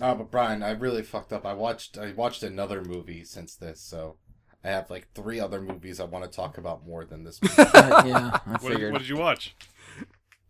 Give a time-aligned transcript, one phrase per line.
[0.00, 1.46] Oh, but Brian, I really fucked up.
[1.46, 4.16] I watched I watched another movie since this, so
[4.64, 7.40] I have like three other movies I want to talk about more than this.
[7.42, 7.54] Movie.
[7.58, 8.92] Yeah, I What did, figured.
[8.92, 9.54] what did you watch?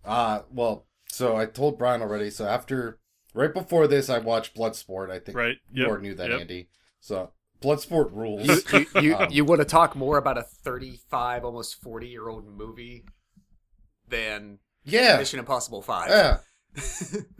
[0.05, 2.31] uh well, so I told Brian already.
[2.31, 2.99] So after
[3.35, 5.11] right before this, I watched Bloodsport.
[5.11, 5.57] I think Right.
[5.73, 5.91] you Yep.
[5.91, 6.41] already knew that, Yep.
[6.41, 6.69] Andy.
[7.01, 7.33] So
[7.63, 8.47] Bloodsport rules.
[8.47, 12.29] You you, you, Um, you want to talk more about a 35, almost 40 year
[12.29, 13.05] old movie
[14.09, 16.11] than yeah, Mission Impossible 5.
[16.11, 16.39] yeah,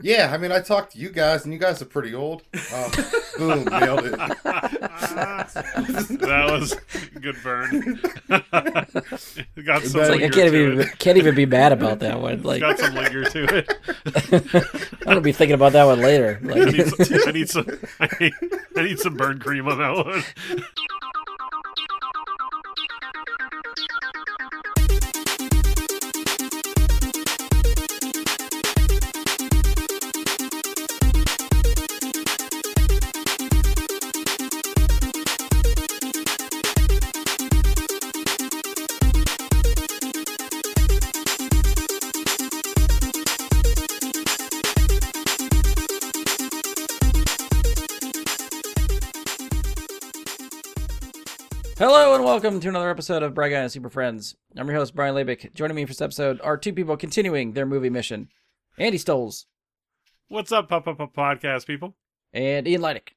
[0.01, 0.31] yeah.
[0.33, 2.43] I mean, I talked to you guys, and you guys are pretty old.
[2.73, 2.91] Um,
[3.37, 4.11] boom, nailed it.
[6.19, 6.75] that was
[7.19, 7.99] good burn.
[9.65, 10.99] Got some Like I can't even it.
[10.99, 12.43] can't even be mad about that one.
[12.43, 13.73] Like Got some linger to it.
[15.01, 16.39] I'm gonna be thinking about that one later.
[16.43, 17.67] I need, some, I need some.
[17.99, 18.33] I need,
[18.77, 20.23] I need some burn cream on that one.
[52.35, 54.35] Welcome to another episode of BryGuy and Super Friends.
[54.57, 55.53] I'm your host Brian Labick.
[55.53, 58.27] Joining me for this episode are two people continuing their movie mission:
[58.77, 59.45] Andy Stoles
[60.27, 61.95] What's up, Pop Up Podcast people?
[62.33, 63.11] and Ian Leidick.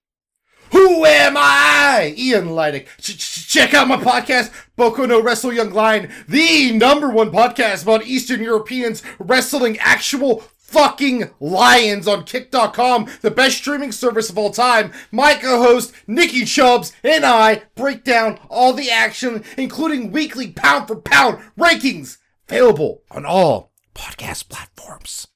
[0.70, 2.14] Who am I?
[2.16, 2.86] Ian Leidick.
[3.00, 7.82] Ch- ch- check out my podcast, Boko no Wrestle Young Lion, the number one podcast
[7.82, 14.50] about Eastern Europeans wrestling actual fucking lions on Kick.com, the best streaming service of all
[14.50, 14.92] time.
[15.10, 20.96] My co-host, Nikki Chubbs, and I break down all the action, including weekly pound for
[20.96, 25.26] pound rankings, available on all podcast platforms.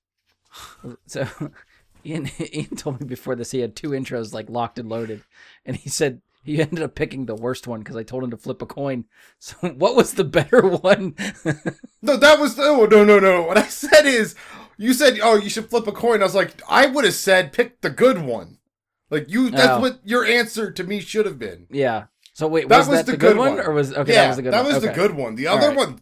[1.07, 1.27] So
[2.07, 5.23] Ian Ian told me before this he had two intros like locked and loaded,
[5.65, 8.37] and he said he ended up picking the worst one because I told him to
[8.37, 9.05] flip a coin.
[9.39, 11.15] So what was the better one?
[12.01, 13.43] No, that was oh no no no.
[13.43, 14.35] What I said is,
[14.79, 16.21] you said oh you should flip a coin.
[16.21, 18.59] I was like I would have said pick the good one.
[19.11, 19.81] Like you, that's Oh.
[19.81, 21.67] what your answer to me should have been.
[21.71, 22.05] yeah.
[22.35, 23.67] So wait, That was, was that the the good good one, one.
[23.67, 24.13] or was okay?
[24.15, 24.65] yeah, that was the good one.
[24.81, 24.95] the Okay.
[24.95, 25.35] good one.
[25.35, 25.77] The other right.
[25.77, 26.01] one,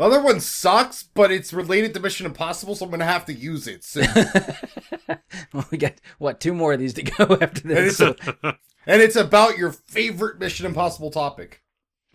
[0.00, 3.34] the other one sucks, but it's related to Mission Impossible, so I'm gonna have to
[3.34, 3.84] use it.
[3.84, 4.06] soon.
[5.52, 8.00] well, we got what two more of these to go after and, this.
[8.00, 11.60] it's a- and it's about your favorite Mission Impossible topic.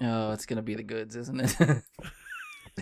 [0.01, 1.83] oh, it's gonna be the goods, isn't it?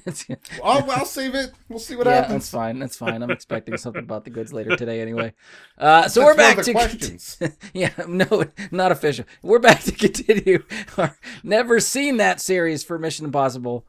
[0.05, 0.25] it's,
[0.63, 1.51] I'll, I'll save it.
[1.67, 2.79] We'll see what yeah, that's fine.
[2.79, 3.21] That's fine.
[3.21, 5.33] I'm expecting something about the goods later today, anyway.
[5.77, 7.37] Uh, so That's we're back to questions.
[7.73, 9.25] yeah, no, not official.
[9.41, 10.63] We're back to continue
[10.97, 13.85] our never seen that series for Mission Impossible.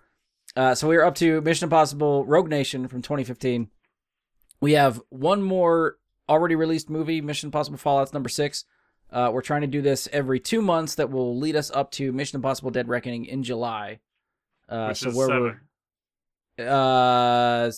[0.57, 3.69] Uh, so we are up to Mission Impossible Rogue Nation from 2015.
[4.61, 5.99] We have one more
[6.29, 8.65] already released movie, Mission Impossible Fallout's number six.
[9.11, 10.95] Uh, we're trying to do this every two months.
[10.95, 14.01] That will lead us up to Mission Impossible: Dead Reckoning in July.
[14.69, 15.61] Uh, Which so is where seven.
[16.59, 17.71] we're, uh,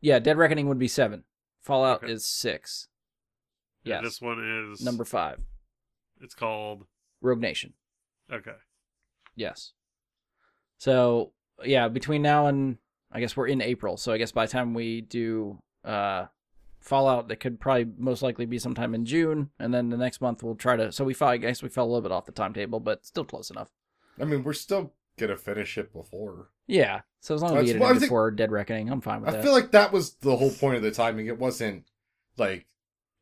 [0.00, 1.24] yeah, Dead Reckoning would be seven.
[1.60, 2.12] Fallout Okay.
[2.12, 2.88] is six.
[3.84, 5.40] Yeah, This one is number five.
[6.20, 6.86] It's called.
[7.20, 7.74] Rogue Nation.
[8.32, 8.54] Okay.
[9.36, 9.72] Yes.
[10.78, 11.32] So
[11.64, 12.78] yeah, between now and
[13.10, 13.96] I guess we're in April.
[13.96, 16.26] So I guess by the time we do uh
[16.80, 20.42] Fallout, it could probably most likely be sometime in June, and then the next month
[20.42, 20.90] we'll try to.
[20.90, 23.24] So we fell, I guess we fell a little bit off the timetable, but still
[23.24, 23.68] close enough.
[24.20, 26.48] I mean, we're still gonna finish it before.
[26.66, 27.02] Yeah.
[27.20, 29.20] So as long as we get it what I think- before Dead Reckoning, I'm fine
[29.20, 29.40] with I that.
[29.40, 31.26] I feel like that was the whole point of the timing.
[31.26, 31.84] It wasn't
[32.36, 32.66] like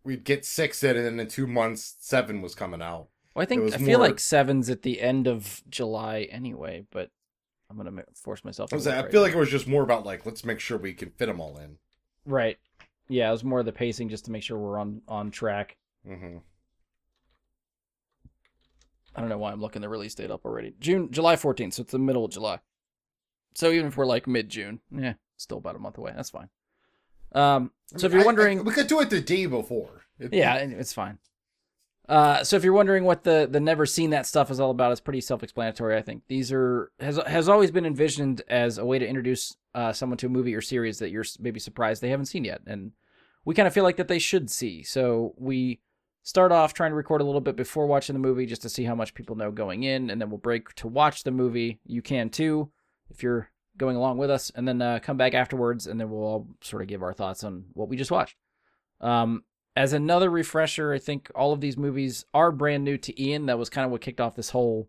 [0.04, 3.08] we'd get six in, and then in two months, seven was coming out.
[3.34, 7.10] well, I think I feel more- like seven's at the end of July anyway, but
[7.70, 8.68] I'm gonna force myself.
[8.68, 9.26] I, to was look I right feel now.
[9.26, 11.56] like it was just more about like let's make sure we can fit them all
[11.58, 11.78] in.
[12.26, 12.58] right.
[13.08, 15.76] Yeah, it was more of the pacing just to make sure we're on on track.
[16.06, 16.38] hmm
[19.14, 20.74] I don't know why I'm looking the release date up already.
[20.78, 22.60] June, July 14th, so it's the middle of July.
[23.54, 26.12] So even if we're like mid June, yeah, still about a month away.
[26.14, 26.48] That's fine.
[27.32, 30.02] Um, so if you're wondering, we could do it the day before.
[30.20, 31.18] It- yeah, it's fine.
[32.10, 34.90] Uh, so if you're wondering what the the never seen that stuff is all about,
[34.90, 35.96] it's pretty self-explanatory.
[35.96, 39.92] I think these are has has always been envisioned as a way to introduce uh,
[39.92, 42.90] someone to a movie or series that you're maybe surprised they haven't seen yet, and
[43.44, 44.82] we kind of feel like that they should see.
[44.82, 45.78] So we
[46.24, 48.82] start off trying to record a little bit before watching the movie just to see
[48.82, 51.78] how much people know going in, and then we'll break to watch the movie.
[51.86, 52.72] You can too
[53.08, 56.24] if you're going along with us, and then uh, come back afterwards, and then we'll
[56.24, 58.34] all sort of give our thoughts on what we just watched.
[59.00, 59.44] Um,
[59.76, 63.46] as another refresher, I think all of these movies are brand new to Ian.
[63.46, 64.88] That was kind of what kicked off this whole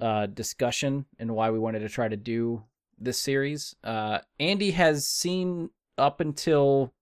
[0.00, 2.64] uh, discussion and why we wanted to try to do
[2.98, 3.74] this series.
[3.82, 6.92] Uh, Andy has seen up until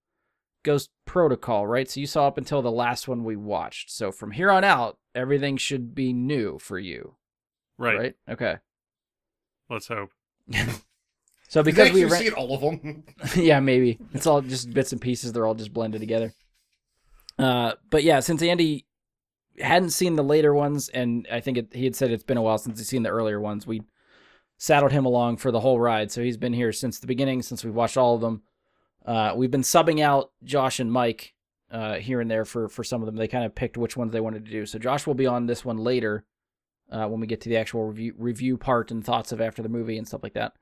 [0.63, 1.89] Ghost Protocol, right?
[1.89, 3.91] So you saw up until the last one we watched.
[3.91, 7.15] So from here on out, everything should be new for you,
[7.77, 7.97] Right.
[7.97, 8.15] right?
[8.29, 8.57] Okay.
[9.69, 10.11] Let's hope.
[11.47, 13.03] So Because because we you've ran- seen all of them.
[13.35, 15.33] yeah, maybe it's all just bits and pieces.
[15.33, 16.33] They're all just blended together.
[17.41, 18.85] Uh, but yeah, since Andy
[19.59, 22.41] hadn't seen the later ones, and I think it, he had said it's been a
[22.41, 23.81] while since he's seen the earlier ones, we
[24.57, 26.11] saddled him along for the whole ride.
[26.11, 28.43] So he's been here since the beginning, since we've watched all of them.
[29.05, 31.33] Uh, we've been subbing out Josh and Mike
[31.71, 33.15] uh, here and there for for some of them.
[33.15, 34.65] They kind of picked which ones they wanted to do.
[34.65, 36.25] So Josh will be on this one later
[36.91, 39.69] uh, when we get to the actual review review part and thoughts of after the
[39.69, 40.53] movie and stuff like that.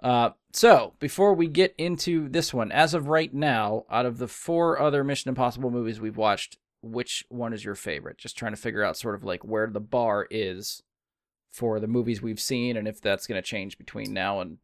[0.00, 4.28] Uh, so before we get into this one, as of right now, out of the
[4.28, 8.18] four other Mission Impossible movies we've watched, which one is your favorite?
[8.18, 10.82] Just trying to figure out sort of like where the bar is
[11.50, 14.58] for the movies we've seen, and if that's going to change between now and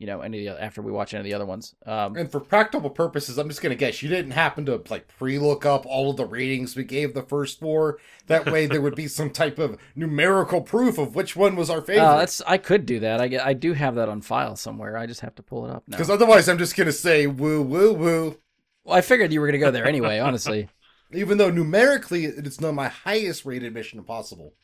[0.00, 1.74] you know any of the, after we watch any of the other ones.
[1.86, 5.64] Um, And for practical purposes, I'm just gonna guess you didn't happen to like pre-look
[5.64, 7.98] up all of the ratings we gave the first four.
[8.26, 11.82] That way, there would be some type of numerical proof of which one was our
[11.82, 12.04] favorite.
[12.04, 13.20] uh, that's I could do that.
[13.20, 14.96] I I do have that on file somewhere.
[14.96, 15.96] I just have to pull it up now.
[15.96, 18.38] Because otherwise, I'm just gonna say woo woo woo.
[18.84, 20.18] Well, I figured you were going to go there anyway.
[20.20, 20.68] honestly.
[21.12, 24.54] Even though numerically, it's not my highest rated Mission Impossible.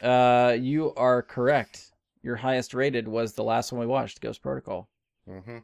[0.00, 1.85] Uh, you are correct.
[2.26, 4.88] Your highest rated was the last one we watched, Ghost Protocol.
[5.30, 5.58] Mm-hmm.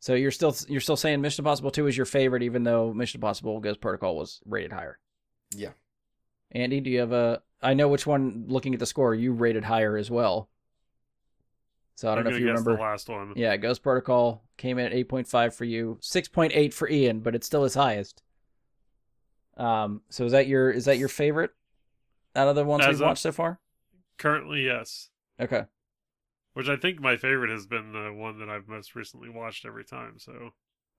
[0.00, 3.18] So you're still you're still saying Mission Impossible 2 is your favorite, even though Mission
[3.18, 4.98] Impossible Ghost Protocol was rated higher.
[5.56, 5.70] Yeah.
[6.50, 7.40] Andy, do you have a?
[7.62, 8.46] I know which one.
[8.48, 10.48] Looking at the score, you rated higher as well.
[11.94, 12.74] So I don't I'm know if you guess remember.
[12.76, 13.32] the last one.
[13.36, 17.62] Yeah, Ghost Protocol came in at 8.5 for you, 6.8 for Ian, but it's still
[17.62, 18.24] his highest.
[19.56, 21.52] Um, so is that your is that your favorite
[22.34, 23.60] out of the ones As we've of- watched so far?
[24.18, 25.10] Currently, yes.
[25.40, 25.64] Okay.
[26.54, 29.84] Which I think my favorite has been the one that I've most recently watched every
[29.84, 30.18] time.
[30.18, 30.52] So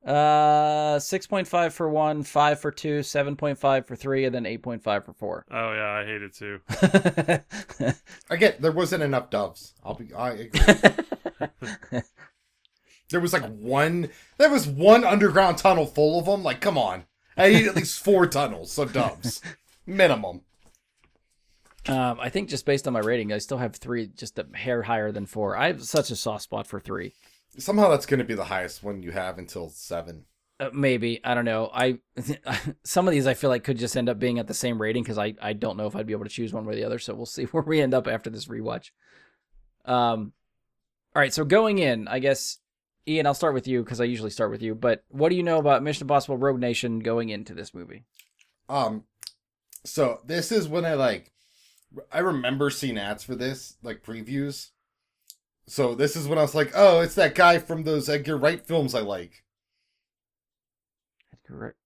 [0.05, 5.45] Uh, 6.5 for one, 5 for two, 7.5 for three, and then 8.5 for four.
[5.49, 6.59] Oh yeah, I hate it too.
[8.29, 9.73] Again, there wasn't enough doves.
[9.83, 10.13] I'll be.
[10.13, 10.61] I agree.
[13.09, 14.09] there was like one.
[14.37, 16.43] There was one underground tunnel full of them.
[16.43, 17.05] Like, come on.
[17.37, 19.41] I need at least four tunnels of doves,
[19.85, 20.41] minimum.
[21.87, 24.81] Um, I think just based on my rating, I still have three, just a hair
[24.81, 25.55] higher than four.
[25.55, 27.13] I have such a soft spot for three.
[27.57, 30.25] Somehow that's going to be the highest one you have until seven.
[30.59, 31.69] Uh, maybe I don't know.
[31.73, 31.99] I
[32.83, 35.03] some of these I feel like could just end up being at the same rating
[35.03, 36.85] because I I don't know if I'd be able to choose one way or the
[36.85, 36.99] other.
[36.99, 38.91] So we'll see where we end up after this rewatch.
[39.83, 40.33] Um,
[41.15, 41.33] all right.
[41.33, 42.59] So going in, I guess
[43.07, 44.75] Ian, I'll start with you because I usually start with you.
[44.75, 48.05] But what do you know about Mission Impossible: Rogue Nation going into this movie?
[48.69, 49.03] Um,
[49.83, 51.31] so this is when I like,
[52.11, 54.71] I remember seeing ads for this, like previews.
[55.67, 58.65] So this is when I was like, oh, it's that guy from those Edgar Wright
[58.65, 59.43] films I like.
[61.45, 61.77] Correct.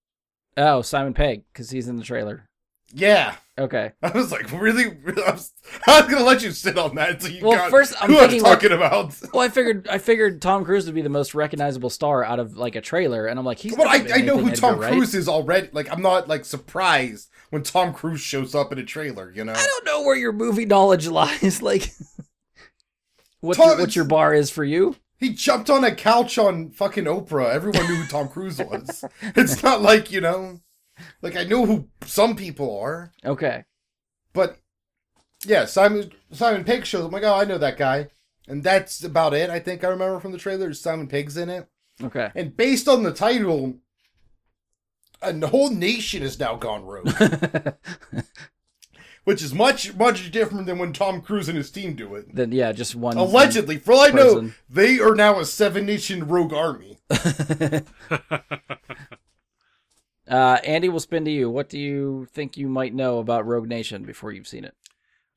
[0.56, 2.48] Oh, Simon Pegg because he's in the trailer.
[2.92, 3.36] Yeah.
[3.60, 3.92] Okay.
[4.02, 4.86] I was like, really?
[4.86, 5.52] I was,
[5.86, 8.18] I was gonna let you sit on that until you Well, got first, I'm who
[8.18, 9.14] thinking, I'm talking about.
[9.34, 12.56] Well, I figured I figured Tom Cruise would be the most recognizable star out of
[12.56, 13.76] like a trailer, and I'm like, he's.
[13.76, 14.92] But I, I know who Tom Edgar Wright.
[14.92, 15.68] Cruise is already.
[15.72, 19.30] Like, I'm not like surprised when Tom Cruise shows up in a trailer.
[19.30, 21.60] You know, I don't know where your movie knowledge lies.
[21.60, 21.92] Like,
[23.40, 24.96] what Tom, your, what your bar is for you?
[25.18, 27.50] he jumped on a couch on fucking Oprah.
[27.52, 29.04] Everyone knew who Tom Cruise was.
[29.22, 30.60] it's not like you know,
[31.22, 33.64] like I know who some people are, Okay.
[34.32, 34.58] but
[35.44, 37.04] yeah, Simon Simon Pegg shows.
[37.06, 38.08] I'm like, oh, I know that guy,
[38.48, 39.48] and that's about it.
[39.50, 40.72] I think I remember from the trailer.
[40.74, 41.66] Simon Pegg's in it.
[42.02, 42.30] Okay.
[42.34, 43.76] And based on the title,
[45.22, 47.10] a whole nation has now gone rogue,
[49.24, 52.34] which is much, much different than when Tom Cruise and his team do it.
[52.34, 53.16] then yeah, just one.
[53.18, 54.54] Allegedly, for all I know, person.
[54.68, 56.98] they are now a seven nation rogue army.
[60.30, 61.50] uh, Andy, will spin to you.
[61.50, 64.74] What do you think you might know about Rogue Nation before you've seen it?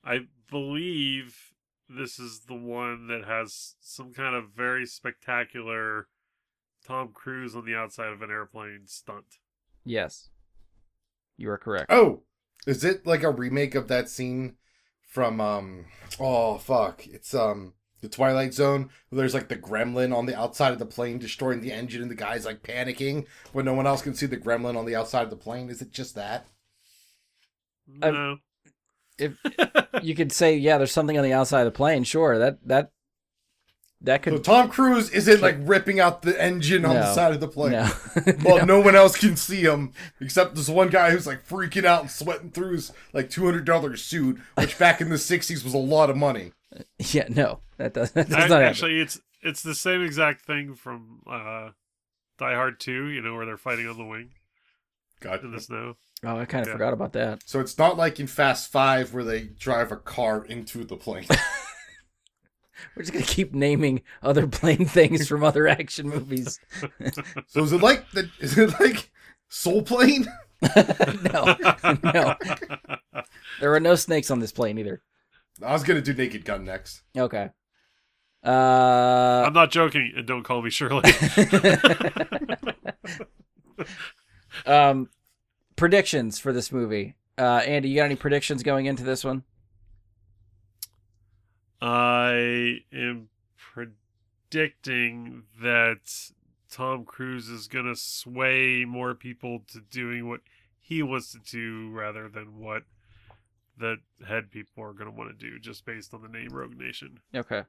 [0.04, 1.54] I believe
[1.90, 6.08] this is the one that has some kind of very spectacular
[6.86, 9.38] Tom Cruise on the outside of an airplane stunt.
[9.84, 10.30] Yes,
[11.38, 11.92] you are correct.
[11.92, 12.22] Oh,
[12.68, 14.56] is it like a remake of that scene
[15.08, 15.86] from um?
[16.20, 17.06] Oh fuck!
[17.08, 17.74] It's um
[18.04, 18.92] the Twilight Zone.
[19.10, 22.12] Where there's like the gremlin on the outside of the plane destroying the engine, and
[22.12, 25.24] the guy's like panicking when no one else can see the gremlin on the outside
[25.24, 25.70] of the plane.
[25.72, 26.46] Is it just that?
[28.02, 28.38] I've- No.
[29.18, 29.34] If
[30.04, 32.04] you could say, yeah, there's something on the outside of the plane.
[32.04, 32.92] Sure, that that
[34.02, 34.44] that So could.
[34.44, 37.74] Tom Cruise isn't like ripping out the engine on the side of the plane.
[37.74, 37.92] No.
[38.44, 42.02] Well, no one else can see him except this one guy who's like freaking out
[42.02, 45.74] and sweating through his like two hundred dollar suit, which back in the '60s was
[45.76, 46.52] a lot of money.
[47.14, 48.64] Yeah, no, that does, that does I- not happen.
[48.66, 51.70] actually, it's it's the same exact thing from uh,
[52.38, 54.32] Die Hard 2, you know, where they're fighting on the wing
[55.20, 55.44] God.
[55.44, 55.96] in the snow.
[56.26, 56.74] Oh, I kind of Yeah.
[56.76, 57.42] forgot about that.
[57.46, 61.26] So it's not like in Fast Five where they drive a car into the plane.
[62.96, 66.60] We're just gonna keep naming other plane things from other action movies.
[67.48, 68.30] so is it like the?
[68.40, 69.12] Is it like
[69.50, 70.26] Soul Plane?
[71.34, 71.56] no,
[72.04, 72.36] no,
[73.60, 75.02] there are no snakes on this plane either.
[75.62, 77.02] I was gonna do Naked Gun next.
[77.18, 77.50] Okay.
[78.46, 81.04] Uh, I'm not joking, and don't call me Shirley.
[84.66, 85.10] um,
[85.76, 87.16] predictions for this movie.
[87.38, 89.44] Uh, Andy, you got any predictions going into this one?
[91.82, 96.32] I am predicting that
[96.70, 100.42] Tom Cruise is going to sway more people to doing what
[100.80, 102.84] he wants to do rather than what
[103.78, 106.78] the head people are going to want to do just based on the name Rogue
[106.78, 107.20] Nation.
[107.36, 107.64] Okay.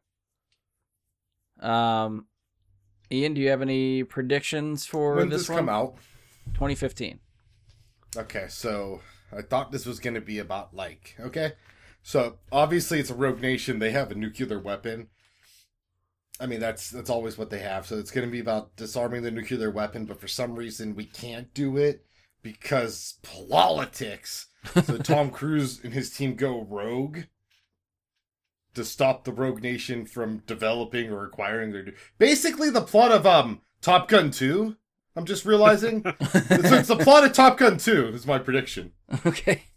[1.60, 2.26] Um,
[3.10, 5.58] Ian, do you have any predictions for When this this one?
[5.58, 5.96] come out?
[6.54, 7.20] 2015.
[8.16, 9.00] Okay, so
[9.32, 11.52] I thought this was going to be about like okay,
[12.02, 13.78] so obviously it's a rogue nation.
[13.78, 15.08] They have a nuclear weapon.
[16.40, 17.86] I mean that's that's always what they have.
[17.86, 21.04] So it's going to be about disarming the nuclear weapon, but for some reason we
[21.06, 22.04] can't do it
[22.42, 24.46] because politics.
[24.84, 27.20] So Tom Cruise and his team go rogue
[28.74, 31.92] to stop the rogue nation from developing or acquiring their.
[32.18, 34.76] Basically, the plot of um Top Gun Two.
[35.16, 36.02] I'm just realizing.
[36.30, 38.92] so it's the plot of Top Gun 2 is my prediction.
[39.24, 39.62] okay.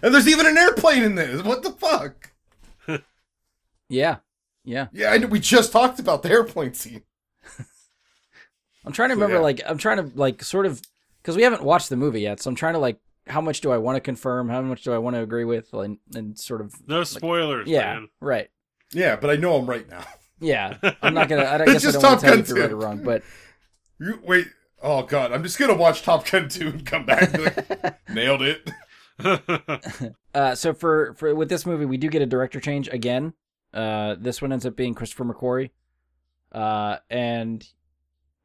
[0.00, 1.42] And there's even an airplane in this.
[1.42, 2.30] What the fuck?
[3.88, 4.18] Yeah.
[4.64, 4.86] Yeah.
[4.92, 7.02] Yeah, I know, we just talked about the airplane scene.
[8.84, 9.42] I'm trying to So, remember, yeah.
[9.42, 10.80] like, I'm trying to, like, sort of,
[11.20, 13.70] because we haven't watched the movie yet, so I'm trying to, like, how much do
[13.72, 14.48] I want to confirm?
[14.48, 15.72] How much do I want to agree with?
[15.72, 18.08] And, and sort of, No spoilers, yeah, man.
[18.20, 18.50] right.
[18.92, 20.04] Yeah, but I know I'm right now.
[20.40, 20.76] Yeah.
[21.02, 22.42] I'm not going to, I It's guess I just don't want Top to tell you
[22.42, 22.74] Gun if you're right 2.
[22.74, 23.22] or wrong, but
[23.98, 24.46] You, wait.
[24.82, 25.32] Oh, God.
[25.32, 27.34] I'm just going to watch Top Gun 2 and come back.
[27.34, 28.70] and like, Nailed it.
[30.34, 33.32] Uh, so for for with this movie, we do get a director change again.
[33.74, 35.70] Uh, this one ends up being Christopher McQuarrie,
[36.52, 37.66] uh, and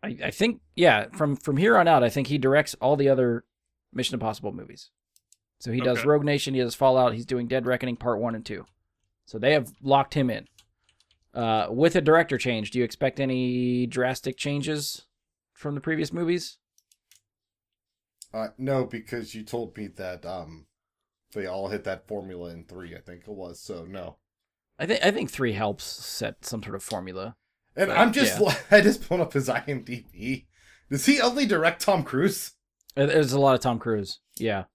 [0.02, 3.10] I, I think yeah, from from here on out, I think he directs all the
[3.10, 3.44] other
[3.94, 4.90] Mission Impossible movies.
[5.60, 6.08] So he does Okay.
[6.08, 8.66] Rogue Nation, he does Fallout, he's doing Dead Reckoning Part One and Two.
[9.26, 10.48] So they have locked him in.
[11.34, 15.06] Uh, with a director change, do you expect any drastic changes
[15.54, 16.58] from the previous movies?
[18.34, 20.66] Uh, no, because you told me that um,
[21.34, 23.60] they all hit that formula in 3, I think it was.
[23.60, 24.18] So, no.
[24.80, 27.36] I think I think three helps set some sort of formula.
[27.76, 28.56] And But, I'm just, yeah.
[28.72, 30.48] I just pulled up his IMDb.
[30.90, 32.54] Does he only direct Tom Cruise?
[32.96, 34.20] Uh, There's a lot of Tom Cruise.
[34.38, 34.66] Yeah.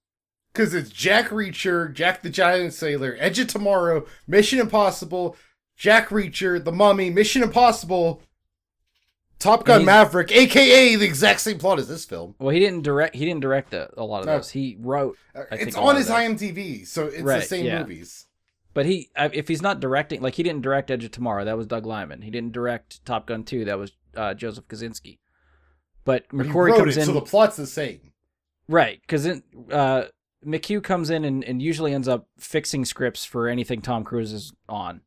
[0.53, 5.35] Because it's Jack Reacher, Jack the Giant Slayer, Edge of Tomorrow, Mission Impossible,
[5.77, 8.21] Jack Reacher, The Mummy, Mission Impossible,
[9.37, 12.35] Top Gun Maverick, aka the exact same plot as this film.
[12.39, 13.15] Well, he didn't direct.
[13.15, 14.35] He didn't direct a, a lot of No.
[14.37, 14.49] those.
[14.49, 16.09] He wrote, Uh, I It's a on his.
[16.09, 17.79] IMDb, so it's the same yeah.
[17.79, 18.25] movies.
[18.73, 21.45] but he if he's not directing, like he didn't direct Edge of Tomorrow.
[21.45, 22.21] That was Doug Liman.
[22.21, 23.63] He didn't direct Top Gun Two.
[23.63, 25.19] That was uh, Joseph Kosinski.
[26.09, 27.99] But But he McQuarrie wrote comes it, in so the plot's the same.
[28.67, 30.07] right because uh,
[30.43, 34.51] McQ comes in and, and usually ends up fixing scripts for anything Tom Cruise is
[34.67, 35.01] on.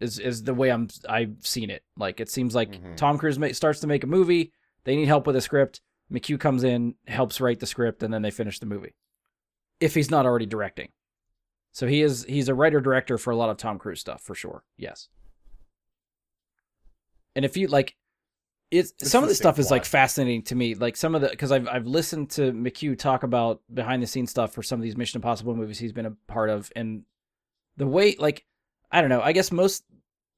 [0.00, 1.82] Is is the way I'm I've seen it.
[1.98, 2.96] Like it seems like Mhm.
[2.96, 4.52] Tom Cruise ma- starts to make a movie.
[4.84, 5.80] They need help with a script.
[6.10, 8.94] McQ comes in, helps write the script, and then they finish the movie.
[9.80, 10.88] If he's not already directing,
[11.72, 14.34] so he is he's a writer director for a lot of Tom Cruise stuff for
[14.34, 14.64] sure.
[14.76, 15.08] Yes.
[17.34, 17.94] And if you like,
[18.72, 20.74] it's some of the stuff is like fascinating to me.
[20.74, 24.30] Like some of the because I've I've listened to McQ talk about behind the scenes
[24.30, 27.02] stuff for some of these Mission Impossible movies he's been a part of, and
[27.76, 28.46] the way like
[28.90, 29.20] I don't know.
[29.20, 29.84] I guess most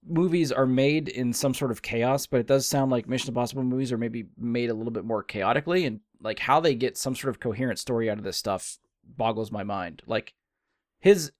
[0.05, 3.63] movies are made in some sort of chaos, but it does sound like Mission Impossible
[3.63, 7.15] movies are maybe made a little bit more chaotically, and like how they get some
[7.15, 10.03] sort of coherent story out of this stuff boggles my mind.
[10.07, 10.35] Like
[10.99, 11.31] his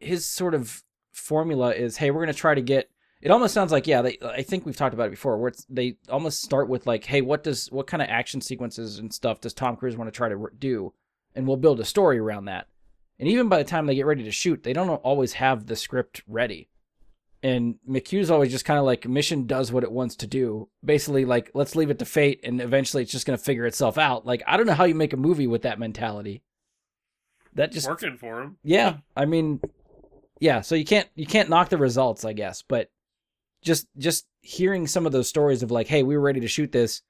[0.00, 2.90] his sort of formula is, hey, we're gonna try to get.
[3.20, 4.02] It almost sounds like yeah.
[4.02, 7.04] They, I think we've talked about it before, where it's, they almost start with like,
[7.04, 10.16] hey, what does what kind of action sequences and stuff does Tom Cruise want to
[10.16, 10.92] try to do,
[11.34, 12.68] and we'll build a story around that.
[13.18, 15.74] And even by the time they get ready to shoot, they don't always have the
[15.74, 16.68] script ready.
[17.42, 20.68] And McQ's always just kind of like mission does what it wants to do.
[20.84, 24.26] Basically, like let's leave it to fate, and eventually it's just gonna figure itself out.
[24.26, 26.42] Like I don't know how you make a movie with that mentality.
[27.54, 28.58] That just Working for him.
[28.62, 29.60] yeah, I mean,
[30.38, 30.60] yeah.
[30.60, 32.62] So you can't you can't knock the results, I guess.
[32.62, 32.90] But
[33.62, 36.72] just just hearing some of those stories of like, hey, we were ready to shoot
[36.72, 37.02] this,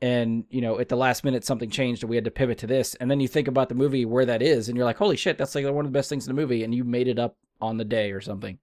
[0.00, 2.66] and you know, at the last minute something changed and we had to pivot to
[2.66, 5.16] this, and then you think about the movie where that is, and you're like, holy
[5.16, 7.18] shit, that's like one of the best things in the movie, and you made it
[7.18, 8.58] up on the day or something.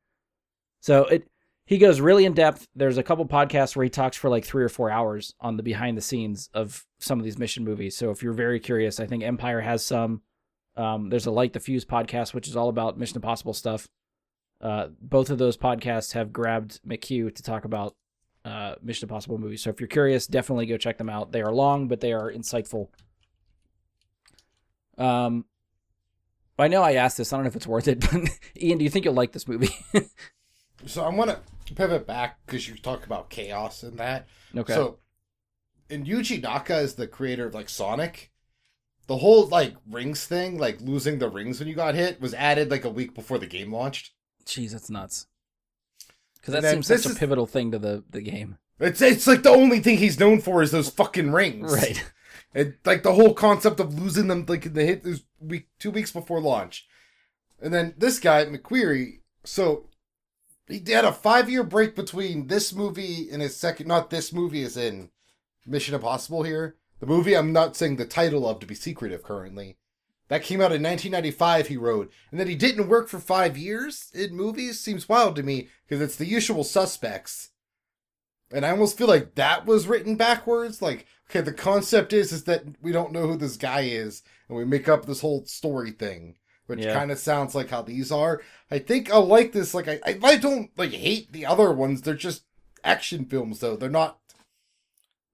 [0.82, 1.28] So it
[1.66, 2.68] he goes really in depth.
[2.76, 5.64] There's a couple podcasts where he talks for like three or four hours on the
[5.64, 7.98] behind the scenes of some of these mission movies.
[7.98, 10.22] So if you're very curious, I think Empire has some.
[10.78, 13.88] Um, there's a Light the Fuse podcast, which is all about Mission Impossible stuff.
[14.62, 17.96] Uh, both of those podcasts have grabbed McQ to talk about
[18.46, 19.62] uh, Mission Impossible movies.
[19.62, 21.32] So if you're curious, definitely go check them out.
[21.32, 22.88] They are long, but they are insightful.
[24.98, 25.46] Um,
[26.58, 27.34] I know I asked this.
[27.34, 28.30] I don't know if it's worth it, but
[28.62, 29.76] Ian, do you think you'll like this movie?
[30.86, 34.28] So I want to pivot back because you talk about chaos and that.
[34.56, 34.74] okay.
[34.74, 35.00] So,
[35.90, 38.32] and Yuji Naka is the creator of like Sonic.
[39.08, 42.72] The whole like rings thing, like losing the rings when you got hit, was added
[42.72, 44.12] like a week before the game launched.
[44.46, 45.28] Jeez, that's nuts.
[46.36, 48.58] Because that seems such a is- pivotal thing to the the game.
[48.80, 51.74] It's it's like the only thing he's known for is those fucking rings.
[51.74, 52.04] Right.
[52.54, 55.92] And like the whole concept of losing them like in the hit is week two
[55.92, 56.86] weeks before launch.
[57.62, 59.90] And then this guy, McQuarrie, so
[60.68, 64.62] he had a five year break between this movie and his second not this movie
[64.62, 65.10] is in
[65.66, 66.76] Mission Impossible here.
[67.00, 69.78] The movie I'm not saying the title of to be secretive currently.
[70.28, 72.12] That came out in 1995, he wrote.
[72.32, 76.02] And that he didn't work for five years in movies seems wild to me because
[76.02, 77.50] it's the usual suspects.
[78.52, 80.82] And I almost feel like that was written backwards.
[80.82, 84.58] Like, okay, the concept is is that we don't know who this guy is, and
[84.58, 86.36] we make up this whole story thing,
[86.68, 86.94] which Yeah.
[86.94, 88.42] kind of sounds like how these are.
[88.72, 89.74] I think I like this.
[89.74, 92.02] Like, I, I I don't like hate the other ones.
[92.02, 92.44] They're just
[92.84, 93.76] action films, though.
[93.76, 94.20] They're not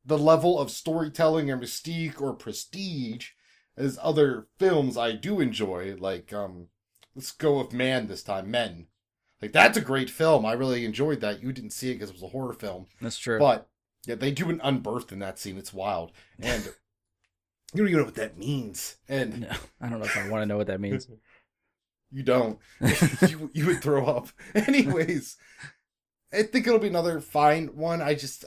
[0.05, 3.29] the level of storytelling or mystique or prestige
[3.77, 5.95] as other films I do enjoy.
[5.99, 6.67] Like, um,
[7.15, 8.51] let's go with Man this time.
[8.51, 8.87] Men.
[9.41, 10.45] Like that's a great film.
[10.45, 11.41] I really enjoyed that.
[11.41, 12.85] You didn't see it because it was a horror film.
[13.01, 13.39] That's true.
[13.39, 13.67] But
[14.05, 15.57] yeah, they do an unbirth in that scene.
[15.57, 16.63] It's wild, and
[17.73, 20.43] you don't even know what that means, and No, I don't know if I want
[20.43, 21.07] to know what that means.
[22.11, 22.59] you don't.
[23.27, 24.27] you you would throw up.
[24.53, 25.37] Anyways,
[26.31, 28.01] I think it'll be another fine one.
[28.01, 28.45] I just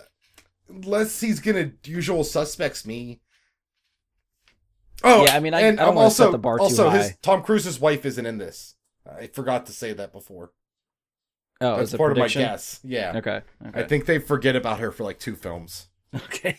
[0.69, 3.21] unless he's gonna usual suspects me.
[5.05, 6.99] Oh Yeah, I mean, I- and I don't set also the bar too also high.
[6.99, 8.75] his Tom Cruise's wife isn't in this.
[9.07, 10.51] I forgot to say that before.
[11.61, 12.43] Oh, That's part prediction?
[12.43, 12.81] of my guess.
[12.83, 13.43] Yeah, Okay.
[13.69, 13.81] Okay.
[13.81, 15.89] I think they forget about her for like two films.
[16.15, 16.59] Okay.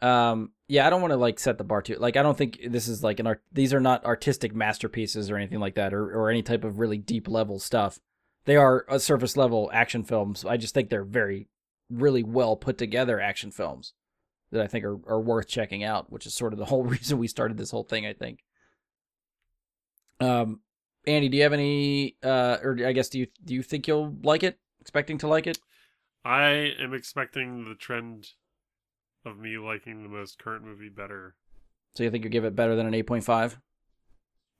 [0.00, 0.52] Um.
[0.68, 1.96] Yeah, I don't want to like set the bar too.
[1.96, 3.42] Like, I don't think this is like an art.
[3.52, 6.98] These are not artistic masterpieces or anything like that, or or any type of really
[6.98, 7.98] deep level stuff.
[8.44, 10.44] They are a surface level action films.
[10.44, 11.48] I just think they're very,
[11.90, 13.92] really well put together action films
[14.52, 16.12] that I think are are worth checking out.
[16.12, 18.06] Which is sort of the whole reason we started this whole thing.
[18.06, 18.44] I think.
[20.20, 20.60] Um,
[21.06, 22.16] Andy, do you have any?
[22.22, 24.58] Uh, or I guess do you do you think you'll like it?
[24.80, 25.58] Expecting to like it?
[26.24, 28.28] I am expecting the trend
[29.24, 31.34] of me liking the most current movie better,
[31.94, 33.58] So you think you give it better than an eight point five?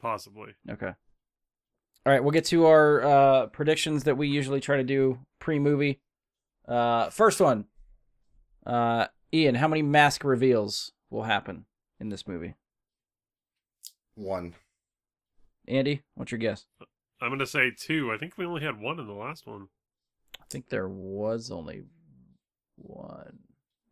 [0.01, 0.55] possibly.
[0.69, 0.87] Okay.
[2.05, 6.01] All right, we'll get to our uh, predictions that we usually try to do pre-movie.
[6.67, 7.67] Uh, first one,
[8.67, 11.65] uh, Ian, how many mask reveals will happen
[11.99, 12.55] in this movie?
[14.15, 14.55] One.
[15.67, 16.67] Andy, what's your guess?
[17.21, 18.13] I'm gonna say two.
[18.13, 19.69] I think we only had one in the last one.
[20.41, 21.85] I think there was only
[22.77, 23.39] one.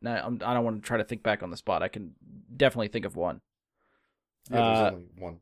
[0.03, 1.83] No, I'm, I don't want to try to think back on the spot.
[1.83, 2.15] I can
[2.55, 3.41] definitely think of one.
[4.51, 5.41] Yeah, there's Uh, only one.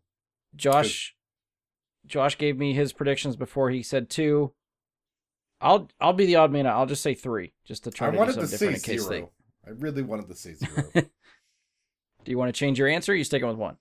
[0.54, 1.14] Josh,
[2.06, 4.52] Josh gave me his predictions before he said two.
[5.60, 6.66] I'll I'll be the odd man.
[6.66, 6.76] out.
[6.76, 8.94] I'll just say three, just to try I to do something to say different in
[8.94, 9.28] case they.
[9.68, 9.78] Zero.
[9.78, 10.90] I really wanted to say zero.
[10.94, 13.12] Do you want to change your answer?
[13.12, 13.76] Or you sticking with one?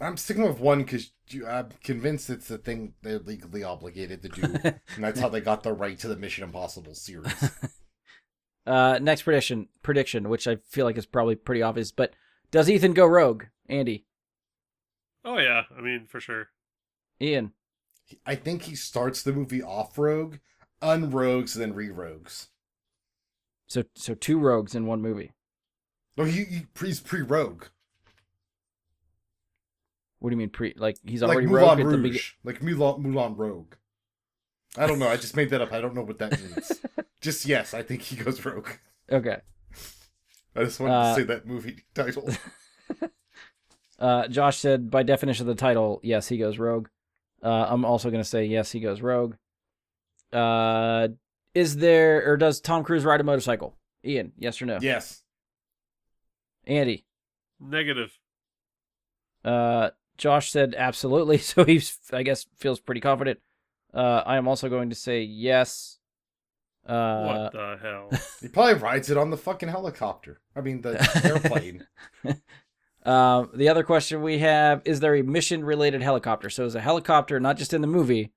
[0.00, 1.12] I'm sticking with one because
[1.46, 4.42] I'm convinced it's the thing they're legally obligated to do,
[4.94, 7.32] and that's how they got the right to the Mission Impossible series.
[8.64, 12.14] Uh, next prediction, prediction, which I feel like is probably pretty obvious, but
[12.52, 13.46] does Ethan go rogue?
[13.68, 14.06] Andy,
[15.24, 16.48] Oh yeah, I mean for sure.
[17.20, 17.52] Ian,
[18.26, 20.36] I think he starts the movie off rogue,
[20.80, 22.48] unrogues, and then re-rogues.
[23.72, 25.32] So so two rogues in one movie.
[26.16, 27.64] No, he, he he's pre-rogue,
[30.18, 30.74] What do you mean pre?
[30.76, 32.20] Like he's like already Moulin rogue at the Rouge, beginning.
[32.44, 33.74] like Mulan Moulin Rogue.
[34.76, 35.08] I don't know.
[35.08, 35.72] I just made that up.
[35.72, 36.80] I don't know what that means.
[37.20, 38.68] just yes, I think he goes rogue.
[39.10, 39.38] Okay.
[40.54, 42.28] I just wanted Uh, to say that movie title.
[43.98, 46.88] Uh, Josh said by definition of the title, yes, he goes rogue.
[47.40, 49.34] Uh, I'm also gonna say yes, he goes rogue.
[51.54, 53.74] Uh, is there or does Tom Cruise ride a motorcycle?
[54.04, 54.78] Ian, yes or no?
[54.80, 55.22] yes,
[56.66, 57.04] Andy,
[57.60, 58.12] Negative.
[59.44, 63.40] uh, Josh said absolutely, so he's I guess feels pretty confident.
[63.94, 65.98] Uh, I am also going to say yes.
[66.86, 68.10] Uh, what the hell?
[68.40, 70.40] he probably rides it on the fucking helicopter.
[70.56, 71.86] I mean the airplane.
[73.04, 76.48] Um, the other question we have is there a mission related helicopter?
[76.48, 78.30] So is a helicopter not just in the movie,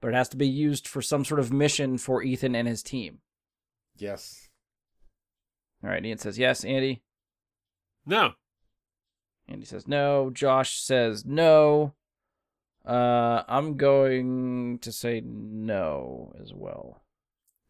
[0.00, 2.82] but it has to be used for some sort of mission for Ethan and his
[2.82, 3.18] team.
[3.96, 4.48] Yes.
[5.82, 6.64] All right, Ian says yes.
[6.64, 7.02] Andy?
[8.06, 8.32] No.
[9.48, 10.30] Andy says no.
[10.30, 11.94] Josh says no.
[12.86, 17.02] Uh, I'm going to say no as well.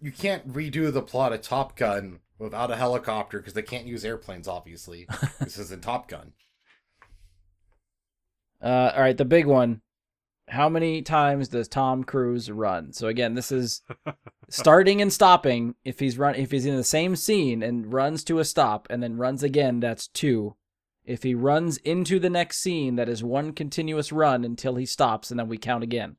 [0.01, 4.05] You can't redo the plot of Top Gun without a helicopter because they can't use
[4.05, 5.07] airplanes, obviously.
[5.41, 6.33] this isn't Top Gun.
[8.63, 9.83] Uh, all right, the big one.
[10.51, 12.93] How many times does Tom Cruise run?
[12.93, 13.83] So again, this is
[14.49, 15.77] starting and stopping.
[15.85, 19.03] If he's run, if he's in the same scene and runs to a stop and
[19.03, 20.57] then runs again, that's two.
[21.05, 25.31] If he runs into the next scene, that is one continuous run until he stops,
[25.31, 26.17] and then we count again.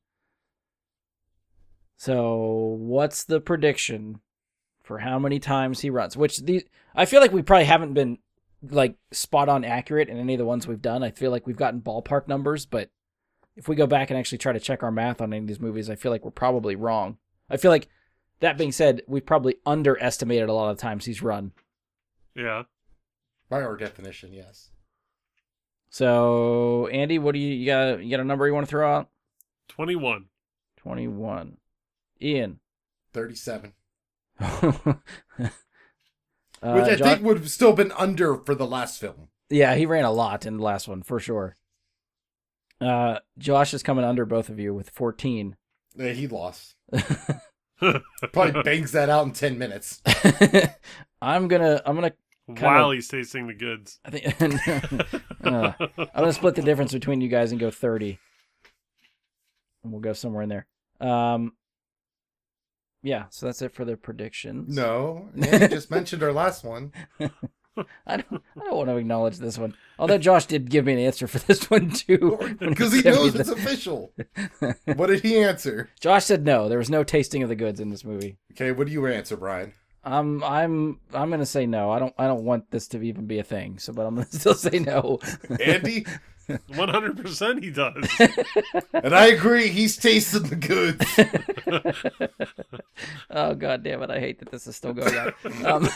[1.98, 4.22] So, what's the prediction
[4.82, 6.18] for how many times he runs?
[6.18, 6.66] Which the
[6.96, 8.18] I feel like we probably haven't been
[8.70, 11.04] like spot on accurate in any of the ones we've done.
[11.04, 12.90] I feel like we've gotten ballpark numbers, but
[13.56, 15.60] if we go back and actually try to check our math on any of these
[15.60, 17.18] movies, I feel like we're probably wrong.
[17.50, 17.88] I feel like
[18.40, 21.52] that being said, we probably underestimated a lot of times he's run.
[22.36, 22.64] Yeah.
[23.50, 24.70] By our definition, yes.
[25.90, 28.04] So, Andy, what do you, you got?
[28.04, 29.10] You got a number you want to throw out?
[29.68, 30.26] 21.
[30.78, 31.58] Twenty-one.
[32.22, 32.60] Ian.
[33.14, 33.74] 37.
[34.40, 34.98] uh, Which
[36.64, 39.28] I Jo- think would have still been under for the last film.
[39.50, 41.58] yeah, he ran a lot in the last one for sure.
[42.82, 45.56] Uh, Josh is coming under both of you with fourteen.
[46.00, 46.76] Eh, he lost.
[48.32, 50.02] Probably bangs that out in 10 minutes.
[51.22, 52.14] I'm gonna, I'm gonna,
[52.46, 54.00] While he's tasting the goods.
[54.06, 54.42] I think,
[55.44, 58.20] uh, I'm gonna split the difference between you guys and go thirty,
[59.84, 60.68] and we'll go somewhere in there.
[61.00, 61.54] Um,
[63.04, 64.76] yeah, so that's it for the predictions.
[64.76, 66.92] No, Andy just mentioned our last one.
[67.78, 69.76] I don't, I don't want to acknowledge this one.
[69.98, 72.38] Although Josh did give me an answer for this one too.
[72.60, 74.12] Because he sent me knows the- it's official.
[74.96, 75.90] What did he answer?
[76.00, 76.68] Josh said no.
[76.70, 78.38] There was no tasting of the goods in this movie.
[78.52, 79.74] Okay, what do you answer, Brian?
[80.04, 81.92] I'm I'm I'm gonna say no.
[81.92, 83.78] I don't I don't want this to even be a thing.
[83.80, 85.20] So, but I'm gonna still say no.
[85.64, 86.06] Andy?
[86.50, 88.10] 100% he does.
[88.94, 91.06] and I agree, he's tasting the goods.
[93.30, 94.10] oh god damn it!
[94.10, 95.34] I hate that this is still going on.
[95.66, 95.88] Um,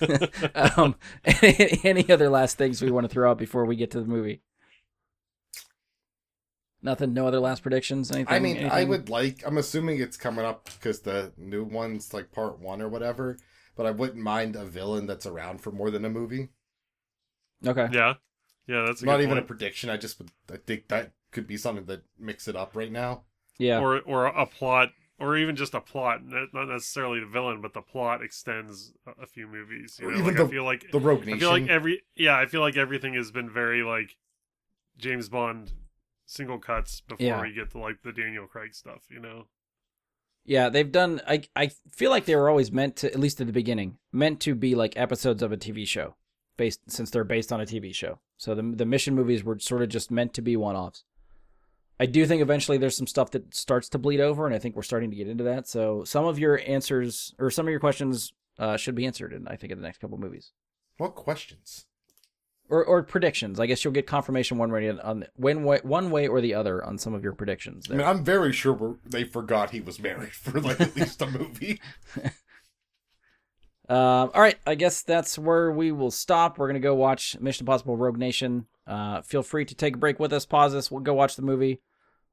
[0.76, 4.00] um, any, any other last things we want to throw out before we get to
[4.00, 4.42] the movie?
[6.82, 7.14] Nothing.
[7.14, 8.10] No other last predictions.
[8.10, 8.34] Anything?
[8.34, 12.32] I mean, I would like, I'm assuming it's coming up because the new one's like
[12.32, 13.38] part one or whatever,
[13.76, 16.48] but I wouldn't mind a villain that's around for more than a movie.
[17.64, 17.88] Okay.
[17.92, 18.14] yeah.
[18.66, 21.46] Yeah, that's a Not good even a prediction, I just would, I think that could
[21.46, 23.22] be something that mix it up right now.
[23.58, 23.80] Yeah.
[23.80, 27.82] Or, or a plot, or even just a plot, not necessarily the villain, but the
[27.82, 29.98] plot extends a- a few movies.
[30.00, 32.36] You know, even like, the- I feel like The Rogue I feel like every yeah,
[32.38, 34.16] I feel like everything has been very like
[34.96, 35.72] James Bond
[36.26, 37.40] single cuts before Yeah.
[37.42, 39.46] we get to like the Daniel Craig stuff, you know.
[40.44, 41.20] Yeah, they've done.
[41.26, 44.40] I I feel like they were always meant to, at least at the beginning, meant
[44.40, 46.16] to be like episodes of a TV show,
[46.56, 48.18] based since they're based on a TV show.
[48.38, 51.04] So the the mission movies were sort of just meant to be one offs.
[52.02, 54.74] I do think eventually there's some stuff that starts to bleed over, and I think
[54.74, 55.68] we're starting to get into that.
[55.68, 59.46] So some of your answers or some of your questions uh, should be answered, in
[59.46, 60.50] I think in the next couple movies.
[60.96, 61.86] What questions?
[62.68, 63.60] Or, or predictions.
[63.60, 66.84] I guess you'll get confirmation one way on when way, one way or the other
[66.84, 67.86] on some of your predictions.
[67.88, 71.22] I mean, I'm very sure we're, they forgot he was married for like at least
[71.22, 71.80] a movie.
[73.88, 76.56] Um, all right, I guess that's where we will stop.
[76.56, 78.66] We're gonna go watch Mission Impossible: Rogue Nation.
[78.86, 81.42] Uh, feel free to take a break with us, pause us, we'll go watch the
[81.42, 81.80] movie,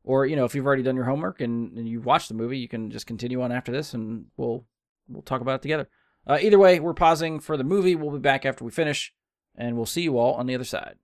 [0.04, 2.58] or you know, if you've already done your homework and, and you've watched the movie,
[2.58, 4.66] you can just continue on after this, and we'll
[5.08, 5.90] we'll talk about it together.
[6.28, 7.96] Uh, either way, we're pausing for the movie.
[7.96, 9.14] We'll be back after we finish,
[9.56, 10.98] and we'll see you all on the other side.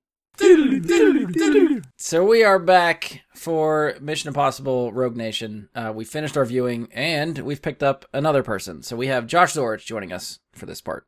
[1.97, 5.69] So we are back for Mission Impossible Rogue Nation.
[5.73, 8.84] Uh, we finished our viewing and we've picked up another person.
[8.84, 11.08] So we have Josh Zorich joining us for this part.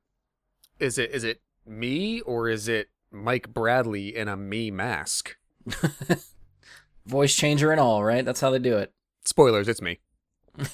[0.80, 5.36] Is it is it me or is it Mike Bradley in a me mask?
[7.08, 8.24] Voice changer and all, right?
[8.24, 8.94] That's how they do it.
[9.26, 10.00] Spoilers, it's me.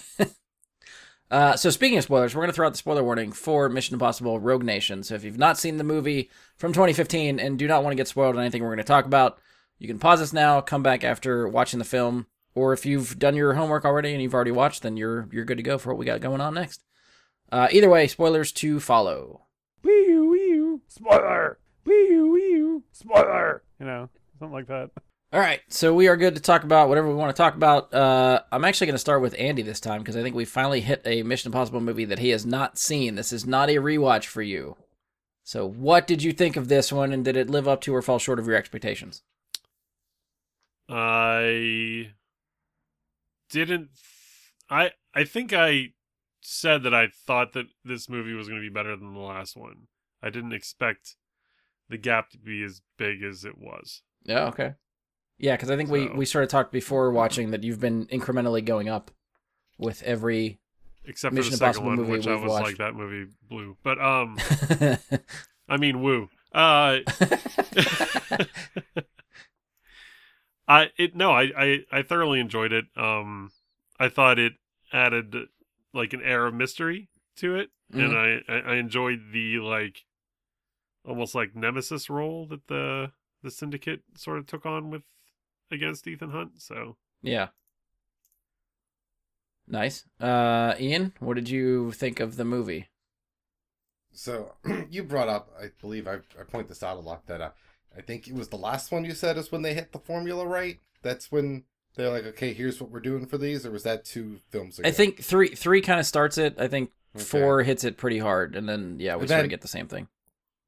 [1.31, 3.95] Uh, so speaking of spoilers, we're going to throw out the spoiler warning for Mission
[3.95, 5.01] Impossible Rogue Nation.
[5.01, 8.07] So if you've not seen the movie from 2015 and do not want to get
[8.07, 9.39] spoiled on anything we're going to talk about,
[9.79, 13.35] you can pause this now, come back after watching the film, or if you've done
[13.35, 15.97] your homework already and you've already watched, then you're you're good to go for what
[15.97, 16.83] we got going on next.
[17.51, 19.47] Uh, either way, spoilers to follow.
[19.83, 23.63] wee you, wee you, spoiler, wee you, wee you, spoiler.
[23.79, 24.91] You know, something like that.
[25.33, 27.91] All right, so we are good to talk about whatever we want to talk about.
[27.91, 30.79] Uh, I'm actually going to start with Andy this time because I think we finally
[30.79, 33.15] hit a Mission Impossible movie that he has not seen.
[33.15, 34.77] This is not a rewatch for you.
[35.43, 38.03] So, what did you think of this one, and did it live up to or
[38.03, 39.23] fall short of your expectations?
[40.87, 42.11] I
[43.49, 43.89] didn't.
[44.69, 45.93] I I think I
[46.41, 49.57] said that I thought that this movie was going to be better than the last
[49.57, 49.87] one.
[50.21, 51.15] I didn't expect
[51.89, 54.03] the gap to be as big as it was.
[54.25, 54.75] Yeah, okay.
[55.43, 58.05] Yeah, because I think we So- we sort of talked before watching that you've been
[58.07, 59.11] incrementally going up
[59.77, 60.59] with every.
[61.03, 62.65] Except Mission for the second Impossible one, movie which I was watched.
[62.65, 63.75] like that movie blue.
[63.83, 64.37] But um,
[65.67, 66.29] I mean woo.
[66.53, 66.99] Uh,
[70.67, 72.85] I it no, I, I I thoroughly enjoyed it.
[72.95, 73.51] Um,
[73.99, 74.53] I thought it
[74.93, 75.35] added
[75.93, 80.05] like an air of mystery to it, and I I I enjoyed the like
[81.05, 85.03] almost like nemesis role that the the syndicate sort of took on with
[85.73, 86.61] against Ethan Hunt.
[86.61, 87.47] So yeah.
[89.67, 90.03] Nice.
[90.19, 92.89] Uh, Ian, what did you think of the movie?
[94.11, 94.53] So
[94.89, 97.49] you brought up, I believe I, I point this out a lot that uh,
[97.97, 100.45] I think it was the last one you said is when they hit the formula
[100.45, 100.79] right.
[101.01, 101.63] That's when
[101.95, 104.87] they're like, okay, here's what we're doing for these, or was that two films ago?
[104.87, 106.55] I think three three kind of starts it.
[106.57, 107.23] I think Okay.
[107.25, 109.67] four hits it pretty hard, and then yeah, we And sort then- of get the
[109.67, 110.07] same thing.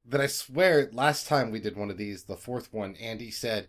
[0.08, 3.68] that I swear last time we did one of these, the fourth one, Andy said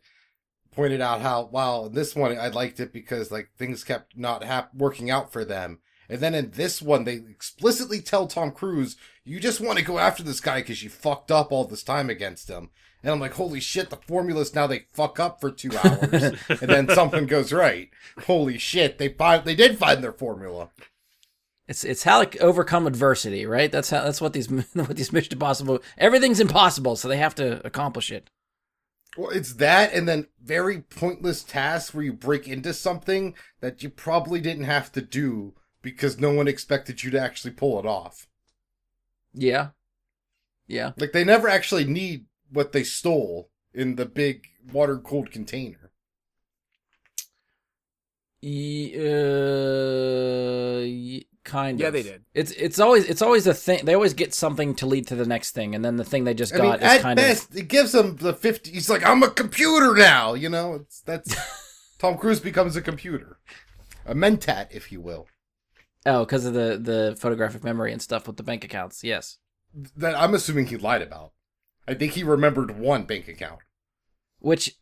[0.76, 4.44] pointed out how wow, in this one I liked it because like things kept not
[4.44, 5.80] hap- working out for them.
[6.08, 9.98] And then in this one, they explicitly tell Tom Cruise, "You just want to go
[9.98, 12.70] after this guy because you fucked up all this time against him."
[13.02, 13.90] And I'm like, "Holy shit!
[13.90, 16.12] The formula's now they fuck up for two hours,
[16.48, 17.90] and then something goes right.
[18.26, 18.98] Holy shit!
[18.98, 20.68] They find they did find their formula."
[21.68, 23.72] It's it's how to overcome adversity, right?
[23.72, 25.80] That's how that's what these what these Mission Impossible.
[25.98, 28.30] Everything's impossible, so they have to accomplish it.
[29.16, 33.88] Well, it's that, and then very pointless tasks where you break into something that you
[33.88, 38.26] probably didn't have to do because no one expected you to actually pull it off.
[39.32, 39.68] Yeah,
[40.66, 40.92] yeah.
[40.96, 45.90] Like they never actually need what they stole in the big water cooled container.
[48.42, 48.96] Uh,
[51.46, 51.94] kind Yeah, of.
[51.94, 52.24] Yeah, they did.
[52.34, 53.84] It's it's always it's always a thing.
[53.86, 56.34] They always get something to lead to the next thing, and then the thing they
[56.34, 58.72] just I mean, got is at kind best, it gives him the fifty.
[58.72, 60.34] He's like, I'm a computer now.
[60.34, 61.34] You know, it's that's
[61.98, 63.38] Tom Cruise becomes a computer,
[64.04, 65.26] a mentat, if you will.
[66.04, 69.02] oh, because of the the photographic memory and stuff with the bank accounts.
[69.02, 69.38] Yes,
[69.96, 71.32] That I'm assuming he lied about.
[71.88, 73.60] I think he remembered one bank account.
[74.40, 74.76] which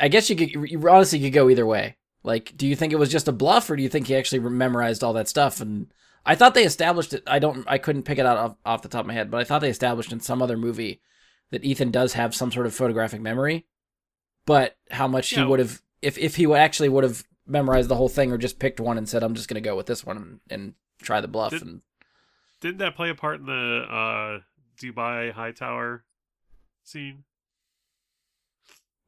[0.00, 1.96] I guess you could you honestly could go either way.
[2.26, 4.40] Like, do you think it was just a bluff, or do you think he actually
[4.40, 5.60] memorized all that stuff?
[5.60, 5.86] And
[6.26, 7.22] I thought they established it.
[7.24, 7.64] I don't.
[7.68, 9.60] I couldn't pick it out off, off the top of my head, but I thought
[9.60, 11.00] they established in some other movie
[11.52, 13.66] that Ethan does have some sort of photographic memory.
[14.44, 18.08] But how much he would have, if if he actually would have memorized the whole
[18.08, 20.16] thing, or just picked one and said, "I'm just going to go with this one
[20.16, 21.82] and, and try the bluff." Did- and
[22.60, 24.40] didn't that play a part in the uh,
[24.82, 26.04] Dubai high tower
[26.82, 27.22] scene?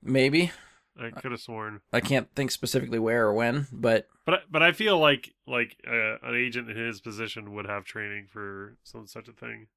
[0.01, 0.53] maybe
[1.01, 1.81] I could have sworn.
[1.93, 5.77] I can't think specifically where or when, but But I- but I feel like like
[5.87, 9.69] uh, an agent in his position would have training for some such a thing.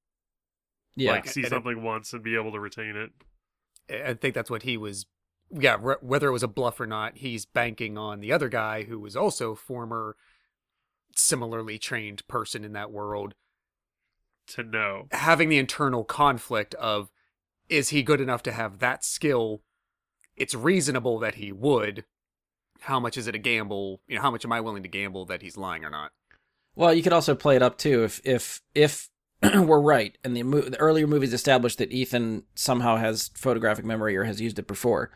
[0.96, 3.12] yeah, Like see And it- something once and be able to retain it.
[3.94, 5.06] I think that's what he was.
[5.52, 8.84] Yeah, re- whether it was a bluff or not, he's banking on the other guy
[8.84, 10.16] who was also former,
[11.16, 13.36] similarly trained person in that world,
[14.48, 15.08] To know.
[15.12, 17.12] having the internal conflict of,
[17.68, 19.62] is he good enough to have that skill?
[20.36, 22.06] It's reasonable that he would.
[22.82, 24.02] How much is it a gamble?
[24.08, 26.12] You know, how much am I willing to gamble that he's lying or not?
[26.76, 29.10] Well, you could also play it up too if if if
[29.44, 34.15] we're right and the, mo- the earlier movies established that Ethan somehow has photographic memory
[34.15, 35.12] or has used it before.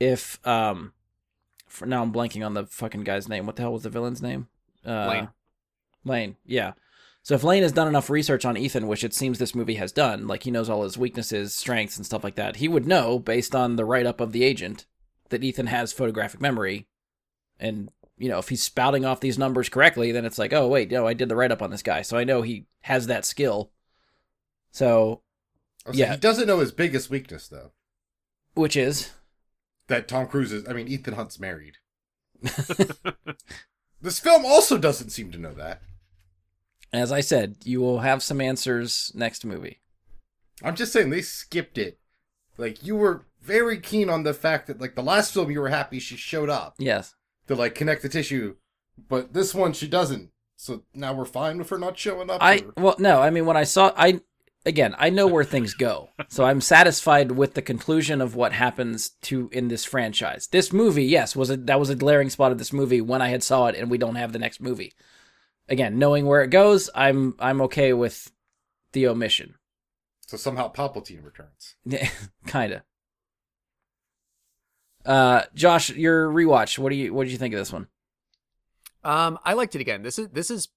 [0.00, 0.92] If um,
[1.68, 3.46] for now I'm blanking on the fucking guy's name.
[3.46, 4.48] What the hell was the villain's name?
[4.84, 5.28] Uh, Lane.
[6.04, 6.36] Lane.
[6.44, 6.72] Yeah.
[7.26, 9.90] So if Lane has done enough research on Ethan, which it seems this movie has
[9.90, 13.18] done, like he knows all his weaknesses, strengths, and stuff like that, he would know
[13.18, 14.86] based on the write up of the agent
[15.30, 16.86] that Ethan has photographic memory,
[17.58, 20.88] and you know, if he's spouting off these numbers correctly, then it's like, oh wait,
[20.92, 23.24] no, I did the write up on this guy, so I know he has that
[23.24, 23.72] skill.
[24.70, 25.22] So,
[25.84, 26.12] Oh, so Yeah.
[26.12, 27.72] he doesn't know his biggest weakness though.
[28.54, 29.10] which is
[29.88, 30.68] That Tom Cruise is.
[30.68, 31.78] I mean, Ethan Hunt's married.
[34.00, 35.82] This film also doesn't seem to know that.
[36.92, 39.80] As I said, you will have some answers next movie.
[40.62, 41.98] I'm just saying they skipped it.
[42.56, 45.68] Like you were very keen on the fact that like the last film you were
[45.68, 47.14] happy she showed up Yes.
[47.48, 48.56] to like connect the tissue,
[49.08, 50.30] but this one she doesn't.
[50.56, 52.42] So now we're fine with her not showing up.
[52.42, 54.20] I or- well, no, I mean when I saw I
[54.64, 56.08] again, I know where things go.
[56.28, 60.48] So I'm satisfied with the conclusion of what happens to in this franchise.
[60.48, 63.28] This movie, yes, was a that was a glaring spot of this movie when I
[63.28, 64.92] had saw it and we don't have the next movie.
[65.68, 68.30] Again, knowing where it goes, I'm I'm okay with
[68.92, 69.54] the omission.
[70.26, 71.76] so somehow Palpatine returns.
[72.46, 72.82] kind of.
[75.04, 77.86] Uh Josh, your rewatch, what do you what did you think of this one?
[79.04, 80.02] Um, I liked it again.
[80.02, 80.68] This is this is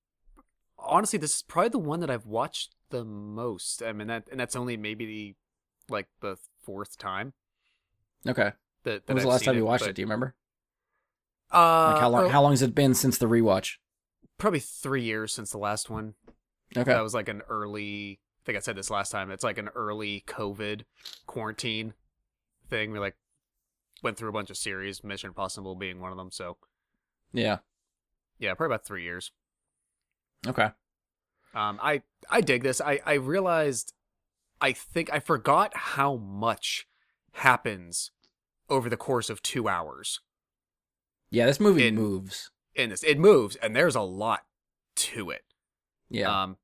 [0.77, 3.81] honestly this is probably the one that I've watched the most.
[3.81, 5.35] I mean that and that's only maybe the
[5.93, 7.33] like the fourth time
[8.27, 8.51] Okay.
[8.83, 9.95] that, that When was I've the last time you watched but- it?
[9.95, 10.35] Do you remember?
[11.51, 12.25] Uh, Like how long?
[12.25, 13.77] ear- How long has it been since the rewatch?
[14.39, 16.15] Probably three years since the last one.
[16.75, 16.91] Okay.
[16.91, 18.19] That was like an early.
[18.41, 19.29] I think I said this last time.
[19.29, 20.83] It's like an early COVID
[21.27, 21.93] quarantine
[22.69, 22.91] thing.
[22.91, 23.15] We like
[24.01, 26.31] went through a bunch of series, Mission Impossible being one of them.
[26.31, 26.57] So
[27.33, 27.59] Yeah.
[28.39, 29.31] yeah, probably about three years.
[30.47, 30.69] Okay.
[31.53, 32.79] Um, I I dig this.
[32.79, 33.93] I I realized,
[34.61, 36.87] I think I forgot how much
[37.33, 38.11] happens
[38.69, 40.19] over the course of two hours
[41.31, 42.51] Yeah, this movie In- moves.
[42.83, 43.03] In this.
[43.03, 44.45] It moves, and there's a lot
[44.95, 45.43] to it.
[46.09, 46.43] Yeah.
[46.43, 46.57] Um,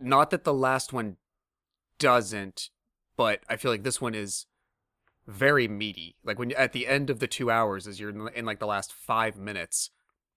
[0.00, 1.16] not that the last one
[1.98, 2.70] doesn't,
[3.16, 4.46] but I feel like this one is
[5.26, 6.16] very meaty.
[6.24, 8.66] Like when at the end of the two hours, as you're in, in like the
[8.66, 9.90] last five minutes,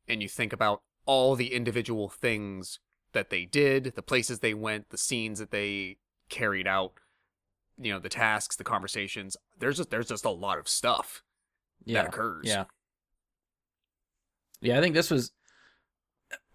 [0.07, 2.79] and you think about all the individual things
[3.13, 5.97] that they did, the places they went, the scenes that they
[6.29, 6.93] carried out,
[7.77, 9.37] you know, the tasks, the conversations.
[9.57, 11.23] There's just there's just a lot of stuff
[11.85, 12.01] yeah.
[12.01, 12.47] that occurs.
[12.47, 12.65] Yeah.
[14.63, 15.31] Yeah, I think this was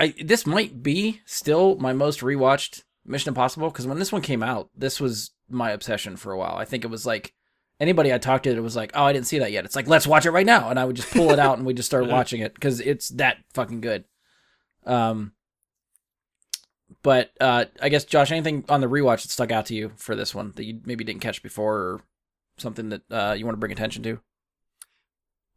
[0.00, 4.42] I this might be still my most rewatched Mission Impossible because when this one came
[4.42, 6.56] out, this was my obsession for a while.
[6.56, 7.34] I think it was like
[7.80, 9.88] anybody I talked to it was like, "Oh, I didn't see that yet." It's like,
[9.88, 11.88] "Let's watch it right now." And I would just pull it out and we just
[11.88, 14.04] start watching it cuz it's that fucking good.
[14.84, 15.32] Um
[17.02, 20.14] but uh I guess Josh anything on the rewatch that stuck out to you for
[20.14, 22.00] this one that you maybe didn't catch before or
[22.56, 24.20] something that uh you want to bring attention to?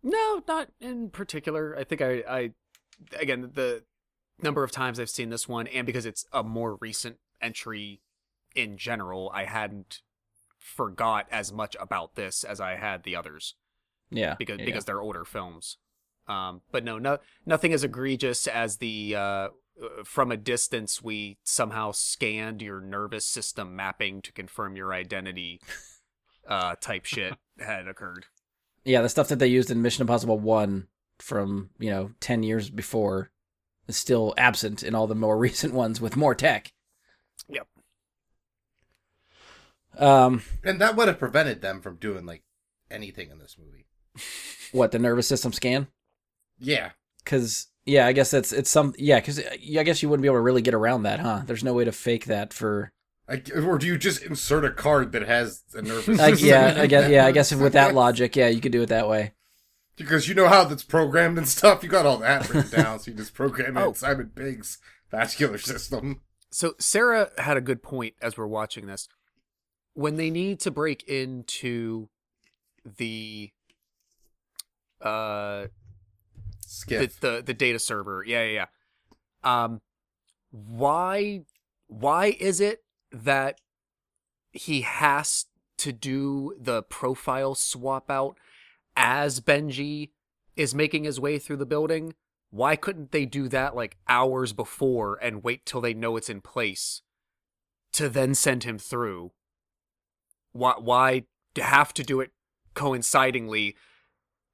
[0.04, 1.76] No, not in particular.
[1.78, 2.52] I think I, I,
[3.20, 3.84] again, the
[4.42, 8.02] number of times I've seen this one, and because it's a more recent entry
[8.56, 10.02] in general, I hadn't
[10.58, 13.56] forgot as much about this as I had the others
[14.10, 14.36] Yeah.
[14.38, 15.78] because yeah, because they're older films.
[16.28, 19.50] Um, but no, no, nothing as egregious as the uh, uh,
[20.04, 25.60] from a distance we somehow scanned your nervous system mapping to confirm your identity
[26.48, 28.28] uh, type shit had occurred.
[28.84, 30.88] Yeah, the stuff that they used in Mission Impossible One
[31.20, 33.32] from you know ten years before
[33.88, 36.74] is still absent in all the more recent ones with more tech.
[37.48, 37.68] Yep.
[39.98, 42.44] Um, And that would have prevented them from doing like
[42.90, 43.86] anything in this movie.
[44.72, 45.88] what the nervous system scan?
[46.60, 46.92] Yeah.
[47.24, 49.20] Because yeah, I guess that's it's some yeah.
[49.20, 51.42] Because I guess you wouldn't be able to really get around that, huh?
[51.46, 52.92] There's no way to fake that for.
[53.32, 56.76] I, or do you just insert a card that has a nervous Like system yeah,
[56.78, 59.34] I guess yeah, I guess with that logic, yeah, you could do it that way.
[59.96, 61.84] Because you know how that's programmed and stuff.
[61.84, 63.90] You got all that written down, so you just program it Oh.
[63.90, 64.78] in Simon Pegg's
[65.10, 66.22] vascular system.
[66.50, 69.08] So Sarah had a good point as we're watching this.
[69.94, 72.10] When they need to break into
[72.98, 73.52] the
[75.02, 75.68] uh
[76.88, 78.66] the, the the data server, yeah, yeah,
[79.46, 79.64] yeah.
[79.64, 79.82] Um
[80.52, 81.42] why
[81.88, 83.60] why is it that
[84.52, 85.46] he has
[85.78, 88.38] to do the profile swap out
[88.96, 90.12] as Benji
[90.56, 92.14] is making his way through the building?
[92.50, 96.42] Why couldn't they do that like hours before and wait till they know it's in
[96.42, 97.02] place
[97.94, 99.32] to then send him through?
[100.52, 101.24] Why why
[101.58, 102.32] have to do it
[102.74, 103.76] coincidingly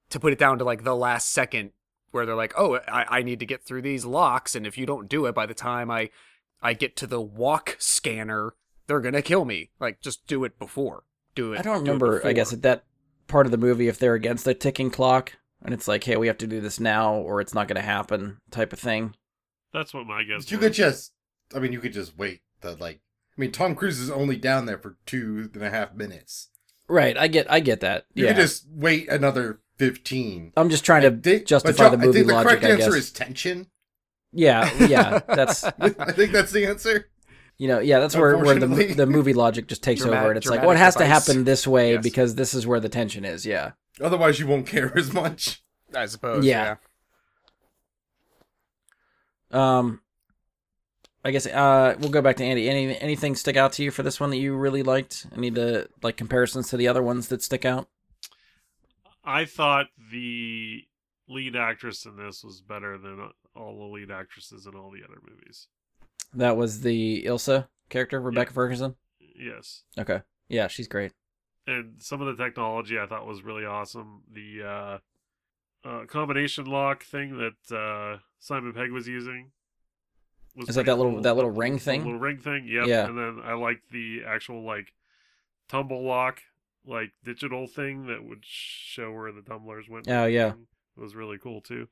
[0.10, 1.72] to put it down to like the last second
[2.12, 4.86] where they're like, "Oh, I, I need to get through these locks, and if you
[4.86, 6.10] don't do it by the time I
[6.62, 8.54] I get to the walk scanner,
[8.88, 11.04] they're gonna kill me." Like, just do it before.
[11.36, 11.60] Do it.
[11.60, 12.26] I don't do remember.
[12.26, 12.86] I guess at that
[13.28, 16.28] part of the movie if they're against the ticking clock and it's like, hey, we
[16.28, 19.16] have to do this now or it's not going to happen, type of thing.
[19.74, 20.50] That's what my guess.
[20.50, 20.66] you was.
[20.68, 21.14] could just,
[21.54, 22.42] I mean, you could just wait.
[22.62, 23.02] The like,
[23.38, 26.50] I mean, Tom Cruise is only down there for two and a half minutes.
[26.88, 27.18] Right.
[27.18, 27.52] I get.
[27.52, 28.06] I get that.
[28.14, 28.34] You yeah.
[28.34, 30.54] could just wait another fifteen.
[30.56, 32.50] I'm just trying to I think- justify but the John, movie I think the logic.
[32.62, 33.68] correct answer is tension.
[34.34, 34.72] Yeah.
[34.88, 35.20] Yeah.
[35.28, 37.10] That's I think that's the answer.
[37.58, 37.80] you know.
[37.80, 38.00] Yeah.
[38.00, 40.68] That's where where the the movie logic just takes Dramatic- over and it's like, dramatic
[40.68, 42.04] well, it has to happen this way Yes.
[42.04, 43.46] because this is where the tension is.
[43.46, 43.72] Yeah.
[44.02, 45.64] Otherwise, you won't care as much.
[45.96, 46.46] I suppose.
[46.46, 46.76] Yeah.
[49.52, 50.02] Um.
[51.26, 52.70] I guess uh we'll go back to Andy.
[52.70, 55.26] Any anything stick out to you for this one that you really liked?
[55.36, 57.90] Any the like comparisons to the other ones that stick out?
[59.26, 60.84] I thought the
[61.28, 65.20] lead actress in this was better than all the lead actresses in all the other
[65.28, 65.68] movies.
[66.34, 68.96] That was the Ilsa character, Rebecca Ferguson.
[69.40, 69.84] Yes.
[69.98, 70.22] Okay.
[70.50, 71.14] Yeah, she's great.
[71.66, 74.22] and some of the technology I thought was really awesome.
[74.32, 79.52] The uh, uh, combination lock thing that uh, Simon Pegg was using
[80.56, 81.22] was Is that that little- cool.
[81.22, 82.04] that little ring thing?
[82.04, 82.88] little ring thing, yep.
[82.88, 83.08] Yeah.
[83.08, 84.94] And then I liked the actual like
[85.70, 86.42] tumble lock,
[86.86, 90.08] like digital thing that would show where the tumblers went.
[90.10, 90.54] Oh, yeah.
[90.98, 91.88] It was really cool too.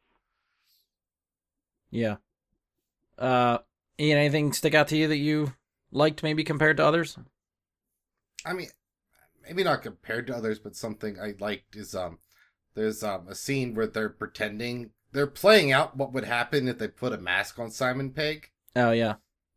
[1.96, 2.18] Yeah.
[3.18, 3.60] Uh,
[4.00, 5.54] Ian, anything stick out to you that you
[5.92, 7.18] liked, maybe compared to others?
[8.46, 8.70] I mean,
[9.44, 12.20] maybe not compared to others, but something I liked is um,
[12.76, 16.88] there's um a scene where they're pretending they're playing out what would happen if they
[16.90, 19.16] put a mask on Simon Pegg, Oh yeah.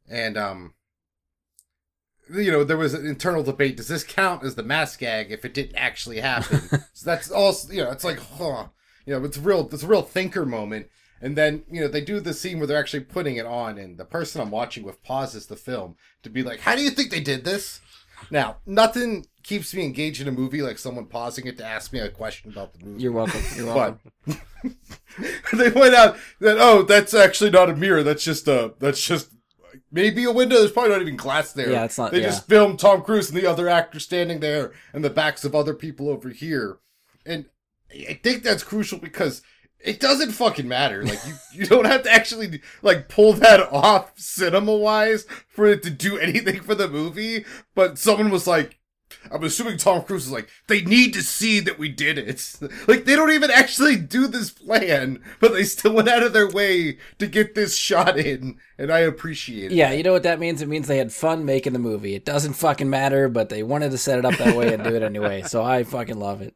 [0.09, 0.75] and um,
[2.33, 5.45] you know there was an internal debate: does this count as the mask gag if
[5.45, 6.61] it didn't actually happen?
[6.93, 8.69] so that's also you know it's like huh,
[9.07, 10.89] you know it's real it's a real thinker moment.
[11.21, 13.99] And then, you know, they do the scene where they're actually putting it on, and
[13.99, 17.11] the person I'm watching with pauses the film to be like, How do you think
[17.11, 17.81] they did this?
[18.31, 22.01] Now, nothing keeps me engaged in a movie like someone pausing it to ask me
[22.01, 23.03] a question about the movie.
[23.03, 23.41] You're welcome.
[23.57, 23.99] You're welcome.
[24.27, 24.39] But
[25.55, 28.03] they point out that oh, that's actually not a mirror.
[28.03, 29.31] That's just a that's just
[29.91, 30.59] maybe a window.
[30.59, 31.71] There's probably not even glass there.
[31.71, 32.27] Yeah, it's not- They yeah.
[32.27, 35.75] just filmed Tom Cruise and the other actor standing there, and the backs of other
[35.75, 36.79] people over here.
[37.25, 37.47] And
[37.91, 39.43] I think that's crucial because
[39.81, 41.05] it doesn't fucking matter.
[41.05, 45.83] Like you, you don't have to actually like pull that off cinema wise for it
[45.85, 47.45] to do anything for the movie.
[47.75, 48.79] But someone was like,
[49.31, 52.55] I'm assuming Tom Cruise is like, they need to see that we did it.
[52.87, 56.49] Like they don't even actually do this plan, but they still went out of their
[56.49, 59.75] way to get this shot in, and I appreciate it.
[59.75, 60.63] Yeah, you know what that means?
[60.63, 62.15] It means they had fun making the movie.
[62.15, 64.95] It doesn't fucking matter, but they wanted to set it up that way and do
[64.95, 65.43] it anyway.
[65.43, 66.55] So I fucking love it.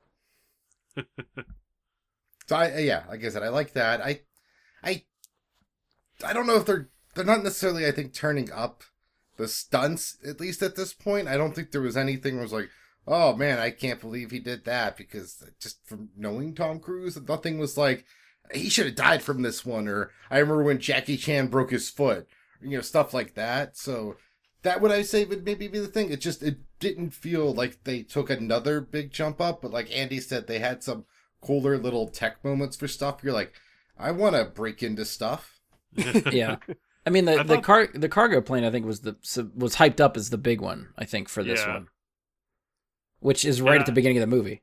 [2.46, 4.00] So I yeah, like I said, I like that.
[4.00, 4.20] I
[4.82, 5.04] I
[6.24, 8.84] I don't know if they're they're not necessarily I think turning up
[9.36, 11.28] the stunts at least at this point.
[11.28, 12.68] I don't think there was anything was like,
[13.06, 17.58] oh man, I can't believe he did that because just from knowing Tom Cruise, nothing
[17.58, 18.04] was like
[18.52, 19.88] he should have died from this one.
[19.88, 22.26] Or I remember when Jackie Chan broke his foot,
[22.60, 23.76] you know, stuff like that.
[23.76, 24.16] So
[24.62, 26.10] that would I say would maybe be the thing.
[26.10, 30.20] It just it didn't feel like they took another big jump up, but like Andy
[30.20, 31.04] said, they had some
[31.42, 33.20] cooler little tech moments for stuff.
[33.22, 33.52] You're like,
[33.98, 35.60] I want to break into stuff.
[36.32, 36.56] Yeah.
[37.04, 39.16] I mean the I the thought- car the cargo plane I think was the
[39.54, 41.74] was hyped up as the big one I think for this Yeah.
[41.74, 41.88] one,
[43.20, 43.80] which is right Yeah.
[43.80, 44.62] at the beginning of the movie.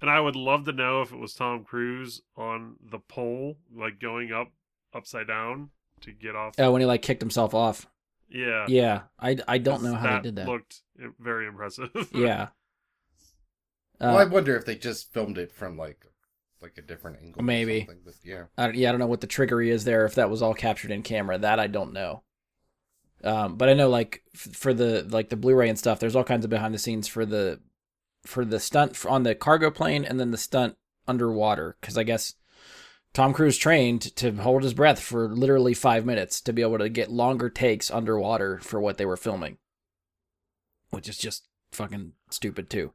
[0.00, 3.98] And I would love to know if it was Tom Cruise on the pole, like
[4.00, 4.48] going up
[4.94, 5.70] upside down
[6.02, 6.54] to get off.
[6.58, 7.86] Oh, when he like kicked himself off.
[8.28, 8.64] yeah.
[8.68, 10.48] Yeah, I I don't know how that they did that.
[10.48, 10.82] Looked
[11.18, 11.90] very impressive.
[12.12, 12.48] yeah.
[14.00, 16.04] well, I Uh, wonder if they just filmed it from like
[16.62, 17.42] like a different angle.
[17.42, 17.80] or Maybe.
[17.80, 18.44] something, But yeah.
[18.56, 20.04] I, yeah, I don't know what the trickery is there.
[20.06, 22.22] If that was all captured in camera, that I don't know.
[23.24, 26.24] Um, but I know like f- for the like the Blu-ray and stuff, there's all
[26.24, 27.60] kinds of behind the scenes for the
[28.24, 30.76] for the stunt f- on the cargo plane and then the stunt
[31.08, 32.34] underwater because I guess
[33.14, 36.88] Tom Cruise trained to hold his breath for literally five minutes to be able to
[36.88, 39.58] get longer takes underwater for what they were filming,
[40.90, 42.92] which is just fucking stupid too.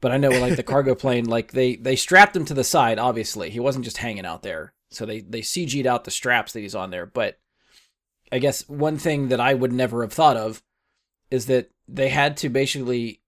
[0.00, 2.98] But I know like the cargo plane, like they they strapped him to the side.
[2.98, 4.74] Obviously, he wasn't just hanging out there.
[4.90, 7.06] So they they CG'd out the straps that he's on there.
[7.06, 7.38] But
[8.30, 10.62] I guess one thing that I would never have thought of
[11.30, 13.22] is that they had to basically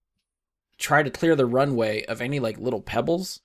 [0.77, 3.41] try to clear the runway of any like little pebbles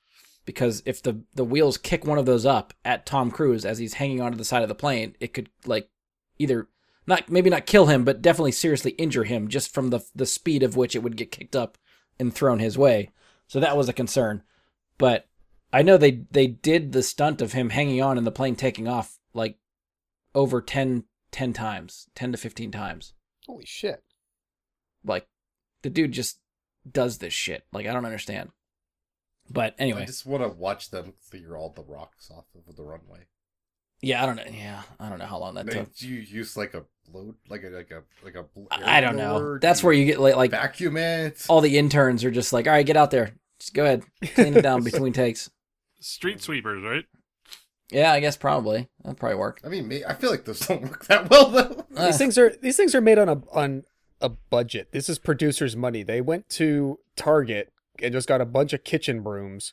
[0.46, 3.94] because if the the wheels kick one of those up at Tom Cruise as he's
[3.94, 5.90] hanging onto the side of the plane, it could like
[6.38, 6.68] either
[7.06, 10.62] not maybe not kill him, but definitely seriously injure him just from the the speed
[10.62, 11.76] of which it would get kicked up
[12.18, 13.10] and thrown his way.
[13.46, 14.42] So that was a concern.
[14.98, 15.28] But
[15.72, 18.88] I know they they did the stunt of him hanging on and the plane taking
[18.88, 19.58] off like
[20.34, 23.14] over 10, 10 times, 10 to 15 times.
[23.46, 24.02] Holy shit.
[25.04, 25.26] Like
[25.82, 26.40] the dude just
[26.90, 27.66] does this shit.
[27.72, 28.50] Like I don't understand.
[29.48, 32.82] But anyway, I just want to watch them clear all the rocks off of the
[32.82, 33.26] runway.
[34.06, 34.44] Yeah, I don't know.
[34.52, 35.94] Yeah, I don't know how long that They, took.
[35.96, 39.00] do you use like a blow, like a like a like a bl- I I
[39.00, 39.58] don't know.
[39.58, 41.44] That's you where you get like, like vacuum it.
[41.48, 43.34] all the interns are just like, all right, get out there.
[43.60, 44.02] Just go ahead,
[44.34, 45.50] clean it down between takes.
[46.00, 47.04] Street sweepers, right?
[47.90, 49.60] Yeah, I guess probably that'd probably work.
[49.64, 51.84] I mean, I feel like those don't work that well though.
[51.96, 53.84] Uh, These things are these things are made on a on
[54.20, 54.88] a budget.
[54.92, 56.02] This is producers' money.
[56.02, 59.72] They went to Target and just got a bunch of kitchen brooms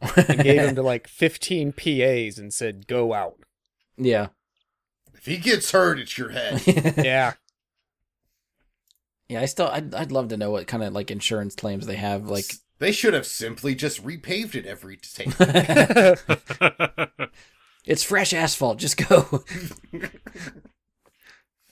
[0.00, 3.34] and gave them to like 15 PAs and said, "Go out."
[3.98, 4.28] Yeah.
[5.14, 6.62] If he gets hurt, it's your head.
[7.04, 7.34] Yeah.
[9.28, 11.96] Yeah, I still I'd I'd love to know what kind of like insurance claims they
[11.96, 12.30] have.
[12.30, 12.46] Like,
[12.78, 15.28] they should have simply just repaved it every take.
[17.84, 18.78] it's fresh asphalt.
[18.78, 19.44] Just go.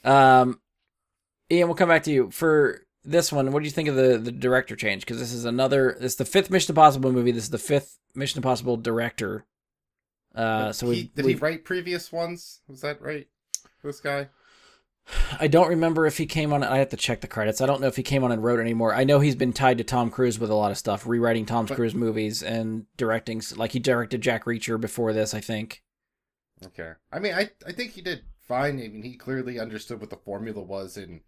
[0.05, 0.61] um,
[1.51, 3.51] Ian, we'll come back to you for this one.
[3.53, 5.07] What do you think of the the director change?
[5.07, 5.97] Because this is another.
[5.99, 7.33] This is the fifth Mission Impossible movie.
[7.33, 9.47] This is the fifth Mission Impossible director.
[10.37, 12.61] Uh, so he, we did we he write previous ones?
[12.69, 13.27] Was that right?
[13.83, 14.29] This guy.
[15.39, 16.65] I don't remember if he came on.
[16.65, 17.61] I have to check the credits.
[17.61, 18.93] I don't know if he came on and wrote anymore.
[18.93, 21.67] I know he's been tied to Tom Cruise with a lot of stuff, rewriting Tom
[21.67, 23.41] But- Cruise movies and directing.
[23.55, 25.83] Like he directed Jack Reacher before this, I think.
[26.65, 26.93] Okay.
[27.13, 28.81] I mean, I I think he did fine.
[28.81, 31.21] I mean, he clearly understood what the formula was and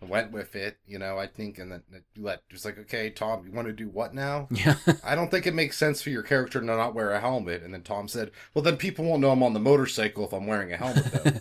[0.00, 0.78] went with it.
[0.86, 1.82] You know, I think, and then
[2.14, 4.48] you let just like, okay, Tom, you want to do what now?
[4.56, 4.76] Yeah.
[5.04, 7.62] I don't think it makes sense for your character to not wear a helmet.
[7.62, 10.46] And then Tom said, well, then people won't know I'm on the motorcycle if I'm
[10.46, 11.32] wearing a helmet, though.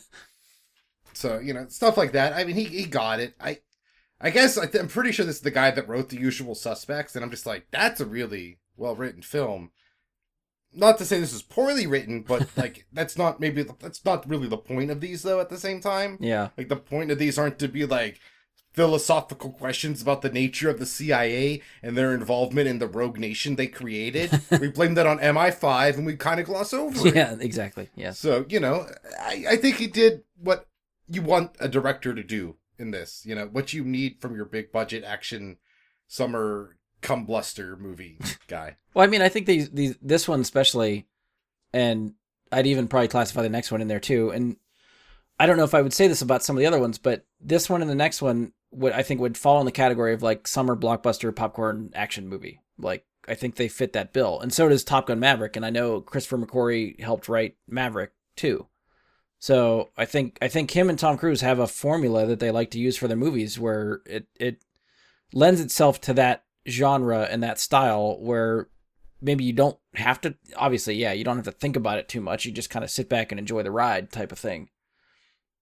[1.13, 2.33] so you know, stuff like that.
[2.33, 3.35] I mean, he he got it.
[3.39, 3.59] I.
[4.21, 6.55] I guess I th- I'm pretty sure this is the guy that wrote The Usual
[6.55, 9.71] Suspects, and I'm just like, that's a really well written film.
[10.73, 14.47] Not to say this is poorly written, but like that's not maybe that's not really
[14.47, 15.41] the point of these though.
[15.41, 16.49] At the same time, yeah.
[16.57, 18.19] like the point of these aren't to be like
[18.75, 23.55] philosophical questions about the nature of the CIA and their involvement in the rogue nation
[23.55, 24.41] they created.
[24.59, 27.15] we blame that on MI5 and we kind of gloss over it.
[27.15, 27.89] Yeah, exactly.
[27.95, 28.11] Yeah.
[28.11, 28.87] So, you know,
[29.19, 30.67] I, I think he did what
[31.07, 33.25] you want a director to do in this.
[33.25, 35.57] You know, what you need from your big budget action
[36.07, 38.75] summer cum bluster movie guy.
[38.93, 41.07] Well, I mean, I think these these this one especially,
[41.73, 42.13] and
[42.51, 44.31] I'd even probably classify the next one in there too.
[44.31, 44.57] And
[45.39, 47.25] I don't know if I would say this about some of the other ones, but
[47.39, 50.23] this one and the next one would I think would fall in the category of
[50.23, 52.61] like summer blockbuster popcorn action movie.
[52.77, 55.55] Like I think they fit that bill, and so does Top Gun Maverick.
[55.55, 58.67] And I know Christopher McQuarrie helped write Maverick too.
[59.39, 62.71] So I think I think him and Tom Cruise have a formula that they like
[62.71, 64.63] to use for their movies, where it it
[65.33, 68.69] lends itself to that genre and that style where
[69.21, 72.21] maybe you don't have to obviously yeah you don't have to think about it too
[72.21, 74.69] much you just kind of sit back and enjoy the ride type of thing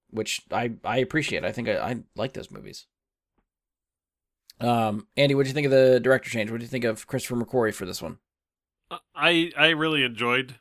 [0.10, 2.86] which i i appreciate i think i, I like those movies
[4.60, 7.08] um andy what do you think of the director change what do you think of
[7.08, 8.18] christopher mcquarrie for this one
[9.16, 10.56] I I really enjoyed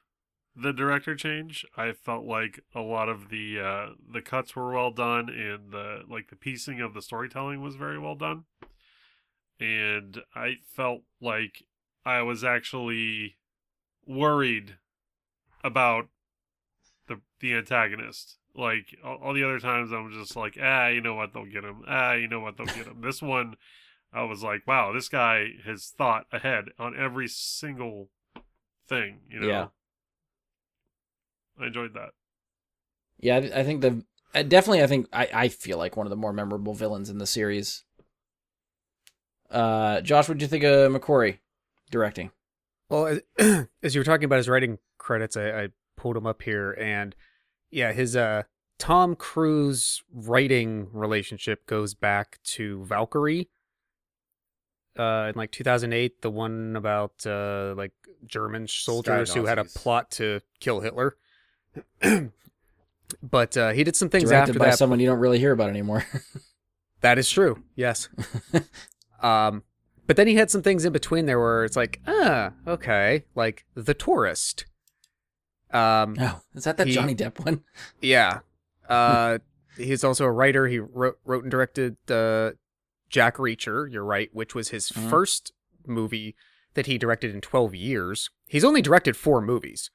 [0.54, 1.64] the director change.
[1.76, 6.02] I felt like a lot of the uh, the cuts were well done, and the
[6.08, 8.44] like the piecing of the storytelling was very well done.
[9.60, 11.64] And I felt like
[12.04, 13.36] I was actually
[14.06, 14.76] worried
[15.64, 16.08] about
[17.08, 18.38] the the antagonist.
[18.54, 21.64] Like all, all the other times, I'm just like, ah, you know what, they'll get
[21.64, 21.82] him.
[21.88, 23.00] Ah, you know what, they'll get him.
[23.00, 23.56] this one,
[24.12, 28.10] I was like, wow, this guy has thought ahead on every single
[28.86, 29.20] thing.
[29.30, 29.66] You know, Yeah.
[31.60, 32.10] I enjoyed that.
[33.18, 36.10] yeah i, I think the uh, definitely i think I, I feel like one of
[36.10, 37.84] the more memorable villains in the series
[39.50, 41.38] uh josh what do you think of mcquarrie
[41.90, 42.30] directing
[42.88, 43.06] Well,
[43.38, 46.72] as, as you were talking about his writing credits, I, I pulled him up here,
[46.72, 47.14] and
[47.72, 48.44] yeah, his uh
[48.78, 53.48] Tom Cruise writing relationship goes back to Valkyrie.
[54.98, 57.92] Uh, in like 2008, the one about uh like
[58.26, 61.16] German soldiers who had a plot to kill Hitler.
[63.22, 64.78] but uh, he did some things directed after by that.
[64.78, 66.04] someone you don't really hear about anymore
[67.02, 67.62] That is true.
[67.74, 68.08] Yes.
[69.22, 69.64] um,
[70.06, 73.66] but then he had some things in between there where it's like, ah, okay, like
[73.74, 74.66] The Tourist.
[75.72, 77.62] Um, oh is that that He- johnny depp one
[78.00, 78.40] yeah.
[78.88, 79.38] Uh,
[79.78, 80.66] he's also a writer.
[80.68, 82.50] He wrote, wrote and directed uh,
[83.08, 83.90] Jack Reacher.
[83.90, 85.08] You're right, which was his Mhm.
[85.08, 85.52] first
[85.86, 86.34] movie
[86.74, 88.28] that he directed in 12 years.
[88.48, 89.90] He's only directed four movies.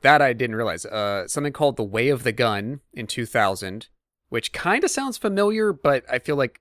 [0.00, 0.84] That I didn't realize.
[0.84, 3.88] Uh, something called The Way of the Gun in 2000,
[4.28, 6.60] which kind of sounds familiar, but I feel like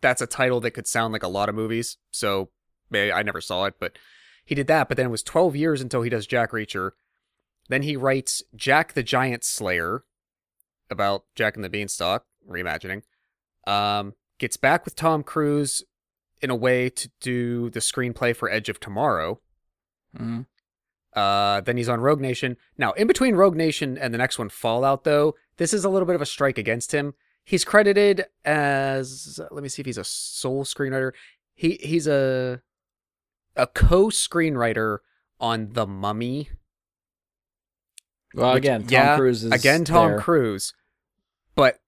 [0.00, 1.98] that's a title that could sound like a lot of movies.
[2.10, 2.48] So
[2.88, 3.98] maybe I never saw it, but
[4.46, 4.88] he did that.
[4.88, 6.92] But then it was 12 years until he does Jack Reacher.
[7.68, 10.04] Then he writes Jack the Giant Slayer
[10.90, 13.02] about Jack and the Beanstalk, reimagining.
[13.66, 15.84] Um, gets back with Tom Cruise
[16.40, 19.40] in a way to do the screenplay for Edge of Tomorrow.
[20.16, 20.46] Mhm.
[21.12, 22.56] Uh, then he's on Rogue Nation.
[22.76, 26.06] Now, in between Rogue Nation and the next one, Fallout, though, this is a little
[26.06, 27.14] bit of a strike against him.
[27.44, 31.12] He's credited as let me see if he's a sole screenwriter.
[31.54, 32.60] He he's a
[33.56, 34.98] a co-screenwriter
[35.40, 36.50] on The Mummy.
[38.38, 40.72] Well which- again tom yeah, cruise is again Tom there, Cruise,
[41.54, 41.78] but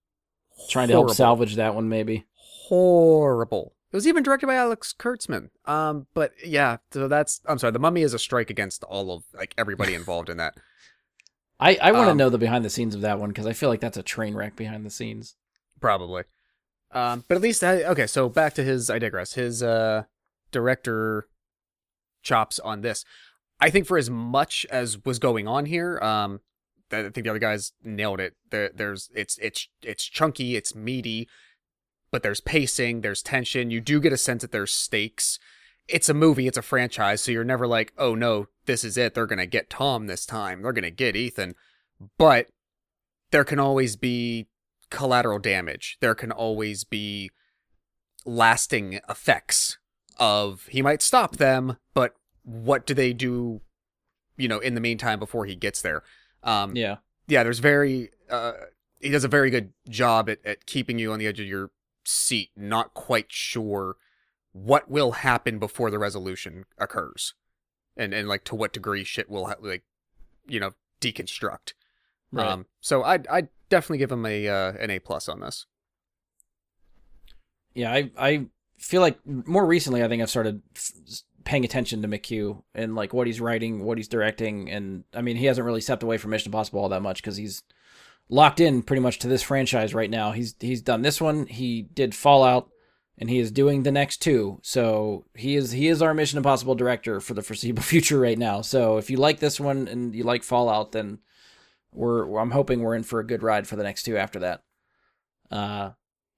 [0.68, 3.74] trying to help salvage that one maybe horrible.
[3.92, 5.51] It was even directed by Alex Kurtzman.
[5.64, 7.72] Um, but yeah, so that's I'm sorry.
[7.72, 10.55] The Mummy is a strike against all of like everybody involved in that.
[11.59, 13.53] I, I want to Um, know the behind the scenes of that one because I
[13.53, 15.34] feel like that's a train wreck behind the scenes.
[15.80, 16.22] Probably.
[16.92, 18.07] Um, but at least I, okay.
[18.07, 18.88] So back to his.
[18.90, 19.34] I digress.
[19.34, 20.05] His uh
[20.53, 21.28] director
[22.22, 23.05] chops on this.
[23.61, 26.40] I think for as much as was going on here, um,
[26.92, 28.34] I think the other guys nailed it.
[28.50, 31.28] There, there's it's it's it's chunky, it's meaty,
[32.11, 33.70] but there's pacing, there's tension.
[33.70, 35.38] You do get a sense that there's stakes.
[35.88, 39.14] It's a movie, it's a franchise, so you're never like, oh no, this is it.
[39.14, 40.62] They're gonna get Tom this time.
[40.62, 41.54] They're gonna get Ethan.
[42.18, 42.48] But
[43.30, 44.48] there can always be
[44.90, 45.98] collateral damage.
[46.00, 47.30] There can always be
[48.24, 49.78] lasting effects
[50.18, 52.14] of he might stop them, but
[52.51, 53.61] what do they do,
[54.36, 56.03] you know, in the meantime before he gets there?
[56.42, 56.96] Um, Yeah.
[57.28, 58.53] yeah, there's very uh,
[59.01, 61.70] he does a very good job at, at keeping you on the edge of your
[62.05, 63.96] seat, not quite sure
[64.53, 67.34] what will happen before the resolution occurs,
[67.96, 69.84] and and like to what degree shit will ha- like
[70.48, 71.74] you know deconstruct.
[72.32, 72.46] Right.
[72.46, 75.66] Um, so I I definitely give him a uh, an A plus on this.
[77.74, 78.46] yeah, I I
[78.78, 80.92] feel like more recently I think I've started f-
[81.45, 85.36] paying attention to McQ and like what he's writing, what he's directing, and I mean
[85.36, 87.62] he hasn't really stepped away from Mission Impossible all that much because he's
[88.28, 90.32] locked in pretty much to this franchise right now.
[90.32, 92.70] He's he's done this one, he did Fallout,
[93.18, 94.61] and he is doing the next two.
[94.62, 98.62] So he is he is our Mission Impossible director for the foreseeable future right now.
[98.62, 101.18] So if you like this one and you like Fallout, then
[101.93, 104.62] we're I'm hoping we're in for a good ride for the next two after that.
[105.51, 105.91] Uh,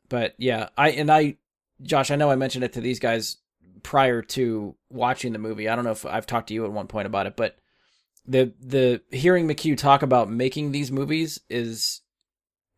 [0.09, 1.37] but yeah, I and I,
[1.83, 3.39] Josh, I know I mentioned it to these guys
[3.83, 5.69] prior to watching the movie.
[5.69, 7.57] I don't know if I've talked to you at one point about it, but
[8.27, 12.03] the the hearing McQ talk about making these movies is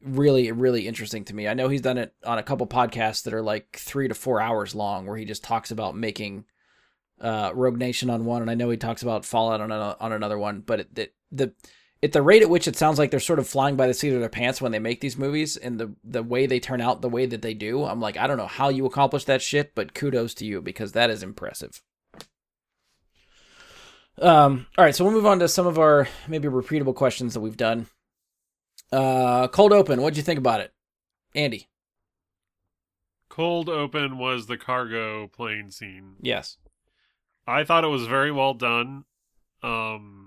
[0.03, 1.49] really really interesting to me.
[1.49, 4.41] I know he's done it on a couple podcasts that are like three to four
[4.41, 6.45] hours long, where he just talks about making
[7.21, 10.39] uh, Rogue Nation on one, and I know he talks about Fallout on on another
[10.39, 10.61] one.
[10.61, 11.53] But it, it, the
[12.03, 14.13] at the rate at which it sounds like they're sort of flying by the seat
[14.13, 17.01] of their pants when they make these movies, and the the way they turn out,
[17.01, 19.75] the way that they do, I'm like, I don't know how you accomplish that shit,
[19.75, 21.83] but kudos to you because that is impressive.
[24.21, 27.41] Um, all right, so we'll move on to some of our maybe repeatable questions that
[27.41, 27.87] we've done.
[28.93, 30.01] Uh, cold open.
[30.01, 30.73] What'd you think about it,
[31.35, 31.69] Andy?
[33.29, 36.15] Cold open was the cargo plane scene.
[36.21, 36.59] Yes.
[37.47, 39.05] I thought it was very well done.
[39.63, 40.24] Um,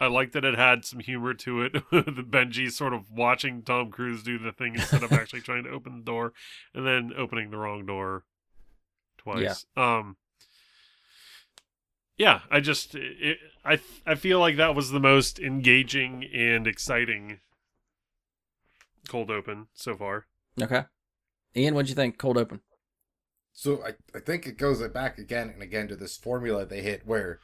[0.00, 1.72] I liked that it had some humor to it.
[1.90, 5.70] the Benji sort of watching Tom Cruise do the thing instead of actually trying to
[5.70, 6.32] open the door,
[6.74, 8.24] and then opening the wrong door
[9.18, 9.66] twice.
[9.76, 10.16] Um,
[12.16, 17.40] yeah, I just it, I I feel like that was the most engaging and exciting
[19.08, 20.26] cold open so far.
[20.60, 20.84] Okay.
[21.56, 22.16] Ian, what'd you think?
[22.16, 22.60] Cold open.
[23.52, 27.06] So I, I think it goes back again and again to this formula they hit
[27.06, 27.40] where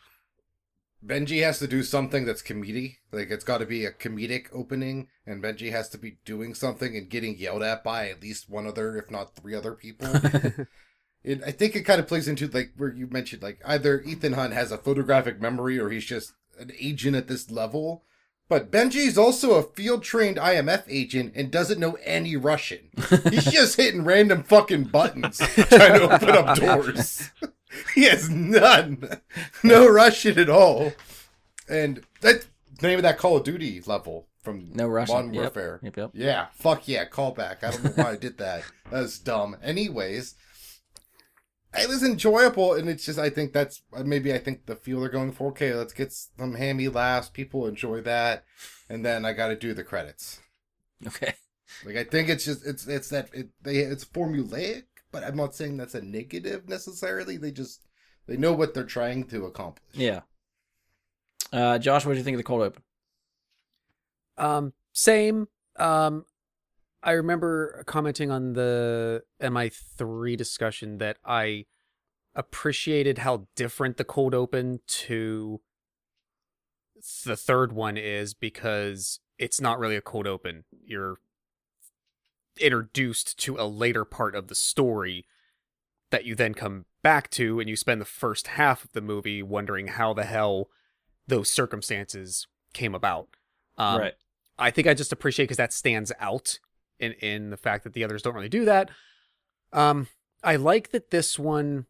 [1.04, 2.98] Benji has to do something that's comedy.
[3.12, 6.96] Like it's got to be a comedic opening, and Benji has to be doing something
[6.96, 10.08] and getting yelled at by at least one other, if not three other people.
[11.22, 14.32] it, I think it kind of plays into like where you mentioned like either Ethan
[14.34, 18.02] Hunt has a photographic memory or he's just an agent at this level.
[18.48, 22.90] But Benji's also a field trained IMF agent and doesn't know any Russian.
[23.30, 27.30] He's just hitting random fucking buttons trying to open up doors.
[27.94, 29.20] he has none.
[29.62, 30.92] No Russian at all.
[31.68, 32.46] And that
[32.82, 35.14] name of that Call of Duty level from No Russian.
[35.16, 35.42] Modern Yep.
[35.42, 35.80] Warfare.
[35.82, 36.10] Yep, yep.
[36.14, 37.64] Yeah, fuck yeah, callback.
[37.64, 38.62] I don't know why I did that.
[38.90, 39.56] That was dumb.
[39.64, 40.36] Anyways,
[41.76, 45.08] it was enjoyable, and it's just I think that's maybe I think the feel they're
[45.08, 45.48] going for.
[45.48, 47.28] Okay, let's get some hammy laughs.
[47.28, 48.44] People enjoy that,
[48.88, 50.38] and then I got to do the credits.
[51.04, 51.34] Okay.
[51.84, 55.54] Like I think it's just it's it's that it, they it's formulaic, but I'm not
[55.54, 57.36] saying that's a negative necessarily.
[57.36, 57.86] They just
[58.26, 59.84] they know what they're trying to accomplish.
[59.92, 60.20] Yeah.
[61.52, 62.82] Uh, Josh, what did you think of the cold open?
[64.36, 65.48] Um, same.
[65.78, 66.24] Um,
[67.02, 71.66] I remember commenting on the MI3 discussion that I
[72.34, 75.60] appreciated how different the cold open to
[77.24, 80.64] the third one is because it's not really a cold open.
[80.84, 81.18] You're
[82.58, 85.26] introduced to a later part of the story
[86.10, 89.42] that you then come back to and you spend the first half of the movie
[89.42, 90.68] wondering how the hell
[91.26, 93.28] those circumstances came about.
[93.76, 94.14] Um, right.
[94.58, 96.58] I think I just appreciate because that stands out
[96.98, 98.90] in in the fact that the others don't really do that.
[99.72, 100.08] Um,
[100.42, 101.86] I like that this one,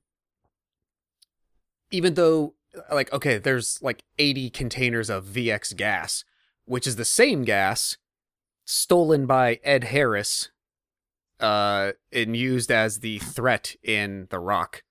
[1.90, 2.54] even though
[2.90, 6.24] like okay, there's like 80 containers of VX gas,
[6.64, 7.96] which is the same gas
[8.64, 10.50] stolen by Ed Harris,
[11.40, 14.82] uh, and used as the threat in The Rock.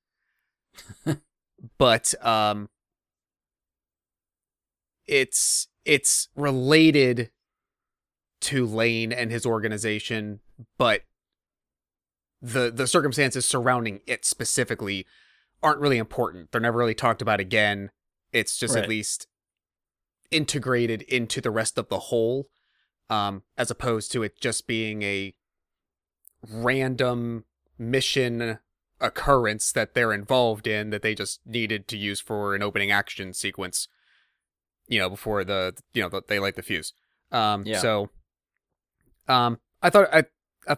[1.78, 2.70] but um,
[5.08, 7.32] it's it's related
[8.42, 10.40] to Lane and his organization,
[10.78, 11.02] but
[12.42, 15.06] the the circumstances surrounding it specifically
[15.64, 16.52] aren't really important.
[16.52, 17.92] They're never really talked about again.
[18.32, 18.84] It's just Right.
[18.84, 19.28] at least
[20.32, 22.50] integrated into the rest of the whole,
[23.10, 25.34] um, as opposed to it just being a
[26.52, 27.46] random
[27.78, 28.60] mission
[29.02, 33.34] occurrence that they're involved in that they just needed to use for an opening action
[33.34, 33.88] sequence.
[34.88, 36.94] You know, before the you know the, they light the fuse.
[37.32, 37.80] Um, Yeah.
[37.80, 38.10] so,
[39.28, 40.26] um, I thought I,
[40.68, 40.78] I,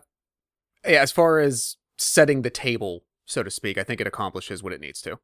[0.86, 4.72] yeah, as far as setting the table, so to speak, I think it accomplishes what
[4.74, 5.20] it needs to.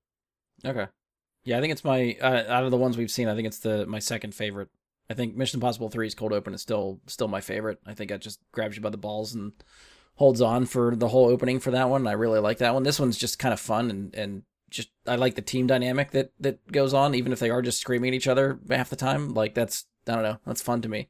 [0.66, 0.88] Okay.
[1.46, 3.28] Yeah, I think it's my uh, out of the ones we've seen.
[3.30, 4.70] I think it's the my second favorite
[5.10, 7.80] I think Mission Impossible 3's cold open is still still my favorite.
[7.86, 9.52] I think it just grabs you by the balls and
[10.16, 12.08] holds on for the whole opening for that one.
[12.08, 12.84] I really like that one.
[12.84, 16.32] This one's just kind of fun and and just I like the team dynamic that
[16.40, 19.34] that goes on, even if they are just screaming at each other half the time.
[19.34, 21.10] Like that's I don't know, that's fun to me.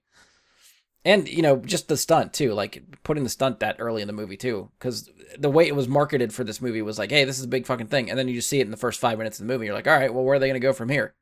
[1.06, 4.14] And you know, just the stunt too, like putting the stunt that early in the
[4.14, 7.40] movie too, because the way it was marketed for this movie was like, hey, this
[7.40, 9.18] is a big fucking thing, and then you just see it in the first five
[9.18, 9.66] minutes of the movie.
[9.66, 11.14] You're like, all right, well, where are they gonna go from here?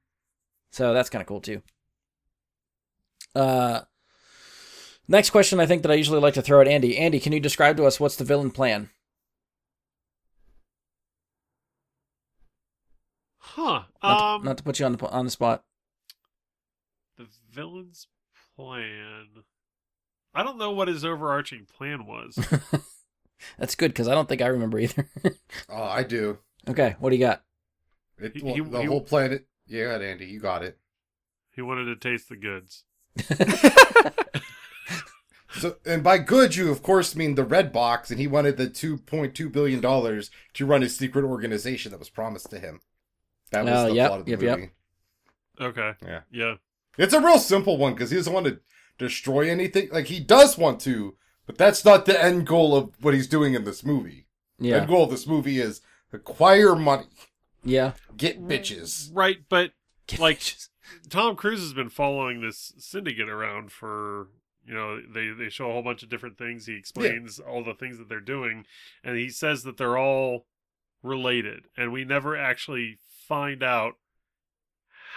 [0.72, 1.62] So that's kind of cool too.
[3.36, 3.82] Uh,
[5.12, 6.98] next question, I think that I usually like to throw at Andy.
[6.98, 8.90] Andy, can you describe to us what's the villain plan?
[13.38, 13.84] Huh.
[14.02, 15.64] Not, Um, to, not to put you on the on the spot.
[17.18, 18.08] the villain's
[18.56, 19.28] plan.
[20.34, 22.38] I don't know what his overarching plan was.
[23.60, 25.10] That's good because I don't think I remember either.
[25.68, 26.40] Oh, I do.
[26.70, 27.44] okay, what do you got?
[28.20, 29.48] It, He- well, he- the he- whole planet.
[29.68, 30.78] Yeah, Andy, you got it.
[31.56, 32.84] he wanted to taste the goods.
[35.54, 38.70] So, and by good, you of course mean the red box, and he wanted the
[38.70, 42.80] two point two billion dollars to run his secret organization that was promised to him.
[43.52, 44.60] That was Oh, the yep, plot of the yep, yep.
[44.60, 44.72] movie.
[45.60, 45.94] Okay.
[46.06, 46.22] Yeah.
[46.32, 46.56] Yeah.
[46.98, 48.60] It's a real simple one because he doesn't want to
[48.98, 49.90] destroy anything.
[49.92, 53.54] Like he does want to, but that's not the end goal of what he's doing
[53.54, 54.28] in this movie.
[54.60, 55.82] The Yeah, end goal of this movie is
[56.14, 57.08] acquire money,
[57.64, 57.94] yeah.
[58.16, 59.10] get bitches.
[59.14, 59.72] Right, but
[60.20, 60.42] like
[61.10, 64.28] Tom Cruise has been following this syndicate around for
[64.66, 66.66] you know they they show a whole bunch of different things.
[66.66, 68.66] He explains all the things that they're doing,
[69.04, 70.46] and he says that they're all
[71.04, 72.98] related, and we never actually
[73.28, 73.94] find out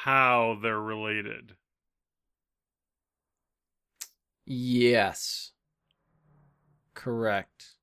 [0.04, 1.56] how they're related.
[4.46, 5.52] Yes.
[6.94, 7.74] Correct.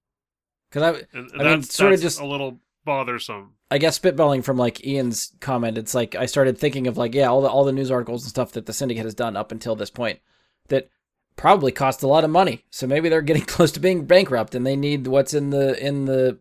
[0.70, 3.54] Because I, And, I and mean, that's, sorta just- a little bothersome.
[3.70, 7.28] I guess spitballing from like Ian's comment, it's like I started thinking of like yeah,
[7.28, 9.78] all the all the news articles and stuff that the syndicate has done up until
[9.78, 10.20] this point
[10.68, 10.90] that
[11.36, 12.66] probably cost a lot of money.
[12.70, 16.06] So maybe they're getting close to being bankrupt, and they need what's in the in
[16.06, 16.40] the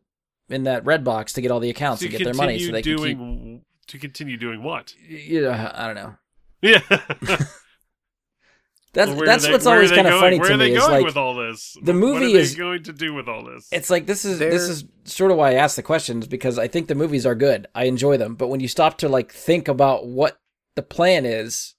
[0.49, 2.73] in that red box to get all the accounts to to get their money, so
[2.73, 3.87] they continue can keep.
[3.89, 4.95] to continue doing what?
[5.09, 6.15] Yeah, I don't know.
[6.63, 6.81] Yeah,
[8.93, 10.77] That's Well, that's they- what's always kind of funny Where to are they me.
[10.77, 11.77] Going like with all this?
[11.81, 13.69] the what movie are is- going to do with all this?
[13.71, 16.59] It's like this is There- this is sort of why I ask the questions because
[16.59, 17.69] I think the movies are good.
[17.75, 20.41] I enjoy them, but when you stop to like think about what
[20.75, 21.77] the plan is,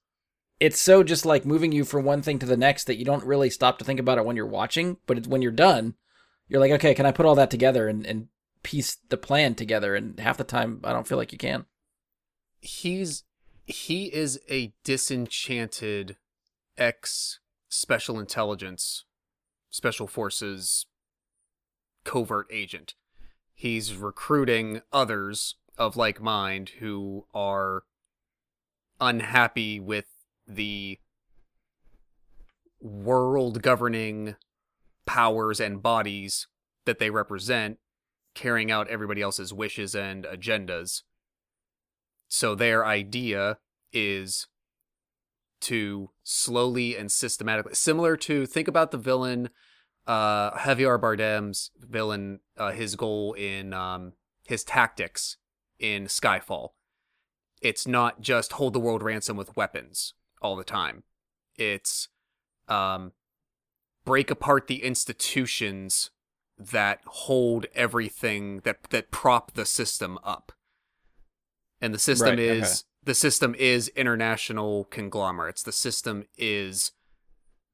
[0.62, 3.26] it's so just like moving you from one thing to the next that you don't
[3.26, 4.98] really stop to think about it when you're watching.
[5.08, 5.96] But when you're done,
[6.48, 8.28] you're like, okay, can I put all that together and, and
[8.62, 9.96] piece the plan together?
[9.96, 11.66] And half the time, I don't feel like you can.
[12.60, 13.24] he's
[13.66, 16.18] he is a disenchanted
[16.78, 19.06] ex special intelligence
[19.72, 20.86] special forces
[22.04, 22.94] covert agent
[23.56, 27.84] he's recruiting others of like mind who are
[29.00, 30.11] unhappy with
[30.56, 31.00] the
[32.80, 34.36] world governing
[35.06, 36.48] powers and bodies
[36.86, 37.78] that they represent
[38.34, 41.04] carrying out everybody else's wishes and agendas
[42.34, 43.58] so their idea
[43.92, 44.48] is
[45.60, 49.50] to slowly and systematically, similar to think about the villain,
[50.08, 54.14] uh, Javier Bardem's villain, uh, his goal in um,
[54.46, 55.36] his tactics
[55.78, 56.70] in Skyfall.
[57.62, 61.04] It's not just hold the world ransom with weapons all the time.
[61.58, 62.10] It's
[62.68, 63.12] um,
[64.06, 66.10] break apart the institutions
[66.58, 70.52] that hold everything that that prop the system up
[71.82, 73.06] and the system Right, is okay.
[73.06, 76.92] the system is international conglomerates the system is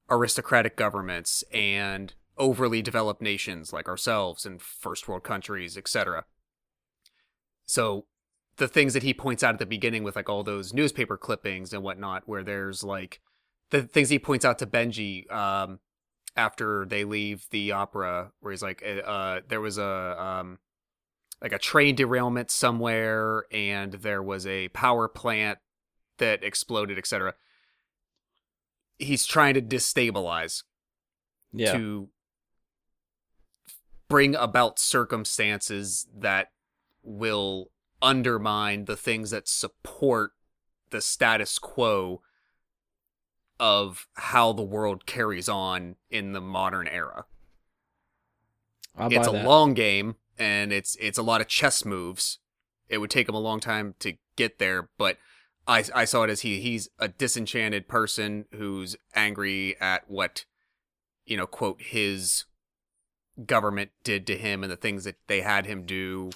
[0.09, 6.23] aristocratic governments and overly developed nations like ourselves and first world countries etc
[7.65, 8.05] so
[8.57, 11.73] the things that he points out at the beginning with like all those newspaper clippings
[11.73, 13.19] and whatnot where there's like
[13.69, 15.79] the things he points out to benji um
[16.35, 20.59] after they leave the opera where he's like uh, uh there was a um
[21.41, 25.59] like a train derailment somewhere and there was a power plant
[26.17, 27.33] that exploded etc
[28.97, 30.63] he's trying to destabilize
[31.53, 31.73] Yeah.
[31.73, 32.09] to
[34.07, 36.47] bring about circumstances that
[37.03, 37.69] will
[38.01, 40.31] undermine the things that support
[40.89, 42.21] the status quo
[43.59, 47.25] of how the world carries on in the modern era.
[48.99, 49.45] It's a that.
[49.45, 52.39] long game and it's it's a lot of chess moves.
[52.89, 55.17] It would take him a long time to get there, but
[55.67, 60.45] I I saw it as he he's a disenchanted person who's angry at what
[61.27, 62.45] you know, quote his
[63.45, 66.31] government did to him and the things that they had him do.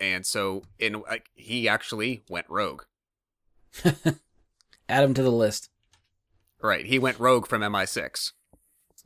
[0.00, 2.84] And so in like he actually went rogue.
[4.88, 5.70] Add him to the list.
[6.62, 6.84] Right.
[6.86, 8.32] He went rogue from MI6.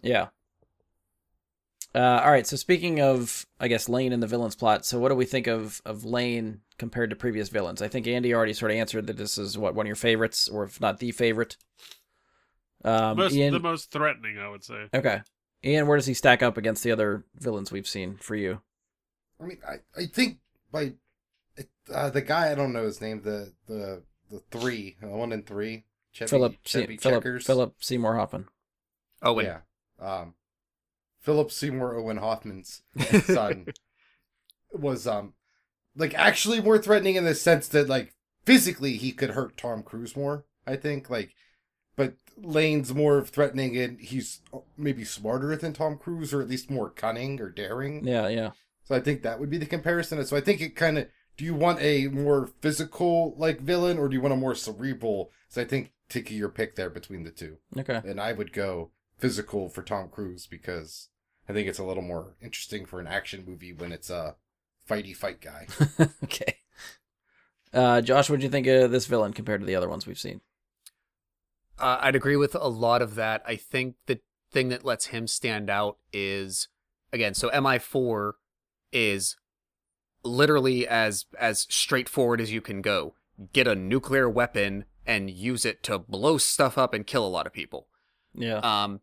[0.02, 0.28] Yeah.
[1.94, 2.46] Uh, all right.
[2.46, 4.84] So speaking of, I guess Lane and the villain's plot.
[4.84, 7.82] So what do we think of of Lane compared to previous villains?
[7.82, 10.48] I think Andy already sort of answered that this is what one of your favorites,
[10.48, 11.56] or if not the favorite.
[12.84, 14.88] Um, most, Ian, the most threatening, I would say.
[14.92, 15.22] okay.
[15.64, 18.60] Ian, where does he stack up against the other villains we've seen for you?
[19.40, 20.38] I mean, I, I think
[20.74, 20.92] by
[21.92, 25.46] uh, the guy I don't know his name, the the the three, uh, one and
[25.46, 27.46] three, Chevy, Philip, Chevy Se- Philip, Checkers.
[27.46, 28.48] Philip Seymour Hoffman.
[29.22, 29.60] Oh, and yeah,
[30.06, 30.34] um,
[31.20, 32.82] Philip Seymour Owen Hoffman's
[33.24, 33.66] son
[34.72, 35.34] was um
[35.96, 38.12] like actually more threatening in the sense that like
[38.44, 40.44] physically he could hurt Tom Cruise more.
[40.66, 41.34] I think like,
[41.94, 44.40] but Lane's more threatening and he's
[44.76, 48.04] maybe smarter than Tom Cruise or at least more cunning or daring.
[48.04, 48.50] Yeah, yeah.
[48.84, 50.24] So I think that would be the comparison.
[50.26, 51.08] So I think it kind of.
[51.36, 55.30] Do you want a more physical like villain or do you want a more cerebral?
[55.48, 58.00] So I think take your pick there between the two, Okay.
[58.04, 61.08] and I would go physical for Tom Cruise because
[61.48, 64.36] I think it's a little more interesting for an action movie when it's a
[64.88, 65.66] fighty fight guy.
[66.24, 66.58] okay.
[67.72, 70.18] Uh, Josh, what do you think of this villain compared to the other ones we've
[70.18, 70.40] seen?
[71.78, 73.42] Uh, I'd agree with a lot of that.
[73.46, 74.20] I think the
[74.52, 76.68] thing that lets him stand out is
[77.12, 78.32] again, so MI4
[78.94, 79.36] is
[80.22, 83.14] literally as as straightforward as you can go.
[83.52, 87.46] Get a nuclear weapon and use it to blow stuff up and kill a lot
[87.46, 87.88] of people.
[88.34, 88.58] Yeah.
[88.58, 89.00] Um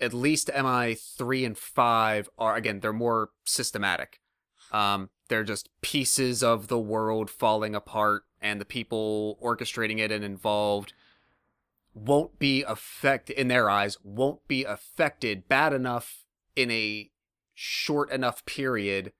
[0.00, 4.20] at least MI3 and 5 are again, they're more systematic.
[4.72, 10.24] Um they're just pieces of the world falling apart and the people orchestrating it and
[10.24, 10.92] involved
[11.94, 16.24] won't be affected in their eyes won't be affected bad enough
[16.56, 17.09] in a
[17.62, 19.12] short enough period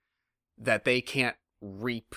[0.57, 2.15] that they can't reap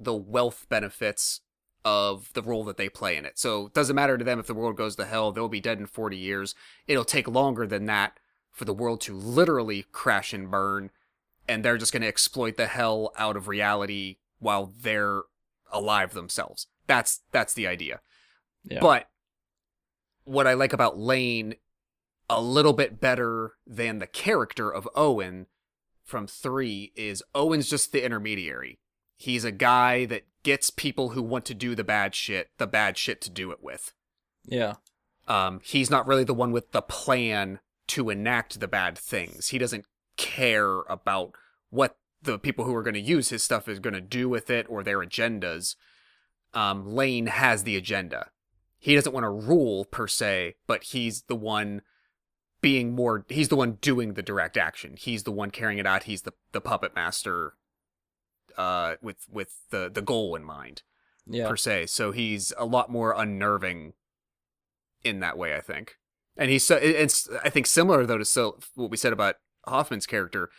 [0.00, 1.42] the wealth benefits
[1.84, 3.38] of the role that they play in it.
[3.38, 5.78] So it doesn't matter to them if the world goes to hell, they'll be dead
[5.78, 6.56] in 40 years.
[6.88, 8.18] It'll take longer than that
[8.50, 10.90] for the world to literally crash and burn
[11.48, 15.22] and they're just going to exploit the hell out of reality while they're
[15.70, 16.66] alive themselves.
[16.88, 18.00] That's that's the idea.
[18.64, 18.80] Yeah.
[18.80, 19.08] But
[20.24, 21.54] what I like about Lane
[22.28, 25.46] a little bit better than the character of Owen
[26.10, 28.78] from 3 is Owen's just the intermediary.
[29.16, 32.98] He's a guy that gets people who want to do the bad shit, the bad
[32.98, 33.94] shit to do it with.
[34.46, 34.74] yeah.
[35.28, 39.48] Um, he's not really the one with the plan to enact the bad things.
[39.48, 39.84] He doesn't
[40.16, 41.34] care about
[41.68, 44.50] what the people who are going to use his stuff is going to do with
[44.50, 45.76] it or their agendas.
[46.52, 48.30] Um, Lane has the agenda.
[48.78, 51.82] He doesn't want to rule per se, but he's the one
[52.60, 53.24] being more.
[53.28, 54.96] He's the one doing the direct action.
[54.98, 56.04] He's the one carrying it out.
[56.04, 57.54] He's the the puppet master,
[58.56, 60.82] uh, with with the the goal in mind
[61.26, 61.48] Yeah.
[61.48, 61.86] per se.
[61.86, 63.94] So he's a lot more unnerving
[65.04, 65.96] in that way, I think.
[66.36, 69.36] And he's so it's I think similar though to so what we said about
[69.66, 70.50] Hoffman's character.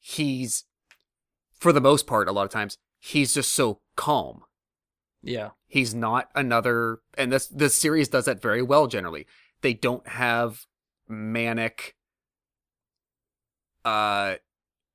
[0.00, 0.64] He's
[1.58, 4.42] for the most part, a lot of times, he's just so calm.
[5.22, 5.50] Yeah.
[5.66, 9.26] He's not another and this this series does that very well generally.
[9.62, 10.66] They don't have
[11.08, 11.94] manic
[13.84, 14.36] uh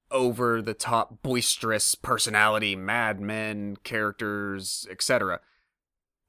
[0.09, 5.39] over the top boisterous personality madmen characters etc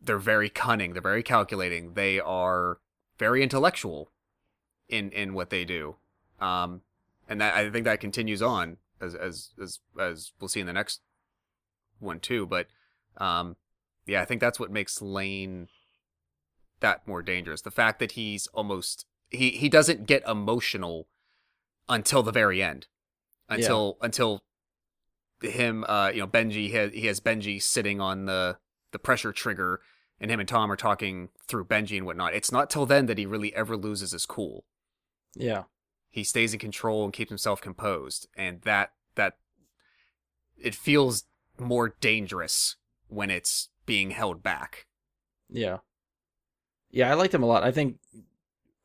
[0.01, 2.78] they're very cunning they're very calculating they are
[3.18, 4.11] very intellectual
[4.89, 5.97] in in what they do.
[6.41, 6.83] Um
[7.28, 10.72] and that i think that continues on as as as as we'll see in the
[10.72, 11.01] next
[11.99, 12.66] one too but
[13.16, 13.57] um
[14.07, 15.68] yeah i think that's what makes lane
[16.83, 17.62] that more dangerous.
[17.62, 21.09] The fact that he's almost he he doesn't get emotional
[21.89, 22.87] until the very end
[23.49, 24.43] until until
[25.43, 28.57] him uh you know benji he has, he has benji sitting on the
[28.93, 29.80] the pressure trigger
[30.20, 33.18] and him and tom are talking through benji and whatnot it's not till then that
[33.18, 34.64] he really ever loses his cool
[35.35, 35.64] Yeah.
[36.11, 39.39] he stays in control and keeps himself composed and that that
[40.57, 41.24] it feels
[41.59, 42.76] more dangerous
[43.09, 44.87] when it's being held back
[45.51, 45.78] Yeah.
[46.95, 47.64] Yeah, I liked him a lot.
[47.64, 47.99] I think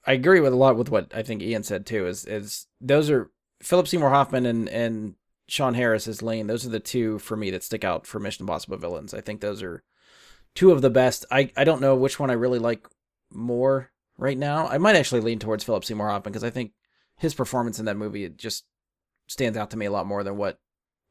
[0.07, 2.07] I agree with a lot with what I think Ian said too.
[2.07, 3.29] Is is those are
[3.61, 5.15] Philip Seymour Hoffman and and
[5.49, 6.47] Sean Harris as Lane.
[6.47, 9.13] Those are the two for me that stick out for Mission Impossible villains.
[9.13, 9.83] I think those are
[10.55, 11.25] two of the best.
[11.29, 12.87] I I don't know which one I really like
[13.31, 14.67] more right now.
[14.67, 16.71] I might actually lean towards Philip Seymour Hoffman because I think
[17.17, 18.65] his performance in that movie just
[19.27, 20.59] stands out to me a lot more than what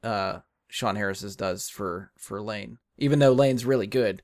[0.03, 0.39] uh
[0.69, 2.79] Sean Harris's does for for Lane.
[2.97, 4.23] Even though Lane's really good,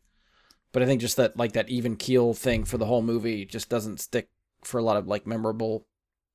[0.73, 3.69] but I think just that like that even keel thing for the whole movie just
[3.69, 4.31] doesn't stick
[4.65, 5.87] for a lot of like memorable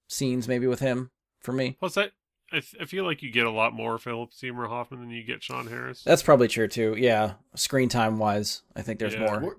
[0.08, 1.78] scenes maybe with him for me.
[1.80, 5.44] Plus, i feel like you get a lot more Philip Seymour Hoffman than you get
[5.44, 6.04] Sean Harris.
[6.04, 6.96] That's probably true too.
[6.98, 9.40] Yeah, screen time wise, I think there's Yeah.
[9.40, 9.58] more.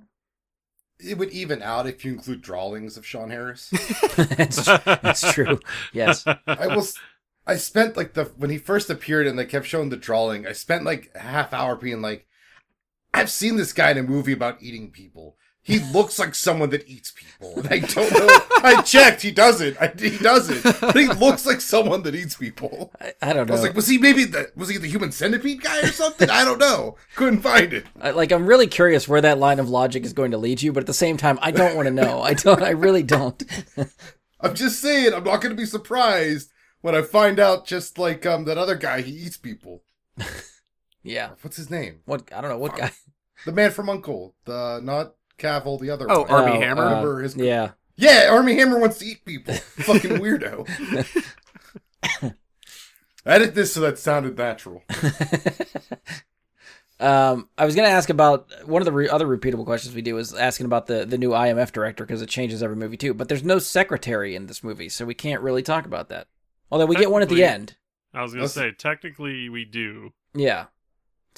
[1.01, 3.69] It would even out if you include drawings of Sean Harris.
[3.73, 5.61] it's, it's true.
[5.93, 6.25] Yes.
[6.27, 6.99] I was
[7.47, 10.53] I spent like the when he first appeared and they kept showing the drawing, I
[10.53, 12.27] spent like a half hour being like,
[13.14, 15.37] I've seen this guy in a movie about eating people.
[15.69, 17.59] He looks like someone that eats people.
[17.59, 18.27] And I don't know.
[18.64, 19.21] I checked.
[19.21, 19.77] He doesn't.
[19.81, 20.81] I, he doesn't.
[20.81, 22.91] But he looks like someone that eats people.
[23.01, 23.66] I, I don't I was know.
[23.69, 26.31] like, was he maybe the was he the human centipede guy or something?
[26.31, 26.97] I don't know.
[27.16, 27.85] Couldn't find it.
[28.01, 30.73] I- like I'm really curious where that line of logic is going to lead you,
[30.73, 32.23] but at the same time, I don't want to know.
[32.23, 32.62] I don't.
[32.62, 33.43] I really don't.
[34.41, 35.12] I'm just saying.
[35.12, 36.51] I'm not going to be surprised
[36.81, 37.66] when I find out.
[37.66, 39.83] Just like um that other guy, he eats people.
[41.03, 41.31] Yeah.
[41.43, 42.01] What's his name?
[42.05, 42.31] What?
[42.35, 42.91] I don't know what guy.
[43.47, 44.35] The man from Uncle.
[44.45, 45.80] The not Cavill.
[45.80, 46.30] The other Oh, one.
[46.30, 46.82] Army Oh, Hammer.
[46.82, 47.70] uh, Remember his- yeah.
[47.97, 49.55] Yeah, Armie Hammer wants to eat people.
[49.55, 50.66] Fucking weirdo.
[53.26, 54.82] Edit this so that sounded natural.
[57.01, 60.16] um, I was gonna ask about one of the re- other repeatable questions we do
[60.18, 63.14] is asking about the the new IMF director because it changes every movie too.
[63.14, 66.28] But there's no secretary in this movie, so we can't really talk about that.
[66.70, 67.76] Although we get one at the end.
[68.14, 70.12] I was gonna say, technically, we do.
[70.34, 70.66] Yeah.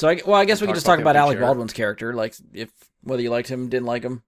[0.00, 1.46] So I well, I guess we can just talk about Alec Sheriff.
[1.46, 2.70] Baldwin's character, like if
[3.02, 4.22] whether you liked him, didn't like him.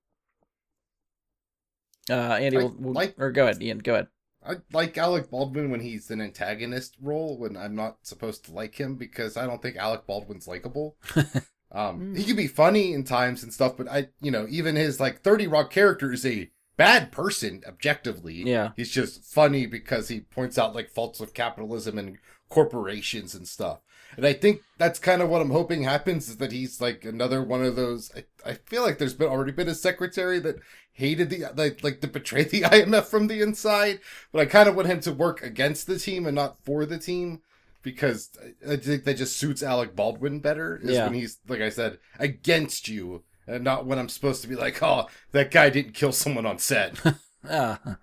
[2.11, 4.09] Uh, Andy, I will will- like- or go ahead, Ian, go ahead.
[4.47, 8.75] I like Alec Baldwin when he's an antagonist role when I'm not supposed to like
[8.75, 10.97] him because I don't think Alec Baldwin's likable.
[11.73, 15.01] um, he can be funny in times and stuff, but I, you know, even his
[15.01, 18.43] like 30 Rock character is a bad person objectively.
[18.43, 18.73] Yeah.
[18.77, 22.18] He's just funny because he points out like faults of capitalism and
[22.51, 23.79] corporations and stuff.
[24.17, 27.43] And I think that's kind of what I'm hoping happens is that he's like another
[27.43, 28.11] one of those.
[28.17, 30.57] I, I feel like there's been already been a secretary that
[30.93, 34.01] hated the like like to betray the IMF from the inside,
[34.33, 36.99] but I kind of want him to work against the team and not for the
[36.99, 37.41] team
[37.83, 38.31] because
[38.69, 40.79] I- think that just suits Alec Baldwin better.
[40.83, 41.05] Is Yeah.
[41.07, 43.25] when he's like I said against you.
[43.45, 46.59] And not when I'm supposed to be like, oh, that guy didn't kill someone on
[46.59, 47.01] set.
[47.51, 47.97] Ah,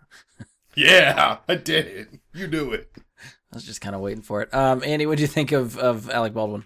[0.76, 2.08] Yeah, I did it.
[2.34, 2.92] You do it.
[3.52, 4.54] I was just kind of waiting for it.
[4.54, 6.66] Um, Andy, what do you think of of Alec Baldwin?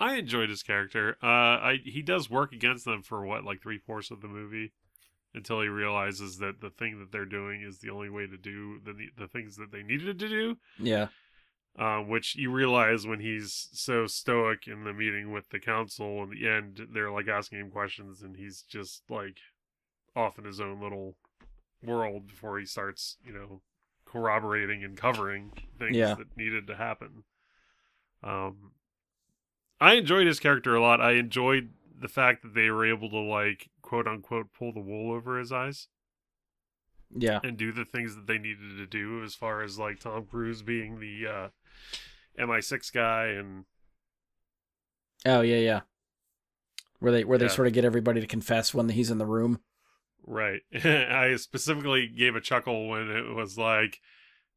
[0.00, 1.16] I enjoyed his character.
[1.22, 4.72] Uh, I he does work against them for what, like three fourths of the movie,
[5.34, 8.80] until he realizes that the thing that they're doing is the only way to do
[8.84, 10.56] the the things that they needed to do.
[10.78, 11.08] Yeah.
[11.78, 16.24] Uh, which you realize when he's so stoic in the meeting with the council.
[16.24, 19.36] In the end, they're like asking him questions, and he's just like
[20.16, 21.14] off in his own little
[21.84, 23.60] world before he starts, you know,
[24.10, 26.14] corroborating and covering things Yeah.
[26.14, 27.24] that needed to happen.
[28.22, 28.72] Um,
[29.80, 31.00] I enjoyed his character a lot.
[31.00, 35.12] I enjoyed the fact that they were able to like quote unquote pull the wool
[35.12, 35.88] over his eyes
[37.14, 37.40] Yeah.
[37.44, 40.62] and do the things that they needed to do as far as like Tom Cruise
[40.62, 41.48] being the uh
[42.38, 43.64] MI6 guy and
[45.26, 45.80] Oh yeah, yeah.
[47.00, 49.60] Where they where they sort of get everybody to confess when he's in the room.
[50.26, 50.60] Right.
[50.84, 54.00] I specifically gave a chuckle when it was like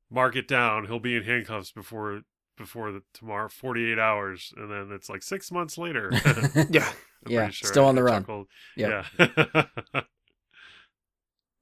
[0.10, 2.22] mark it down, he'll be in handcuffs before
[2.58, 6.12] before the tomorrow 48 hours and then it's like 6 months later.
[6.26, 6.92] I'm Yeah.
[7.28, 8.22] Yeah, sure still I on the run.
[8.24, 8.48] chuckled.
[8.76, 9.06] Yep.
[9.20, 10.02] Yeah.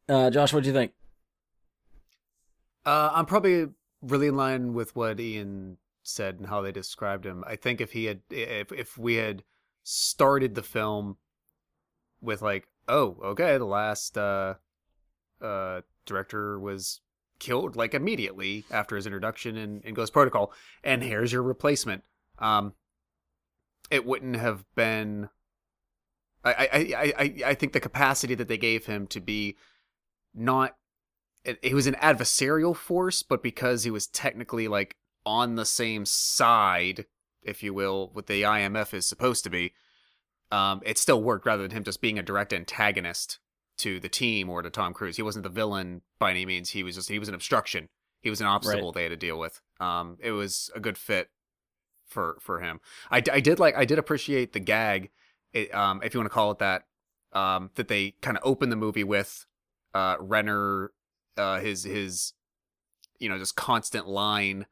[0.08, 0.94] Uh, Josh, what do you think?
[2.86, 3.68] Uh, I'm probably
[4.02, 7.44] really in line with what Ian said and how they described him.
[7.46, 9.44] I think if he had, if if we had
[9.84, 11.18] started the film
[12.22, 14.56] with like, oh, okay, the last uh,
[15.42, 17.00] uh, director was
[17.40, 20.52] killed like immediately after his introduction in, in Ghost Protocol,
[20.84, 22.04] and here's your replacement.
[22.40, 22.74] Um,
[23.90, 25.30] it wouldn't have been.
[26.44, 29.58] I I I I, think the capacity that they gave him to be
[30.34, 30.76] not
[31.62, 37.06] he was an adversarial force, but because he was technically like on the same side,
[37.44, 39.74] if you will, what the IMF is supposed to be,
[40.52, 43.40] um, it still worked rather than him just being a direct antagonist
[43.78, 45.16] to the team or to Tom Cruise.
[45.16, 46.72] He wasn't the villain by any means.
[46.72, 47.90] He was just he was an obstruction.
[48.22, 49.62] He was an obstacle they had to deal with.
[49.80, 51.30] Um, it was a good fit
[52.08, 52.82] for for him.
[53.10, 55.12] I, I did like I did appreciate the gag,
[55.54, 56.84] it, um, if you want to call it that,
[57.34, 59.46] um, that they kind of opened the movie with
[59.94, 60.92] uh, Renner,
[61.38, 62.34] uh, his his,
[63.20, 64.66] you know, just constant line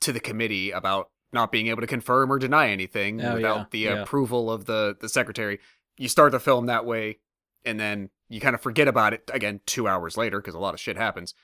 [0.00, 3.64] to the committee about not being able to confirm or deny anything Oh, without yeah,
[3.70, 4.02] the yeah.
[4.02, 5.60] approval of the the secretary.
[5.96, 7.18] You start the film that way,
[7.64, 10.74] and then you kind of forget about it again two hours later because a lot
[10.74, 11.34] of shit happens,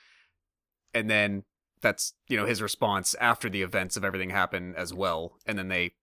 [0.93, 1.43] and then
[1.81, 5.67] that's you know his response after the events of everything happen as well, and then
[5.67, 5.93] they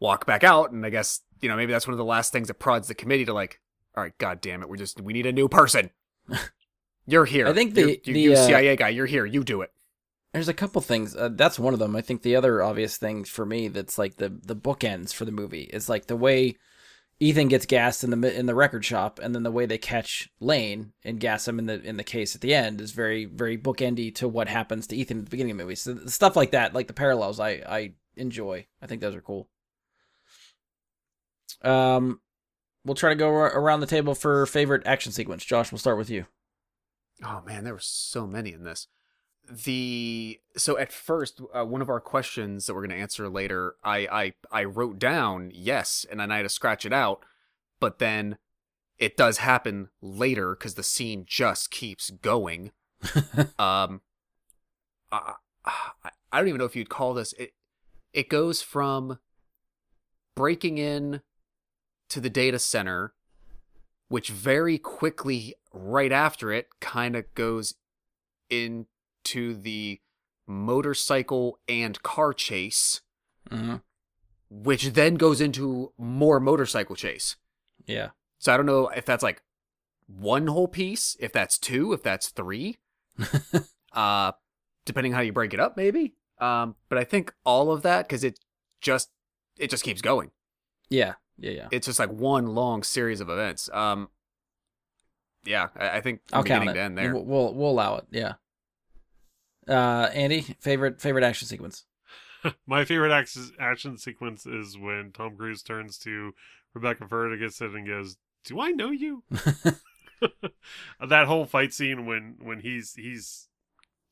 [0.00, 2.48] walk back out, and I guess you know maybe that's one of the last things
[2.48, 3.60] that prods the committee to like,
[3.96, 5.90] all right, god damn it, we're just we need a new person.
[7.06, 7.48] You're here.
[7.48, 8.90] I think the- You're- you, the, you uh, CIA guy.
[8.90, 9.26] You're here.
[9.26, 9.72] You do it.
[10.32, 11.16] There's a couple things.
[11.16, 11.96] Uh, that's one of them.
[11.96, 15.32] I think the other obvious thing for me that's like the the bookends for the
[15.32, 16.56] movie is like the way
[17.18, 20.30] Ethan gets gassed in the in the record shop, and then the way they catch
[20.38, 23.58] Lane and gas him in the in the case at the end is very very
[23.58, 25.74] bookendy to what happens to Ethan at the beginning of the movie.
[25.74, 28.66] So the stuff like that, like the parallels, I I enjoy.
[28.80, 29.48] I think those are cool.
[31.62, 32.20] Um,
[32.84, 35.44] we'll try to go ar- around the table for favorite action sequence.
[35.44, 36.26] Josh, we'll start with you.
[37.22, 38.86] Oh man, there were so many in this.
[39.48, 43.74] The so at first, uh, one of our questions that we're going to answer later,
[43.82, 44.06] I
[44.52, 47.24] I I wrote down yes, and then I had to scratch it out,
[47.80, 48.38] but then
[48.98, 52.72] it does happen later because the scene just keeps going.
[53.58, 54.02] um,
[55.10, 55.34] I,
[55.64, 57.52] I I don't even know if you'd call this it.
[58.12, 59.18] It goes from
[60.36, 61.22] breaking in
[62.08, 63.14] to the data center
[64.10, 67.74] which very quickly right after it kind of goes
[69.30, 70.00] into the
[70.46, 73.00] motorcycle and car chase
[73.50, 73.76] Mm-hmm.
[74.50, 77.36] which then goes into more motorcycle chase
[77.86, 78.10] Yeah.
[78.38, 79.42] so i don't know if that's like
[80.06, 82.78] one whole piece if that's two if that's three
[83.92, 84.32] uh
[84.84, 88.22] depending how you break it up maybe um but i think all of that because
[88.22, 88.38] it
[88.80, 89.08] just
[89.58, 90.30] it just keeps going
[90.90, 91.14] Yeah.
[91.38, 91.50] Yeah.
[91.52, 91.68] Yeah.
[91.72, 93.70] it's just like one long series of events.
[93.72, 94.10] Um,
[95.44, 96.74] yeah, I, I think I'll count it.
[96.74, 97.14] to end there.
[97.14, 98.04] We'll, we'll we'll allow it.
[98.10, 98.34] Yeah.
[99.68, 101.84] Uh, Andy, favorite favorite action sequence.
[102.66, 106.34] My favorite action action sequence is when Tom Cruise turns to
[106.74, 109.24] Rebecca Ferguson and goes, "Do I know you?"
[111.06, 113.48] that whole fight scene when when he's he's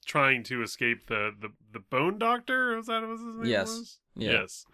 [0.06, 3.68] trying to escape the the, the bone doctor was that what his name Yes.
[3.68, 3.98] was?
[4.16, 4.32] Yeah.
[4.32, 4.66] Yes.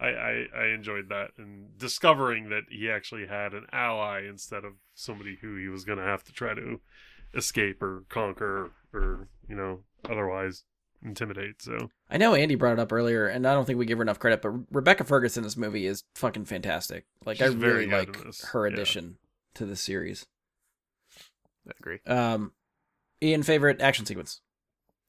[0.00, 4.74] I, I, I enjoyed that and discovering that he actually had an ally instead of
[4.94, 6.80] somebody who he was going to have to try to
[7.34, 10.64] escape or conquer or you know otherwise
[11.02, 11.62] intimidate.
[11.62, 14.02] So I know Andy brought it up earlier, and I don't think we give her
[14.02, 17.06] enough credit, but Rebecca Ferguson in this movie is fucking fantastic.
[17.24, 18.72] Like I She's very really like in this, her yeah.
[18.72, 19.18] addition
[19.54, 20.26] to the series.
[21.66, 21.98] I agree.
[22.06, 22.52] Um,
[23.22, 24.40] Ian, favorite action sequence.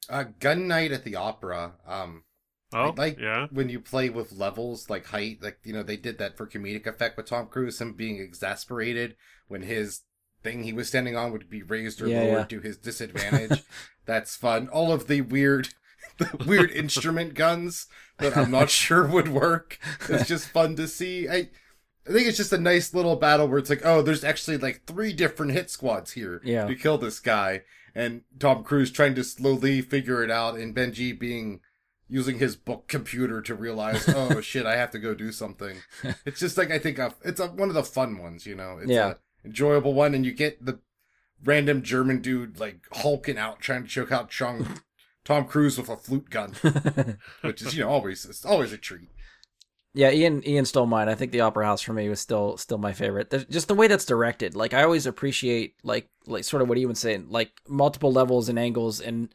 [0.09, 1.73] Uh, gun night at the opera.
[1.85, 2.23] Um,
[2.71, 6.17] oh like yeah when you play with levels like height, like you know they did
[6.19, 9.15] that for comedic effect with Tom Cruise, him being exasperated
[9.47, 10.01] when his
[10.43, 12.57] thing he was standing on would be raised or Yeah, lowered yeah.
[12.57, 13.63] to his disadvantage.
[14.05, 14.67] That's fun.
[14.69, 15.69] All of the weird,
[16.17, 17.87] the weird instrument guns
[18.17, 19.77] that I'm not sure would work.
[20.09, 21.27] It's just fun to see.
[21.29, 21.49] I.
[22.07, 24.83] I think it's just a nice little battle where it's like, oh, there's actually like
[24.87, 26.65] three different hit squads here Yeah.
[26.65, 27.61] to kill this guy,
[27.93, 31.59] and Tom Cruise trying to slowly figure it out, and Benji being
[32.07, 35.81] using his book computer to realize, oh shit, I have to go do something.
[36.25, 38.79] It's just like I think a, it's a, one of the fun ones, you know.
[38.81, 39.09] It's Yeah.
[39.11, 39.15] a
[39.45, 40.79] enjoyable one, and you get the
[41.43, 44.79] random German dude like hulking out trying to choke out Chung,
[45.25, 46.53] Tom Cruise with a flute gun,
[47.41, 49.09] which is you know always it's always a treat.
[49.93, 51.09] Yeah, Ian Ian stole mine.
[51.09, 53.29] I think the Opera House for me was still still my favorite.
[53.29, 54.55] There's, just the way that's directed.
[54.55, 58.49] Like I always appreciate like like sort of what Ian was saying, like multiple levels
[58.49, 59.33] and angles and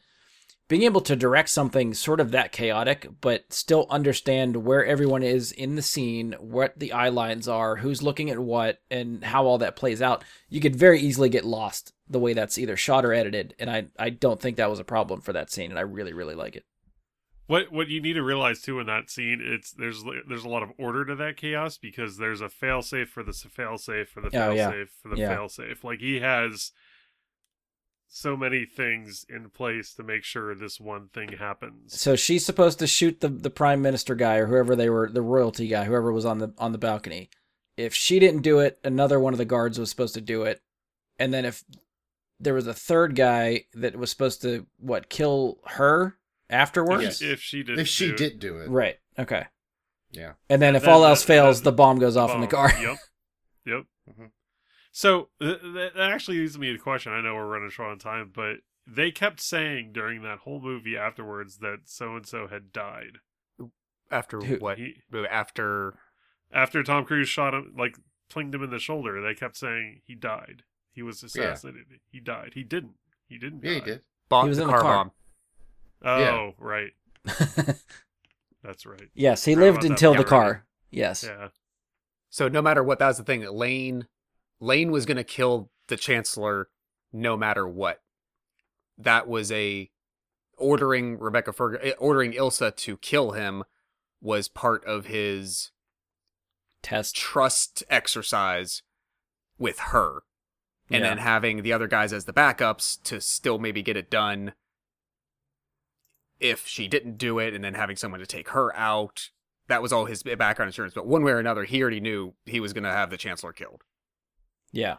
[0.69, 5.53] being able to direct something sort of that chaotic, but still understand where everyone is
[5.53, 9.59] in the scene, what the eye lines are, who's looking at what, and how all
[9.59, 10.25] that plays out.
[10.49, 13.87] You could very easily get lost the way that's either shot or edited, and I
[13.99, 16.57] I don't think that was a problem for that scene, and I really really like
[16.57, 16.65] it.
[17.47, 20.63] What what you need to realize too in that scene, it's there's there's a lot
[20.63, 24.53] of order to that chaos because there's a failsafe for the failsafe for the Oh,
[24.53, 24.71] yeah.
[24.73, 25.37] failsafe for the Yeah.
[25.37, 25.85] failsafe.
[25.85, 26.73] Like he has
[28.17, 32.01] so many things in place to make sure this one thing happens.
[32.01, 35.21] So she's supposed to shoot the the prime minister guy or whoever they were, the
[35.21, 37.29] royalty guy, whoever was on the on the balcony.
[37.77, 40.63] If she didn't do it, another one of the guards was supposed to do it.
[41.19, 41.65] And then if
[42.39, 46.17] there was a third guy that was supposed to what kill her
[46.49, 47.23] afterwards, Yes.
[47.23, 48.99] If she did, If she did do it, right?
[49.19, 49.47] Okay.
[50.13, 50.35] yeah.
[50.49, 52.41] And then And if then all the- else fails, then the bomb goes off in
[52.41, 52.71] the car.
[52.81, 52.97] Yep.
[53.67, 53.85] Yep.
[54.11, 54.31] Mhm.
[54.97, 57.13] So th- th- that actually leads me to a question.
[57.13, 60.97] I know we're running short on time, but they kept saying during that whole movie
[60.97, 63.19] afterwards that so and so had died.
[64.09, 64.79] After Who- what?
[64.79, 64.99] He,
[65.29, 65.99] After
[66.53, 67.97] after Tom Cruise shot him, like
[68.31, 70.63] plinged him in the shoulder, they kept saying he died.
[70.93, 71.87] He was assassinated.
[72.13, 72.53] He died.
[72.55, 72.95] He didn't.
[73.27, 73.65] He didn't.
[73.65, 74.03] Yeah, he did.
[74.29, 75.05] bomb, He was the in the car, car.
[75.07, 75.11] bomb.
[76.05, 76.93] Oh, right.
[78.63, 79.09] That's right.
[79.15, 80.29] yes, he Forgot lived until the part.
[80.29, 80.67] car.
[80.93, 81.25] Yes.
[81.25, 81.49] Yeah.
[82.31, 83.43] So no matter what, that was the thing.
[83.47, 84.07] Lane,
[84.61, 86.69] Lane was gonna kill the Chancellor,
[87.13, 88.03] no matter what.
[88.97, 89.91] That was a
[90.57, 93.65] ordering Rebecca Ferg, eh, ordering Ilsa to kill him
[94.21, 95.71] was part of his
[96.83, 97.17] Test.
[97.17, 98.83] trust exercise
[99.59, 100.23] with her,
[100.91, 101.11] and Yeah.
[101.11, 104.55] then having the other guys as the backups to still maybe get it done.
[106.41, 109.31] If she didn't do it, and then having someone to take her out,
[109.67, 110.95] that was all his background insurance.
[110.95, 113.53] But one way or another, he already knew he was going to have the chancellor
[113.53, 113.83] killed.
[114.75, 114.97] Yeah.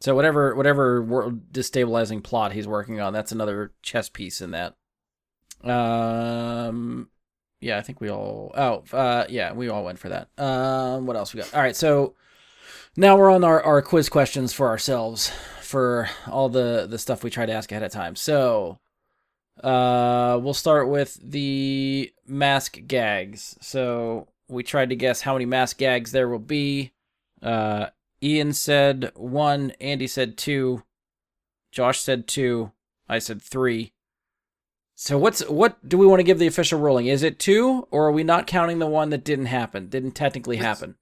[0.00, 4.74] So whatever whatever world destabilizing plot he's working on, that's another chess piece in that.
[5.68, 7.08] Um
[7.60, 10.28] yeah, I think we all oh uh yeah, we all went for that.
[10.38, 11.52] Um what else we got?
[11.54, 12.14] All right, so
[12.96, 17.30] now we're on our, our quiz questions for ourselves for all the the stuff we
[17.30, 18.14] try to ask ahead of time.
[18.14, 18.78] So
[19.62, 23.56] uh we'll start with the mask gags.
[23.60, 26.92] So we tried to guess how many mask gags there will be.
[27.42, 27.86] Uh
[28.24, 30.82] Ian said one, Andy said two,
[31.70, 32.72] Josh said two,
[33.08, 33.92] I said three.
[34.94, 37.06] So what's what do we want to give the official ruling?
[37.06, 39.88] Is it two, or are we not counting the one that didn't happen?
[39.88, 40.94] Didn't technically It's- happen.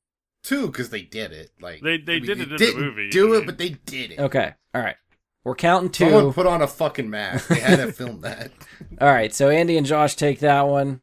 [0.42, 1.52] Two, because they did it.
[1.60, 3.46] Like They- they I mean, did it in the didn't movie, Do it, mean.
[3.46, 4.18] but they did it.
[4.18, 4.96] Okay, all right.
[5.44, 6.10] We're counting two.
[6.10, 7.46] Someone put on a fucking mask.
[7.48, 8.50] They had to film that.
[9.00, 11.00] All right, so Andy and Josh take that one.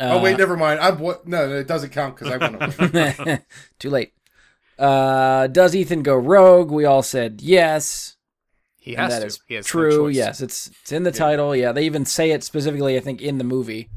[0.00, 0.80] oh wait, Uh, never mind.
[0.80, 1.28] I'm what?
[1.28, 3.40] No, no, it doesn't count because I won.
[3.78, 4.12] Too late.
[4.78, 6.70] Uh, does Ethan go rogue?
[6.70, 8.16] We all said yes.
[8.78, 9.26] He and has that to.
[9.26, 10.08] is he has true.
[10.08, 10.16] choice.
[10.16, 11.54] yes, it's it's in the title.
[11.56, 12.96] Yeah, they even say it specifically.
[12.96, 13.88] I think in the movie.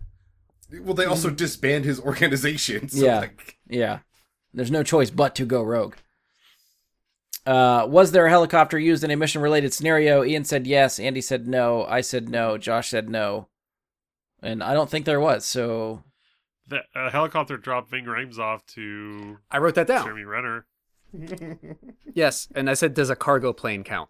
[0.81, 2.87] well, they also disband his organization.
[2.89, 3.05] So.
[3.05, 3.19] Yeah.
[3.19, 3.99] like, Yeah,
[4.53, 5.95] there's no choice but to go rogue.
[7.45, 10.23] Uh, was there a helicopter used in a mission related scenario?
[10.23, 10.99] Ian said yes.
[10.99, 11.85] Andy said no.
[11.85, 12.57] I said no.
[12.57, 13.47] Josh said no.
[14.43, 15.45] And I don't think there was.
[15.45, 16.03] So
[16.67, 20.05] The uh, helicopter dropped Ving Rhames off to I wrote that down.
[20.05, 20.65] Jeremy Renner.
[22.13, 24.09] Yes, and I said, does a cargo plane count?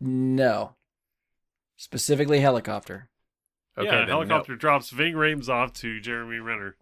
[0.00, 0.74] no.
[1.76, 3.08] Specifically helicopter.
[3.76, 4.12] Okay, yeah, then no.
[4.12, 6.76] helicopter drops Ving Rhames off to Jeremy Renner.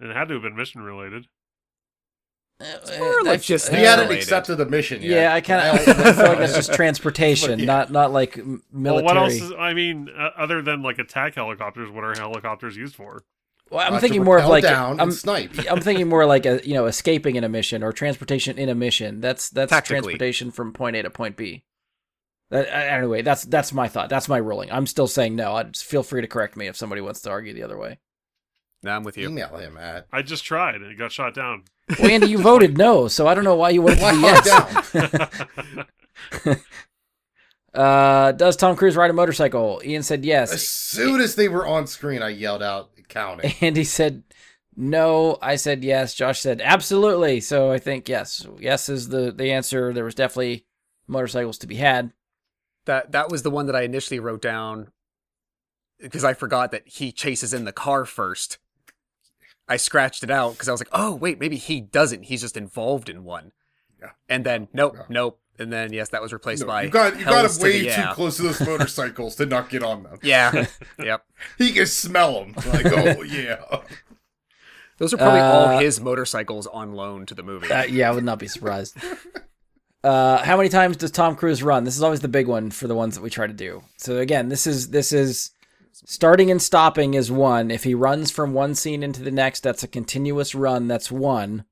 [0.00, 1.28] And it had to have been mission related.
[2.64, 3.76] It's more logistic.
[3.76, 4.22] he hadn't Related.
[4.22, 5.10] accepted the mission yet.
[5.10, 7.64] Yeah, I kind of I feel like that's just transportation, Yeah.
[7.66, 8.36] not not like
[8.72, 8.72] military.
[8.72, 12.76] Well, what else is, I mean, uh, other than like attack helicopters, what are helicopters
[12.76, 13.24] used for?
[13.70, 15.52] Well, I'm Uh, thinking more of like down I'm, and snipe.
[15.70, 18.74] I'm thinking more like a you know escaping in a mission or transportation in a
[18.74, 19.20] mission.
[19.20, 21.64] That's that's transportation from point A to point B.
[22.50, 24.10] That, uh, anyway, that's that's my thought.
[24.10, 24.70] That's my ruling.
[24.70, 25.54] I'm still saying no.
[25.54, 27.98] I just feel free to correct me if somebody wants to argue the other way.
[28.82, 29.28] No, I'm with you.
[29.28, 30.06] Email him at.
[30.12, 31.64] I just tried and it got shot down.
[31.98, 34.12] Well, Andy, you voted no, so I don't know why you went to Why
[36.34, 36.58] yes.
[37.74, 39.80] uh, does Tom Cruise ride a motorcycle?
[39.84, 40.52] Ian said yes.
[40.52, 44.24] As soon as they were on screen, I yelled out, "Count "Counting." Andy said
[44.76, 45.38] no.
[45.42, 46.14] I said yes.
[46.14, 47.40] Josh said absolutely.
[47.40, 48.46] So I think yes.
[48.58, 49.92] Yes is the the answer.
[49.92, 50.66] There was definitely
[51.06, 52.12] motorcycles to be had.
[52.86, 54.88] That that was the one that I initially wrote down
[56.00, 58.58] because I forgot that he chases in the car first.
[59.68, 62.24] I scratched it out because I was like, oh wait, maybe he doesn't.
[62.24, 63.52] He's just involved in one.
[64.00, 64.10] Yeah.
[64.28, 65.02] And then nope, Yeah.
[65.08, 65.38] nope.
[65.58, 67.78] And then yes, that was replaced No, by you got you got him to way
[67.80, 68.08] the yeah.
[68.08, 70.18] too close to those motorcycles to not get on them.
[70.22, 70.66] Yeah.
[70.98, 71.24] yep.
[71.58, 72.54] He can smell them.
[72.72, 73.62] Like, oh yeah.
[74.98, 77.70] Those are probably Uh, all his motorcycles on loan to the movie.
[77.70, 78.96] Uh, yeah, I would not be surprised.
[80.04, 81.84] Uh, how many times does Tom Cruise run?
[81.84, 83.82] This is always the big one for the ones that we try to do.
[83.98, 85.50] So again, this is this is
[85.92, 87.70] starting and stopping is one.
[87.70, 90.88] If he runs from one scene into the next, that's a continuous run.
[90.88, 91.64] That's one,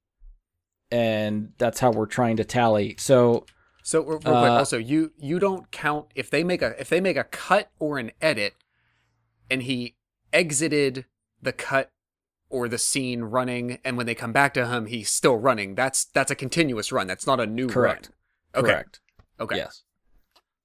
[0.90, 2.96] and that's how we're trying to tally.
[2.98, 3.46] So
[3.82, 6.88] So real real quick, Uh, also you you don't count if they make a if
[6.88, 8.54] they make a cut or an edit,
[9.50, 9.96] and he
[10.32, 11.06] exited
[11.42, 11.90] the cut
[12.48, 15.74] or the scene running, and when they come back to him, he's still running.
[15.74, 17.06] That's that's a continuous run.
[17.06, 18.10] That's not a new Correct.
[18.54, 18.64] run.
[18.64, 18.72] Okay.
[18.72, 19.00] correct.
[19.38, 19.56] Okay.
[19.56, 19.84] Yes.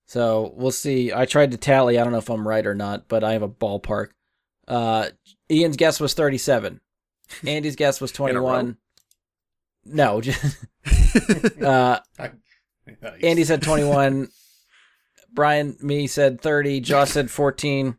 [0.06, 1.12] So we'll see.
[1.12, 1.98] I tried to tally.
[1.98, 4.10] I don't know if I'm right or not, but I have a ballpark.
[4.68, 5.10] Uh,
[5.50, 6.80] Ian's guess was 37.
[7.48, 8.78] Andy's guess was 21.
[9.86, 10.58] No, just,
[11.62, 12.32] uh, Nice.
[13.24, 14.30] Andy said 21.
[15.34, 16.80] Brian, me said 30.
[16.82, 17.98] Josh said 14.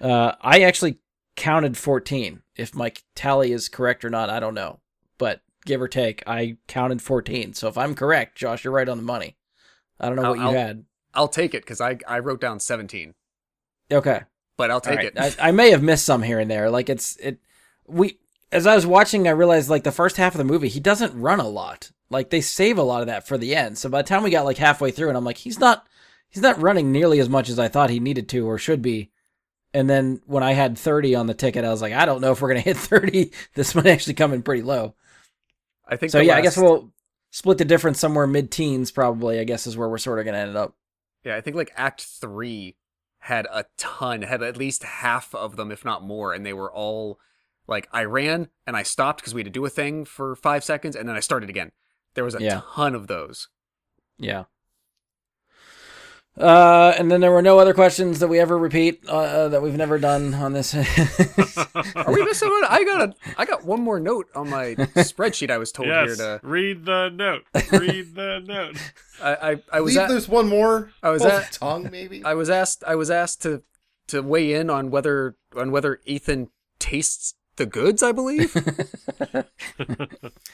[0.00, 0.98] Uh, I actually
[1.36, 2.42] counted 14.
[2.56, 4.80] If my tally is correct or not, I don't know.
[5.18, 7.54] But give or take, I counted 14.
[7.54, 9.36] So if I'm correct, Josh, you're right on the money.
[10.00, 10.84] I don't know I'll- what you I'll- had.
[11.14, 13.14] I'll take it because I I wrote down seventeen,
[13.92, 14.22] Okay.
[14.56, 15.12] but I'll take right.
[15.14, 15.38] it.
[15.40, 16.70] I, I may have missed some here and there.
[16.70, 17.38] Like it's it
[17.86, 18.18] we
[18.52, 21.18] as I was watching, I realized like the first half of the movie, he doesn't
[21.20, 21.90] run a lot.
[22.10, 23.78] Like they save a lot of that for the end.
[23.78, 25.86] So by the time we got like halfway through, and I'm like, he's not
[26.28, 29.10] he's not running nearly as much as I thought he needed to or should be.
[29.72, 32.30] And then when I had 30 on the ticket, I was like, I don't know
[32.30, 33.32] if we're gonna hit 30.
[33.54, 34.94] This might actually come in pretty low.
[35.86, 36.92] I think So yeah, I guess we'll
[37.30, 39.40] split the difference somewhere mid teens probably.
[39.40, 40.76] I guess is where we're sort of gonna end up.
[41.24, 42.76] Yeah, I think like Act Three
[43.18, 46.72] had a ton, had at least half of them, if not more, and they were
[46.72, 47.18] all
[47.66, 50.62] like I ran and I stopped because we had to do a thing for five
[50.62, 51.72] seconds, and then I started again.
[52.14, 52.60] There was a Yeah.
[52.74, 53.48] ton of those.
[54.18, 54.44] Yeah.
[56.36, 59.62] Uh, and then there were no other questions that we ever repeat uh, uh, that
[59.62, 60.74] we've never done on this.
[61.94, 62.64] Are we missing one?
[62.68, 65.50] I got a, I got one more note on my spreadsheet.
[65.50, 66.06] I was told yes.
[66.06, 66.40] here to.
[66.42, 67.44] Read the note.
[67.70, 68.76] Read the note.
[69.22, 70.90] I, I, I I was believe at, there's one more.
[71.04, 72.24] I was at- tongue maybe.
[72.24, 73.62] I was asked I was asked to
[74.08, 76.48] to weigh in on whether on whether Ethan
[76.80, 78.02] tastes the goods.
[78.02, 78.54] I believe.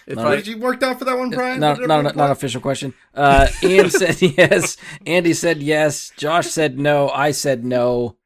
[0.06, 1.60] if I, did you work out for that one, Brian?
[1.60, 2.94] not, Did not, not, an official question.
[3.14, 4.76] Uh, Ian said yes.
[5.06, 6.12] Andy said yes.
[6.16, 7.08] Josh said no.
[7.08, 8.16] I said no.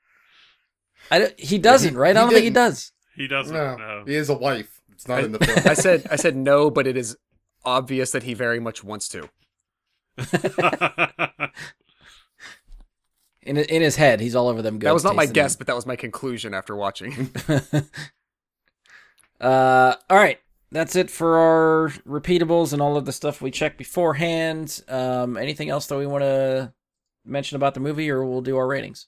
[1.11, 2.17] I he doesn't, he- right?
[2.17, 2.93] I don't think he does.
[3.17, 4.05] He doesn't No, know.
[4.07, 4.81] he is a wife.
[4.93, 5.59] It's not I- in the film.
[5.67, 7.17] I said I said no, but it is
[7.65, 9.29] obvious that he very much wants to.
[13.43, 14.75] In in his head, he's all over them.
[14.79, 17.31] Goods, that was not my tasting guess, but that was my conclusion after watching.
[19.45, 20.39] Uh, all right.
[20.73, 24.83] That's it for our repeatables and all of the stuff we checked beforehand.
[24.89, 26.73] Um, anything else that we want to
[27.25, 29.07] mention about the movie, or we'll do our ratings?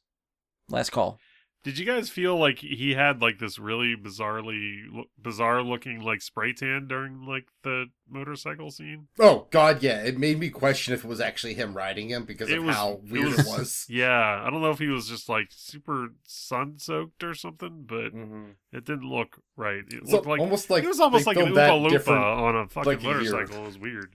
[0.69, 1.19] Last call.
[1.67, 4.85] Did you guys feel like he had like this really bizarrely
[5.21, 9.09] bizarre looking like spray tan during like the motorcycle scene?
[9.19, 10.01] Oh God, yeah.
[10.05, 12.77] It made me question if it was actually him riding him because It of was-
[12.77, 13.87] how weird it was- was.
[13.91, 18.15] Yeah, I don't know if he was just like super sun soaked or something, but
[18.15, 18.51] Mhm.
[18.73, 19.83] it didn't look right.
[19.89, 22.69] It So, looked like almost like it was almost like an Oompa Loompa on a
[22.69, 23.15] fucking like a year.
[23.33, 23.65] motorcycle.
[23.65, 24.15] It was weird.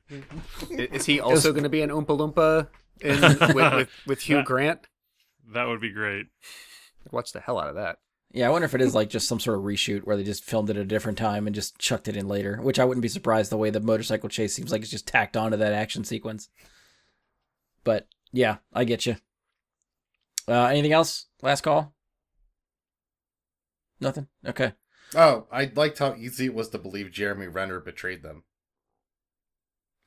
[0.70, 2.70] Is he also going to be an Oompa Loompa
[3.02, 3.20] in,
[3.56, 4.88] with, with with Hugh Grant?
[5.54, 6.28] That would be great.
[7.06, 7.98] I'd watch the hell out of that.
[8.34, 10.46] Yeah, I wonder if it is like just some sort of reshoot where they just
[10.46, 12.62] filmed it at a different time and just chucked it in later.
[12.62, 15.36] Which I wouldn't be surprised the way the motorcycle chase seems like it's just tacked
[15.36, 16.48] onto that action sequence.
[17.84, 19.18] But yeah, I get you.
[20.48, 21.26] Uh, anything else?
[21.42, 21.94] Last call.
[24.00, 24.28] Nothing.
[24.46, 24.74] Okay.
[25.14, 28.44] Oh, I liked how easy it was to believe Jeremy Renner betrayed them.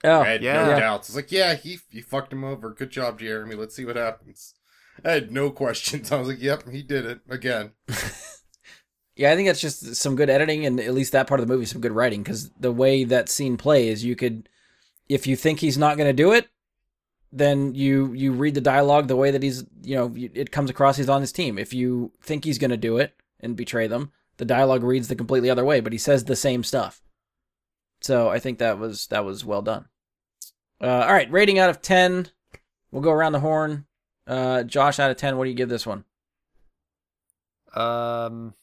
[0.03, 0.65] Oh, I had yeah.
[0.65, 0.81] no Yeah.
[0.81, 1.09] doubts.
[1.09, 2.71] It's like, yeah, he he fucked him over.
[2.71, 3.55] Good job, Jeremy.
[3.55, 4.55] Let's see what happens.
[5.05, 6.13] I had no questions.
[6.13, 7.73] I was like, yep, he did it again.
[9.17, 11.53] Yeah, I think that's just some good editing and at least that part of the
[11.53, 14.49] movie some good writing because the way that scene plays, you could,
[15.09, 16.49] if you think he's not going to do it,
[17.31, 20.97] then you you read the dialogue the way that he's you know it comes across
[20.97, 21.59] he's on his team.
[21.59, 25.17] If you think he's going to do it and betray them, the dialogue reads the
[25.17, 27.03] completely other way, but he says the same stuff.
[28.01, 29.87] So I think that was that was well done.
[30.81, 32.29] Uh, all right, rating out of ten.
[32.91, 33.87] We'll go around the horn.
[34.27, 36.05] Uh, Josh, out of ten, what do you give this one?
[37.75, 38.55] Um,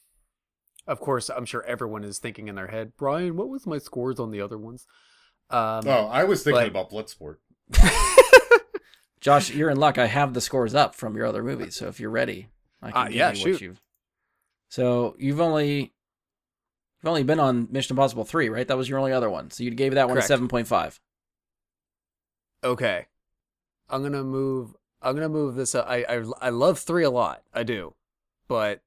[0.86, 4.18] of course, I'm sure everyone is thinking in their head, Brian, what was my scores
[4.18, 4.86] on the other ones?
[5.50, 7.36] Um, Oh, I was thinking but- about Bloodsport.
[9.20, 9.98] Josh, you're in luck.
[9.98, 12.48] I have the scores up from your other movies, so if you're ready,
[12.82, 13.52] I can Uh, give yeah, you shoot.
[13.52, 13.82] what you've.
[14.68, 15.78] So you've only
[17.00, 18.66] you've only been on Mission Impossible three, right?
[18.66, 19.50] That was your only other one.
[19.52, 20.98] So you gave that one a seven point five.
[22.64, 23.06] okay,
[23.88, 24.74] I'm gonna move.
[25.02, 25.74] I'm gonna move this.
[25.74, 25.86] Up.
[25.88, 27.42] I I I love three a lot.
[27.52, 27.94] I do,
[28.48, 28.82] but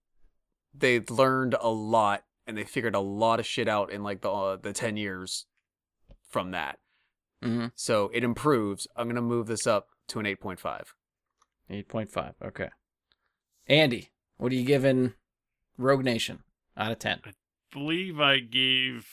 [0.74, 4.32] they learned a lot and they figured a lot of shit out in like the
[4.32, 5.46] uh, the ten years
[6.30, 6.80] from that.
[7.44, 7.68] Mm-hmm.
[7.76, 8.88] So it improves.
[8.96, 10.94] I'm gonna move this up to an eight point five.
[11.70, 12.34] Eight point five.
[12.44, 12.70] Okay.
[13.68, 15.14] Andy, what are you giving
[15.78, 16.44] Rogue Nation
[16.78, 17.22] out of ten?
[17.26, 17.32] I
[17.72, 19.08] believe I gave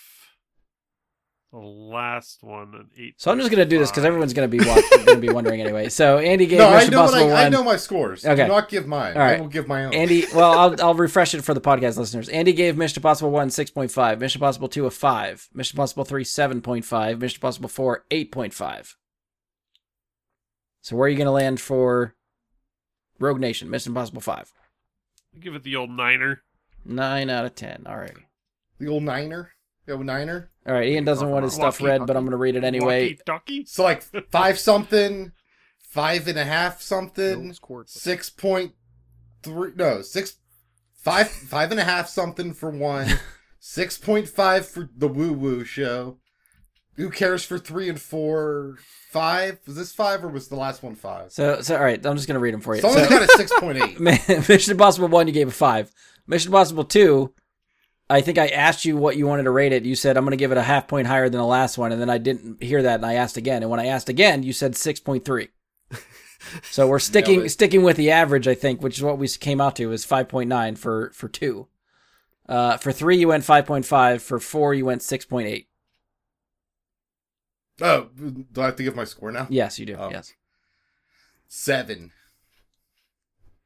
[1.53, 3.15] the last one an eight.
[3.19, 5.91] So I'm just gonna do this because everyone's gonna be watching, gonna be wondering anyway.
[5.91, 8.25] So Andy gave No, I Mission know Impossible I, I know my scores.
[8.25, 8.45] Okay.
[8.45, 9.13] Do not give mine.
[9.15, 9.37] All right.
[9.37, 9.93] I will give my own.
[9.93, 12.31] Andy, well, I'll I'll refresh it for the podcast listeners.
[12.31, 16.05] Andy gave Mission Impossible one six point five, Mission Impossible two a five, Mission Impossible
[16.05, 18.97] three seven point five, Mission Impossible four eight point five.
[20.81, 22.17] So where are you going to land for
[23.21, 23.69] Rogue Nation?
[23.71, 24.51] Mission Impossible five,
[25.39, 26.43] give it the old niner.
[26.85, 27.85] nine out of ten.
[27.87, 28.17] All right,
[28.79, 29.53] the old niner.
[29.87, 30.51] The niner.
[30.67, 30.89] all right.
[30.89, 33.03] Ian doesn't want his stuff Walkie, read, but I'm going to read it anyway.
[33.09, 33.65] Walkie-talkie?
[33.67, 35.33] So like five something,
[35.91, 38.73] five and a half something, No six point
[39.43, 39.73] three.
[39.75, 40.37] No, six,
[40.97, 43.09] five, five and a half something for one,
[43.61, 46.19] six point five for the woo woo show.
[46.97, 48.77] Who cares for three and four?
[49.11, 49.59] Five?
[49.67, 51.33] Was this five or was the last one five?
[51.33, 52.05] So, so all right.
[52.07, 52.83] I'm just going to read them for you.
[52.83, 53.99] Someone's So- got a six point eight.
[54.49, 55.91] Mission Impossible one, you gave a five.
[56.27, 57.35] Mission Impossible two,
[58.13, 59.85] I think I asked you what you wanted to rate it.
[59.85, 61.93] You said I'm going to give it a half point higher than the last one,
[61.93, 63.63] and then I didn't hear that, and I asked again.
[63.63, 65.49] And when I asked again, you said six point three.
[66.65, 69.77] So we're sticking sticking with the average, I think, which is what we came out
[69.77, 71.69] to is five point nine for for two.
[72.49, 74.23] Uh, for three, you went five point five.
[74.23, 75.69] For four, you went six point eight.
[77.81, 79.47] Oh, do I have to give my score now?
[79.51, 79.97] Yes, you do.
[79.99, 80.11] Oh.
[80.11, 80.35] Yes.
[81.47, 82.11] Seven.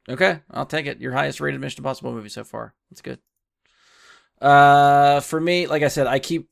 [0.07, 1.01] Okay, I'll take it.
[1.01, 2.73] Your highest rated Mission Impossible movie so far.
[2.89, 3.19] That's good.
[4.41, 6.49] Uh, for me, like I said, I keep.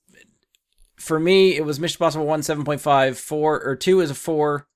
[0.98, 4.16] For me, it was Mission Impossible one seven point five, four or two is a
[4.16, 4.68] four,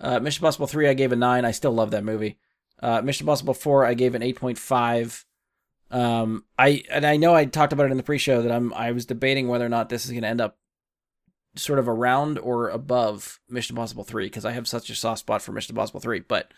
[0.00, 1.44] Uh, Mission Impossible 3, I gave a 9.
[1.44, 2.38] I still love that movie.
[2.82, 5.24] Uh, Mission Impossible 4, I gave an 8.5.
[5.90, 8.90] Um, I and I know I talked about it in the pre-show that I'm I
[8.92, 10.56] was debating whether or not this is going to end up
[11.56, 15.42] sort of around or above Mission Impossible 3 because I have such a soft spot
[15.42, 16.52] for Mission Impossible 3, but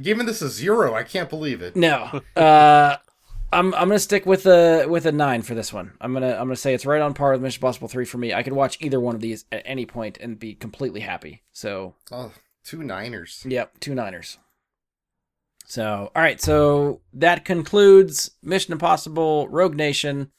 [0.00, 1.74] Giving this a zero, I can't believe it.
[1.76, 2.20] no.
[2.36, 2.96] Uh
[3.52, 5.92] I'm I'm gonna stick with a with a nine for this one.
[6.00, 8.32] I'm gonna I'm gonna say it's right on par with Mission Impossible three for me.
[8.32, 11.42] I could watch either one of these at any point and be completely happy.
[11.52, 12.32] So Oh,
[12.64, 13.44] two Niners.
[13.46, 14.38] Yep, two Niners.
[15.66, 20.32] So, all right, so that concludes Mission Impossible Rogue Nation.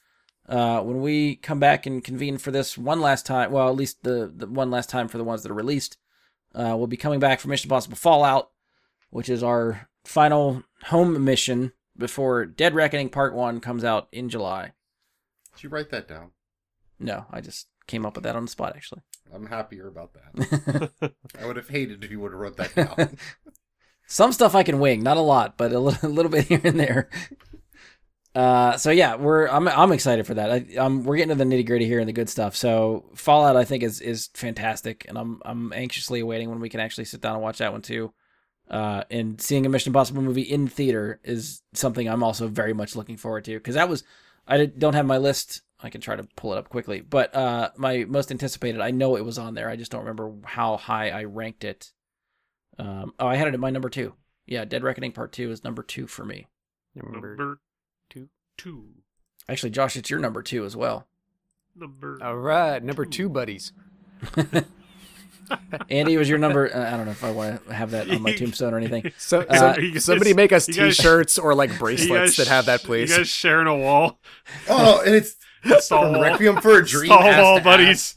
[0.46, 4.02] Uh, when we come back and convene for this one last time, well, at least
[4.02, 5.96] the, the one last time for the ones that are released,
[6.54, 8.50] uh, we'll be coming back for Mission Impossible Fallout,
[9.08, 14.72] which is our final home mission before Dead Reckoning Part 1 comes out in July.
[15.54, 16.30] Did you write that down?
[16.98, 19.02] No, I just came up with that on the spot, actually.
[19.34, 21.12] I'm happier about that.
[21.40, 23.18] I would have hated if you would have wrote that down.
[24.06, 26.60] Some stuff I can wing, not a lot, but a little, a little bit here
[26.64, 27.08] and there.
[28.34, 30.50] Uh, so yeah, we're I'm I'm excited for that.
[30.50, 32.56] I, um, we're getting to the nitty gritty here and the good stuff.
[32.56, 36.80] So Fallout, I think is is fantastic, and I'm I'm anxiously awaiting when we can
[36.80, 38.12] actually sit down and watch that one too.
[38.72, 42.96] Uh, and seeing a Mission Impossible movie in theater is something I'm also very much
[42.96, 44.02] looking forward to because that was
[44.48, 45.60] I don't have my list.
[45.84, 48.80] I can try to pull it up quickly, but uh, my most anticipated.
[48.80, 49.68] I know it was on there.
[49.68, 51.92] I just don't remember how high I ranked it.
[52.78, 54.14] Um, oh, I had it at my number two.
[54.46, 56.46] Yeah, Dead Reckoning Part Two is number two for me.
[56.94, 57.60] Number, Number
[58.08, 58.28] two.
[58.56, 58.88] two.
[59.48, 61.06] Actually, Josh, it's your number two as well.
[61.76, 62.18] Number.
[62.22, 63.72] All right, number two, buddies.
[65.90, 66.74] Andy was your number.
[66.74, 69.12] Uh, I don't know if I want to have that on my tombstone or anything.
[69.18, 72.80] So, Uh, so- guys- somebody make us T-shirts or like bracelets guys that have that,
[72.80, 73.10] sh- please.
[73.10, 74.18] You guys sharing a wall.
[74.68, 75.36] oh, and it's
[75.84, 76.22] Stall from wall.
[76.22, 77.06] Requiem for a Dream.
[77.06, 78.14] Stall ass wall, buddies.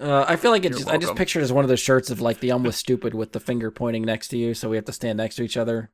[0.00, 1.16] Uh, I feel like it just, I just welcome.
[1.16, 4.02] pictured as one of those shirts of like the almost stupid with the finger pointing
[4.02, 5.90] next to you, so we have to stand next to each other.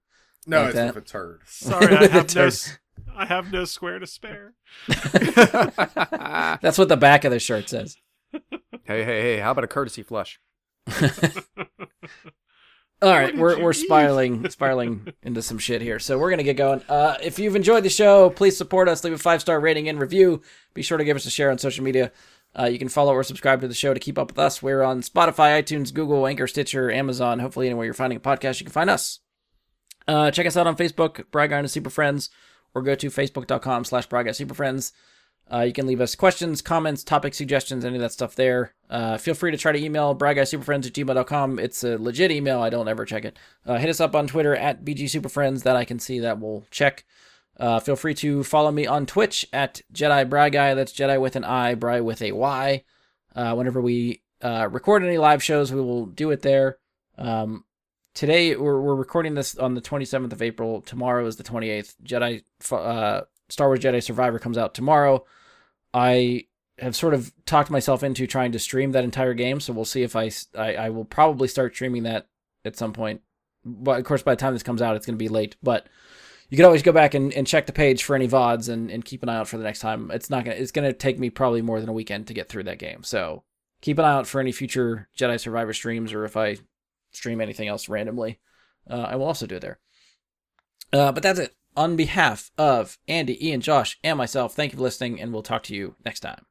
[0.46, 0.94] No, like it's that.
[0.94, 1.40] with a turd.
[1.46, 2.22] Sorry, I have no.
[2.22, 2.46] Turd.
[2.46, 2.78] s-
[3.14, 4.55] I have no square to spare.
[6.62, 7.96] That's what the back of the shirt says.
[8.89, 9.39] Hey, hey, hey!
[9.39, 10.40] How about a courtesy flush?
[13.02, 15.98] All right, we're we're spiraling spiraling into some shit here.
[15.98, 16.81] So we're gonna get going.
[16.89, 19.05] Uh, if you've enjoyed the show, please support us.
[19.05, 20.40] Leave a five star rating and review.
[20.73, 22.12] Be sure to give us a share on social media.
[22.59, 24.62] Uh, you can follow or subscribe to the show to keep up with us.
[24.62, 27.40] We're on Spotify, iTunes, Google, Anchor, Stitcher, Amazon.
[27.40, 29.19] Hopefully, anywhere you're finding a podcast, you can find us.
[30.06, 32.31] Uh, check us out on Facebook, BryGuy and Super Friends,
[32.74, 34.94] or go to facebook.com slash BryGuy Super Friends.
[35.51, 38.75] Uh, you can leave us questions, comments, topic suggestions, any of that stuff there.
[38.91, 41.59] Uh, feel free to try to email bryguysuperfriends at gmail.com.
[41.59, 42.61] It's a legit email.
[42.61, 43.39] I don't ever check it.
[43.65, 45.62] Uh, hit us up on Twitter at BGSuperFriends.
[45.62, 47.05] That I can see that we'll check.
[47.59, 50.77] Uh, feel free to follow me on Twitch at Jedi BryGuy.
[50.77, 52.85] That's Jedi with an I, Bry with a Y.
[53.35, 56.79] Uh, whenever we uh, record any live shows, we will do it there.
[57.16, 57.65] Um,
[58.15, 60.83] today, we're, we're recording this on the 27th of April.
[60.83, 61.95] Tomorrow is the 28th.
[62.05, 65.25] Jedi, Star Wars Jedi Survivor comes out tomorrow.
[65.93, 66.47] I
[66.78, 70.02] have sort of talked myself into trying to stream that entire game, so we'll see
[70.02, 72.28] if I, I, I will probably start streaming that
[72.65, 73.23] at some point.
[73.65, 75.56] But of course, by the time this comes out, it's going to be late.
[75.62, 75.89] But
[76.48, 79.05] you can always go back and, and check the page for any VODs and, and
[79.05, 80.10] keep an eye out for the next time.
[80.10, 82.65] It's not gonna it's gonna take me probably more than a weekend to get through
[82.65, 83.02] that game.
[83.02, 83.44] So
[83.82, 86.56] keep an eye out for any future Jedi Survivor streams or if I
[87.12, 88.39] stream anything else randomly.
[88.89, 89.78] Uh, I will also do it there.
[90.93, 91.55] Uh, but that's it.
[91.78, 95.62] On behalf of Andy, Ian, Josh, and myself, thank you for listening, and we'll talk
[95.62, 96.44] to you next time.